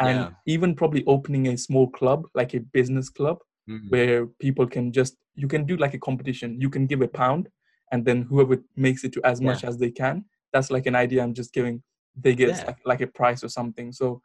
and 0.00 0.18
Yeah. 0.18 0.30
even 0.46 0.74
probably 0.74 1.04
opening 1.06 1.48
a 1.48 1.56
small 1.56 1.88
club 1.88 2.26
like 2.34 2.52
a 2.54 2.60
business 2.60 3.08
club 3.08 3.38
Mhm. 3.68 3.88
where 3.90 4.26
people 4.26 4.66
can 4.66 4.92
just 4.92 5.16
you 5.34 5.48
can 5.48 5.64
do 5.64 5.76
like 5.76 5.94
a 5.94 5.98
competition 5.98 6.60
you 6.60 6.70
can 6.70 6.86
give 6.86 7.02
a 7.02 7.08
pound 7.08 7.48
and 7.92 8.04
then 8.04 8.22
whoever 8.22 8.56
makes 8.76 9.04
it 9.04 9.12
to 9.12 9.20
as 9.24 9.40
much 9.40 9.64
as 9.64 9.78
they 9.78 9.90
can 9.90 10.24
that's 10.52 10.70
like 10.70 10.86
an 10.86 10.94
idea 10.96 11.22
i'm 11.22 11.34
just 11.34 11.52
giving 11.52 11.82
they 12.16 12.34
get 12.34 12.48
Yeah. 12.48 12.64
like, 12.66 12.78
like 12.84 13.00
a 13.00 13.06
price 13.06 13.44
or 13.44 13.48
something 13.48 13.92
so 13.92 14.20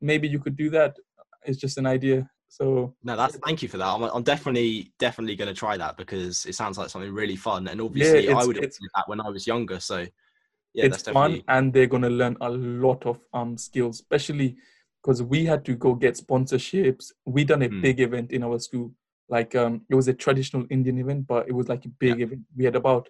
maybe 0.00 0.28
you 0.28 0.38
could 0.38 0.56
do 0.56 0.70
that 0.70 0.96
it's 1.44 1.58
just 1.58 1.78
an 1.78 1.86
idea 1.86 2.28
so 2.48 2.94
No, 3.02 3.16
that's 3.16 3.36
thank 3.38 3.62
you 3.62 3.68
for 3.68 3.78
that. 3.78 3.86
I'm, 3.86 4.02
I'm 4.02 4.22
definitely 4.22 4.92
definitely 4.98 5.36
going 5.36 5.52
to 5.52 5.58
try 5.58 5.76
that 5.76 5.96
because 5.96 6.46
it 6.46 6.54
sounds 6.54 6.78
like 6.78 6.88
something 6.90 7.12
really 7.12 7.36
fun. 7.36 7.66
And 7.68 7.80
obviously, 7.80 8.28
I 8.28 8.44
would 8.44 8.56
have 8.56 8.62
done 8.62 8.88
that 8.94 9.08
when 9.08 9.20
I 9.20 9.28
was 9.28 9.46
younger. 9.46 9.80
So 9.80 10.06
yeah, 10.74 10.86
it's 10.86 10.90
that's 10.90 11.02
definitely 11.02 11.44
fun 11.44 11.56
and 11.56 11.72
they're 11.72 11.86
going 11.86 12.02
to 12.02 12.10
learn 12.10 12.36
a 12.40 12.50
lot 12.50 13.04
of 13.06 13.18
um 13.32 13.56
skills 13.56 14.00
especially 14.00 14.56
because 15.04 15.22
we 15.22 15.44
had 15.44 15.64
to 15.66 15.74
go 15.74 15.94
get 15.94 16.14
sponsorships. 16.14 17.12
We 17.26 17.44
done 17.44 17.62
a 17.62 17.68
Hmm. 17.68 17.80
big 17.82 18.00
event 18.00 18.32
in 18.32 18.42
our 18.42 18.58
school 18.58 18.92
like 19.30 19.54
um 19.54 19.80
it 19.88 19.94
was 19.94 20.06
a 20.06 20.12
traditional 20.12 20.66
indian 20.68 20.98
event 20.98 21.26
but 21.26 21.48
it 21.48 21.52
was 21.52 21.66
like 21.68 21.84
a 21.86 21.88
big 21.88 22.20
event. 22.20 22.42
We 22.56 22.64
had 22.64 22.76
about 22.76 23.08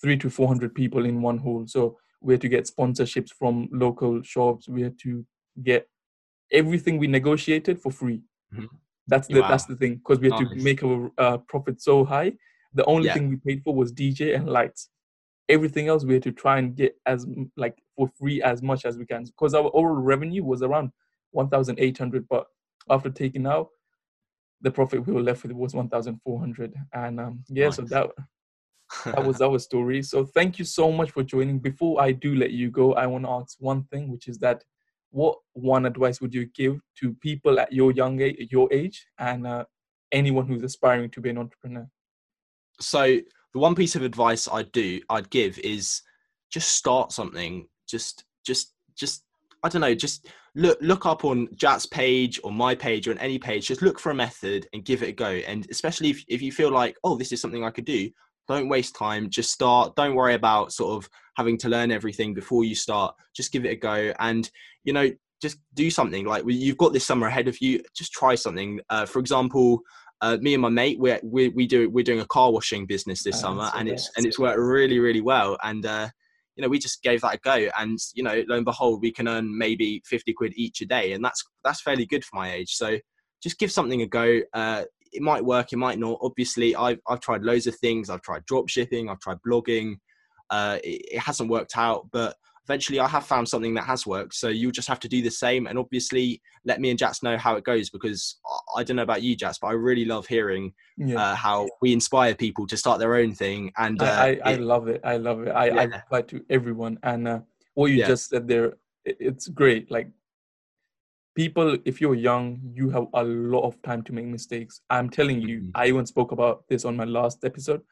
three 0.00 0.16
to 0.18 0.30
four 0.30 0.48
hundred 0.48 0.74
people 0.74 1.04
in 1.04 1.20
one 1.20 1.36
hall 1.38 1.64
so 1.66 1.98
we 2.22 2.32
had 2.32 2.40
to 2.40 2.48
get 2.48 2.64
sponsorships 2.64 3.30
from 3.38 3.68
local 3.70 4.22
shops. 4.22 4.68
We 4.68 4.80
had 4.82 4.98
to 5.00 5.26
get 5.62 5.86
everything 6.50 6.96
we 6.98 7.06
negotiated 7.06 7.78
for 7.80 7.92
free. 7.92 8.22
Mhm. 8.54 8.68
that's 9.06 9.28
the 9.28 9.40
that's 9.50 9.66
the 9.66 9.76
thing 9.76 9.94
because 9.96 10.18
we 10.20 10.30
had 10.30 10.38
to 10.38 10.46
make 10.68 10.82
our 10.82 11.10
uh, 11.24 11.38
profit 11.52 11.76
so 11.82 12.04
high. 12.04 12.32
The 12.72 12.84
only 12.86 13.06
Yeah. 13.08 13.14
thing 13.14 13.28
we 13.28 13.36
paid 13.36 13.62
for 13.64 13.74
was 13.74 13.92
dj 13.92 14.20
and 14.36 14.48
lights. 14.58 14.88
Everything 15.56 15.88
else 15.88 16.02
we 16.06 16.14
had 16.14 16.22
to 16.30 16.32
try 16.32 16.56
and 16.60 16.74
get 16.74 16.92
as 17.12 17.26
like 17.64 17.76
for 17.96 18.08
free 18.18 18.38
as 18.42 18.62
much 18.62 18.82
as 18.88 18.96
we 19.00 19.04
can 19.12 19.22
because 19.24 19.52
our 19.58 19.70
overall 19.78 20.02
revenue 20.12 20.42
was 20.52 20.62
around 20.62 20.88
1800 21.34 22.26
but 22.28 22.46
after 22.90 23.10
taking 23.10 23.46
out 23.46 23.68
the 24.60 24.70
profit 24.70 25.06
we 25.06 25.12
were 25.12 25.22
left 25.22 25.42
with 25.42 25.52
was 25.52 25.74
1400 25.74 26.74
and 26.94 27.20
um 27.20 27.44
yeah 27.48 27.70
so 27.70 27.82
that 27.82 28.10
that 29.04 29.24
was 29.24 29.40
our 29.40 29.58
story 29.68 30.02
so 30.02 30.24
thank 30.24 30.58
you 30.58 30.64
so 30.64 30.90
much 30.90 31.10
for 31.10 31.22
joining 31.22 31.58
before 31.58 32.00
i 32.00 32.12
do 32.12 32.34
let 32.34 32.50
you 32.50 32.70
go 32.70 32.94
i 32.94 33.06
want 33.06 33.24
to 33.24 33.30
ask 33.30 33.56
one 33.58 33.82
thing 33.84 34.10
which 34.10 34.28
is 34.28 34.38
that 34.38 34.62
what 35.10 35.36
one 35.52 35.86
advice 35.86 36.20
would 36.20 36.34
you 36.34 36.46
give 36.56 36.80
to 36.98 37.14
people 37.14 37.60
at 37.60 37.72
your 37.72 37.92
young 37.92 38.20
age 38.20 38.48
your 38.50 38.72
age 38.72 39.06
and 39.18 39.46
uh, 39.46 39.64
anyone 40.12 40.46
who's 40.46 40.62
aspiring 40.62 41.10
to 41.10 41.20
be 41.20 41.30
an 41.30 41.38
entrepreneur 41.38 41.86
so 42.80 43.18
the 43.54 43.60
one 43.60 43.74
piece 43.74 43.94
of 43.94 44.02
advice 44.02 44.48
I'd 44.52 44.72
do, 44.72 45.00
I'd 45.08 45.30
give 45.30 45.58
is 45.60 46.02
just 46.50 46.70
start 46.70 47.12
something. 47.12 47.68
Just, 47.88 48.24
just, 48.44 48.74
just. 48.96 49.22
I 49.62 49.68
don't 49.68 49.80
know. 49.80 49.94
Just 49.94 50.28
look 50.54 50.78
look 50.80 51.06
up 51.06 51.24
on 51.24 51.48
Jat's 51.54 51.86
page 51.86 52.40
or 52.44 52.52
my 52.52 52.74
page 52.74 53.08
or 53.08 53.12
on 53.12 53.18
any 53.18 53.38
page. 53.38 53.66
Just 53.66 53.82
look 53.82 53.98
for 53.98 54.10
a 54.10 54.14
method 54.14 54.68
and 54.72 54.84
give 54.84 55.02
it 55.02 55.08
a 55.08 55.12
go. 55.12 55.26
And 55.26 55.66
especially 55.70 56.10
if 56.10 56.24
if 56.28 56.42
you 56.42 56.52
feel 56.52 56.70
like, 56.70 56.96
oh, 57.04 57.16
this 57.16 57.32
is 57.32 57.40
something 57.40 57.64
I 57.64 57.70
could 57.70 57.84
do, 57.84 58.10
don't 58.48 58.68
waste 58.68 58.94
time. 58.96 59.30
Just 59.30 59.50
start. 59.50 59.96
Don't 59.96 60.14
worry 60.14 60.34
about 60.34 60.72
sort 60.72 60.96
of 60.96 61.10
having 61.36 61.58
to 61.58 61.68
learn 61.68 61.90
everything 61.90 62.34
before 62.34 62.64
you 62.64 62.74
start. 62.74 63.14
Just 63.34 63.52
give 63.52 63.64
it 63.64 63.70
a 63.70 63.76
go. 63.76 64.12
And 64.20 64.48
you 64.84 64.92
know, 64.92 65.10
just 65.42 65.58
do 65.74 65.90
something. 65.90 66.24
Like 66.24 66.44
you've 66.46 66.78
got 66.78 66.92
this 66.92 67.06
summer 67.06 67.26
ahead 67.26 67.48
of 67.48 67.60
you. 67.60 67.82
Just 67.96 68.12
try 68.12 68.34
something. 68.34 68.80
Uh, 68.90 69.06
for 69.06 69.18
example 69.18 69.82
uh, 70.20 70.38
me 70.40 70.54
and 70.54 70.62
my 70.62 70.68
mate 70.68 70.98
we're, 70.98 71.20
we 71.22 71.48
we 71.50 71.66
do 71.66 71.90
we're 71.90 72.04
doing 72.04 72.20
a 72.20 72.26
car 72.26 72.50
washing 72.50 72.86
business 72.86 73.22
this 73.22 73.36
Ah, 73.36 73.38
summer 73.38 73.70
and 73.74 73.88
it's 73.88 74.10
and 74.16 74.24
it's 74.24 74.38
worked 74.38 74.58
really 74.58 74.98
really 74.98 75.20
well 75.20 75.58
and 75.62 75.84
uh 75.84 76.08
you 76.56 76.62
know 76.62 76.68
we 76.68 76.78
just 76.78 77.02
gave 77.02 77.20
that 77.20 77.34
a 77.34 77.38
go 77.38 77.68
and 77.78 77.98
you 78.14 78.22
know 78.22 78.42
lo 78.48 78.56
and 78.56 78.64
behold 78.64 79.02
we 79.02 79.10
can 79.10 79.28
earn 79.28 79.56
maybe 79.56 80.02
50 80.06 80.32
quid 80.34 80.52
each 80.56 80.80
a 80.80 80.86
day 80.86 81.12
and 81.12 81.24
that's 81.24 81.42
that's 81.62 81.80
fairly 81.80 82.06
good 82.06 82.24
for 82.24 82.36
my 82.36 82.52
age. 82.52 82.74
So 82.74 82.98
just 83.42 83.58
give 83.58 83.72
something 83.72 84.02
a 84.02 84.06
go. 84.06 84.40
Uh 84.52 84.84
it 85.12 85.22
might 85.22 85.44
work 85.44 85.72
it 85.72 85.76
might 85.76 85.98
not. 85.98 86.18
Obviously 86.22 86.74
i've 86.76 87.00
i've 87.08 87.20
tried 87.20 87.42
loads 87.42 87.66
of 87.66 87.76
things. 87.76 88.10
I've 88.10 88.22
tried 88.22 88.44
drop 88.46 88.68
shipping 88.68 89.08
i've 89.08 89.20
tried 89.20 89.38
blogging. 89.46 89.96
Uh 90.50 90.78
it, 90.84 91.02
it 91.12 91.18
hasn't 91.18 91.50
worked 91.50 91.76
out 91.76 92.08
but 92.12 92.36
eventually 92.64 92.98
i 92.98 93.06
have 93.06 93.24
found 93.26 93.48
something 93.48 93.74
that 93.74 93.84
has 93.84 94.06
worked 94.06 94.34
so 94.34 94.48
you'll 94.48 94.72
just 94.72 94.88
have 94.88 95.00
to 95.00 95.08
do 95.08 95.20
the 95.22 95.30
same 95.30 95.66
and 95.66 95.78
obviously 95.78 96.40
let 96.64 96.80
me 96.80 96.90
and 96.90 96.98
jats 96.98 97.22
know 97.22 97.36
how 97.36 97.56
it 97.56 97.64
goes 97.64 97.90
because 97.90 98.36
i, 98.76 98.80
I 98.80 98.84
don't 98.84 98.96
know 98.96 99.02
about 99.02 99.22
you 99.22 99.36
jats 99.36 99.58
but 99.60 99.68
i 99.68 99.72
really 99.72 100.04
love 100.04 100.26
hearing 100.26 100.72
yeah 100.96 101.16
uh, 101.16 101.34
how 101.34 101.68
we 101.82 101.92
inspire 101.92 102.34
people 102.34 102.66
to 102.66 102.76
start 102.76 102.98
their 102.98 103.14
own 103.16 103.34
thing 103.34 103.70
and 103.76 104.00
uh, 104.00 104.06
I, 104.06 104.08
I, 104.08 104.40
I 104.44 104.52
it- 104.52 104.60
love 104.60 104.88
it. 104.88 105.00
I 105.04 105.16
love 105.16 105.42
it. 105.46 105.50
I, 105.50 105.64
I 105.68 105.68
Yeah. 105.68 105.82
reply 105.84 106.22
to 106.22 106.44
everyone. 106.50 106.98
And 107.02 107.28
uh, 107.28 107.40
what 107.74 107.90
you 107.90 107.98
Yeah. 107.98 108.06
just 108.08 108.30
said 108.30 108.48
there, 108.48 108.74
it's 109.04 109.46
great. 109.48 109.90
Like 109.90 110.08
people, 111.34 111.76
if 111.84 112.00
you're 112.00 112.14
young, 112.14 112.60
you 112.74 112.90
have 112.90 113.06
a 113.14 113.24
lot 113.24 113.64
of 113.64 113.80
time 113.82 114.02
to 114.04 114.12
make 114.12 114.26
mistakes. 114.26 114.80
I'm 114.90 115.10
telling 115.10 115.40
you, 115.40 115.60
Mhm. 115.60 115.70
I 115.74 115.86
even 115.88 116.06
spoke 116.06 116.32
about 116.32 116.66
this 116.68 116.84
on 116.84 116.96
my 116.96 117.04
last 117.04 117.44
episode, 117.44 117.82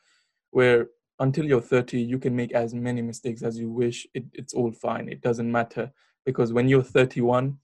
where 0.51 0.89
until 1.19 1.45
you're 1.45 1.61
30, 1.61 2.01
you 2.01 2.19
can 2.19 2.35
make 2.35 2.53
as 2.53 2.75
many 2.75 3.03
mistakes 3.03 3.43
as 3.43 3.59
you 3.59 3.71
wish. 3.71 4.07
It, 4.15 4.25
it's 4.33 4.55
all 4.55 4.73
fine. 4.73 5.09
It 5.09 5.21
doesn't 5.21 5.51
matter 5.51 5.91
because 6.25 6.53
when 6.53 6.69
you're 6.69 6.83
31, 6.83 7.59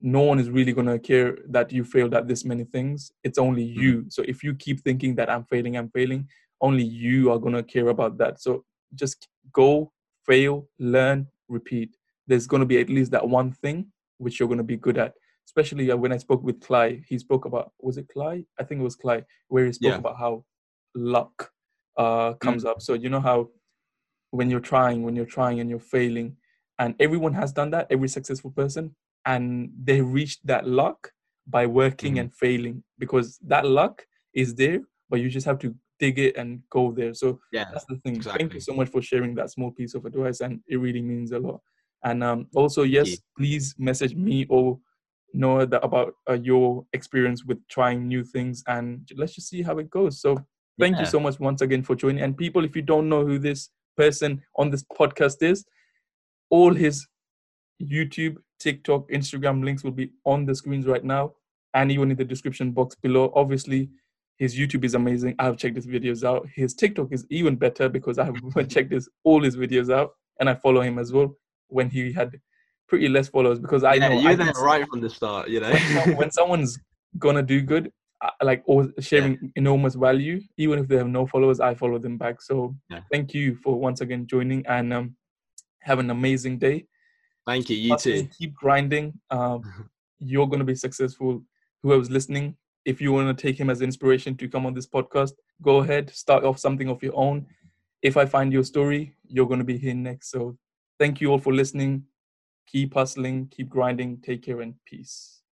no 0.00 0.20
one 0.20 0.38
is 0.38 0.50
really 0.50 0.72
going 0.72 0.86
to 0.86 0.98
care 0.98 1.38
that 1.48 1.72
you 1.72 1.84
failed 1.84 2.14
at 2.14 2.28
this 2.28 2.44
many 2.44 2.64
things. 2.64 3.10
It's 3.24 3.38
only 3.38 3.62
you. 3.64 4.04
So 4.08 4.22
if 4.26 4.42
you 4.44 4.54
keep 4.54 4.80
thinking 4.82 5.14
that 5.16 5.28
I'm 5.30 5.44
failing, 5.44 5.76
I'm 5.76 5.90
failing, 5.90 6.28
only 6.60 6.84
you 6.84 7.32
are 7.32 7.38
going 7.38 7.54
to 7.54 7.62
care 7.62 7.88
about 7.88 8.18
that. 8.18 8.40
So 8.40 8.64
just 8.94 9.28
go, 9.52 9.92
fail, 10.24 10.68
learn, 10.78 11.26
repeat. 11.48 11.96
There's 12.26 12.46
going 12.46 12.60
to 12.60 12.66
be 12.66 12.78
at 12.80 12.88
least 12.88 13.10
that 13.12 13.28
one 13.28 13.52
thing 13.52 13.86
which 14.18 14.38
you're 14.38 14.48
going 14.48 14.58
to 14.58 14.64
be 14.64 14.76
good 14.76 14.98
at. 14.98 15.14
Especially 15.46 15.90
uh, 15.90 15.96
when 15.96 16.12
I 16.12 16.18
spoke 16.18 16.42
with 16.42 16.60
Cly, 16.60 17.02
he 17.08 17.18
spoke 17.18 17.44
about, 17.46 17.72
was 17.80 17.96
it 17.96 18.08
Cly? 18.08 18.44
I 18.60 18.64
think 18.64 18.80
it 18.80 18.84
was 18.84 18.96
Cly, 18.96 19.24
where 19.48 19.64
he 19.64 19.72
spoke 19.72 19.92
Yeah. 19.92 19.98
about 19.98 20.18
how 20.18 20.44
luck 20.94 21.50
uh, 21.98 22.34
comes 22.34 22.64
up. 22.64 22.80
So 22.80 22.94
you 22.94 23.08
know 23.10 23.20
how 23.20 23.48
when 24.30 24.50
you're 24.50 24.60
trying, 24.60 25.02
when 25.02 25.16
you're 25.16 25.26
trying 25.38 25.60
and 25.60 25.68
you're 25.70 25.78
failing, 25.96 26.36
and 26.78 26.94
everyone 27.00 27.34
has 27.34 27.52
done 27.52 27.70
that, 27.70 27.86
every 27.90 28.08
successful 28.08 28.50
person, 28.52 28.94
and 29.26 29.70
they 29.84 30.00
reached 30.00 30.46
that 30.46 30.66
luck 30.66 31.12
by 31.46 31.66
working 31.66 32.14
Mhm. 32.14 32.20
and 32.20 32.34
failing 32.34 32.82
because 32.98 33.38
that 33.46 33.64
luck 33.66 34.06
is 34.34 34.54
there, 34.54 34.80
but 35.10 35.20
you 35.20 35.28
just 35.28 35.46
have 35.46 35.58
to 35.58 35.74
dig 35.98 36.18
it 36.18 36.36
and 36.36 36.62
go 36.70 36.92
there. 36.92 37.14
So 37.14 37.40
Yeah. 37.52 37.64
that's 37.72 37.86
the 37.86 37.96
thing. 37.96 38.20
Thank 38.20 38.54
you 38.54 38.60
so 38.60 38.74
much 38.74 38.88
for 38.90 39.02
sharing 39.02 39.34
that 39.36 39.50
small 39.50 39.70
piece 39.72 39.94
of 39.94 40.04
advice, 40.04 40.40
and 40.40 40.60
it 40.68 40.76
really 40.76 41.02
means 41.02 41.32
a 41.32 41.38
lot. 41.38 41.60
And 42.04 42.22
um, 42.22 42.46
also, 42.54 42.82
yes, 42.84 43.08
you. 43.10 43.16
please 43.36 43.74
message 43.78 44.14
me 44.14 44.46
or 44.48 44.78
Noah 45.34 45.66
that 45.66 45.84
about 45.84 46.14
uh, 46.30 46.34
your 46.34 46.86
experience 46.92 47.44
with 47.44 47.58
trying 47.68 48.06
new 48.06 48.22
things, 48.24 48.62
and 48.66 49.10
let's 49.16 49.34
just 49.34 49.48
see 49.48 49.62
how 49.62 49.78
it 49.78 49.90
goes. 49.90 50.20
So 50.20 50.38
thank 50.78 50.98
you 50.98 51.06
so 51.06 51.20
much 51.20 51.38
once 51.38 51.60
again 51.60 51.82
for 51.82 51.94
joining. 51.94 52.22
And 52.22 52.36
people, 52.36 52.64
if 52.64 52.76
you 52.76 52.82
don't 52.82 53.08
know 53.08 53.24
who 53.24 53.38
this 53.38 53.70
person 53.96 54.42
on 54.56 54.70
this 54.70 54.84
podcast 54.98 55.42
is, 55.42 55.64
all 56.50 56.74
his 56.74 57.06
YouTube, 57.82 58.36
TikTok, 58.58 59.08
Instagram 59.10 59.64
links 59.64 59.84
will 59.84 59.92
be 59.92 60.10
on 60.24 60.44
the 60.44 60.54
screens 60.54 60.86
right 60.86 61.04
now 61.04 61.32
and 61.74 61.92
even 61.92 62.10
in 62.10 62.16
the 62.16 62.24
description 62.24 62.72
box 62.72 62.94
below. 62.96 63.32
Obviously, 63.34 63.90
his 64.38 64.56
YouTube 64.56 64.84
is 64.84 64.94
amazing. 64.94 65.34
I've 65.38 65.56
checked 65.56 65.76
his 65.76 65.86
videos 65.86 66.24
out. 66.24 66.48
His 66.54 66.74
TikTok 66.74 67.08
is 67.12 67.26
even 67.30 67.56
better 67.56 67.88
because 67.88 68.18
I 68.18 68.24
have 68.24 68.36
checked 68.68 68.92
his 68.92 69.08
all 69.24 69.42
his 69.42 69.56
videos 69.56 69.92
out 69.92 70.12
and 70.40 70.48
I 70.48 70.54
follow 70.54 70.80
him 70.80 70.98
as 70.98 71.12
well 71.12 71.36
when 71.68 71.90
he 71.90 72.12
had 72.12 72.40
pretty 72.88 73.08
less 73.08 73.28
followers 73.28 73.58
because 73.58 73.84
I 73.84 73.94
yeah, 73.94 74.08
know 74.08 74.20
you're 74.20 74.30
I 74.30 74.34
there 74.36 74.52
right 74.52 74.88
from 74.88 75.00
the 75.00 75.10
start. 75.10 75.48
You 75.48 75.60
know. 75.60 75.72
when, 76.16 76.30
someone's 76.30 76.78
gonna 77.18 77.42
do 77.42 77.60
good, 77.60 77.92
like 78.42 78.62
or 78.66 78.88
sharing 79.00 79.52
enormous 79.56 79.94
value, 79.94 80.40
even 80.56 80.78
if 80.78 80.88
they 80.88 80.96
have 80.96 81.08
no 81.08 81.26
followers, 81.26 81.60
I 81.60 81.74
follow 81.74 81.98
them 81.98 82.18
back. 82.18 82.42
So 82.42 82.74
Yeah. 82.90 83.02
thank 83.12 83.34
you 83.34 83.56
for 83.56 83.78
once 83.78 84.00
again 84.00 84.26
joining 84.26 84.66
and 84.66 84.92
um, 84.92 85.16
have 85.80 85.98
an 85.98 86.10
amazing 86.10 86.58
day. 86.58 86.86
Thank 87.46 87.70
you. 87.70 87.76
You 87.76 87.96
too. 87.96 88.28
Keep 88.38 88.54
grinding. 88.54 89.18
Um, 89.30 89.62
you're 90.18 90.48
gonna 90.48 90.64
be 90.64 90.74
successful. 90.74 91.42
Whoever's 91.82 92.10
listening, 92.10 92.56
if 92.84 93.00
you 93.00 93.12
want 93.12 93.36
to 93.36 93.40
take 93.40 93.58
him 93.58 93.70
as 93.70 93.82
inspiration 93.82 94.36
to 94.36 94.48
come 94.48 94.66
on 94.66 94.74
this 94.74 94.86
podcast, 94.86 95.32
go 95.62 95.78
ahead. 95.78 96.10
Start 96.10 96.44
off 96.44 96.58
something 96.58 96.88
of 96.88 97.02
your 97.02 97.16
own. 97.16 97.46
If 98.02 98.16
I 98.16 98.26
find 98.26 98.52
your 98.52 98.64
story, 98.64 99.14
you're 99.28 99.46
gonna 99.46 99.64
be 99.64 99.78
here 99.78 99.94
next. 99.94 100.30
So 100.30 100.58
thank 100.98 101.20
you 101.20 101.30
all 101.30 101.38
for 101.38 101.52
listening. 101.54 102.04
Keep 102.66 102.94
hustling. 102.94 103.46
Keep 103.48 103.68
grinding. 103.68 104.18
Take 104.20 104.42
care 104.42 104.60
and 104.60 104.74
peace. 104.84 105.37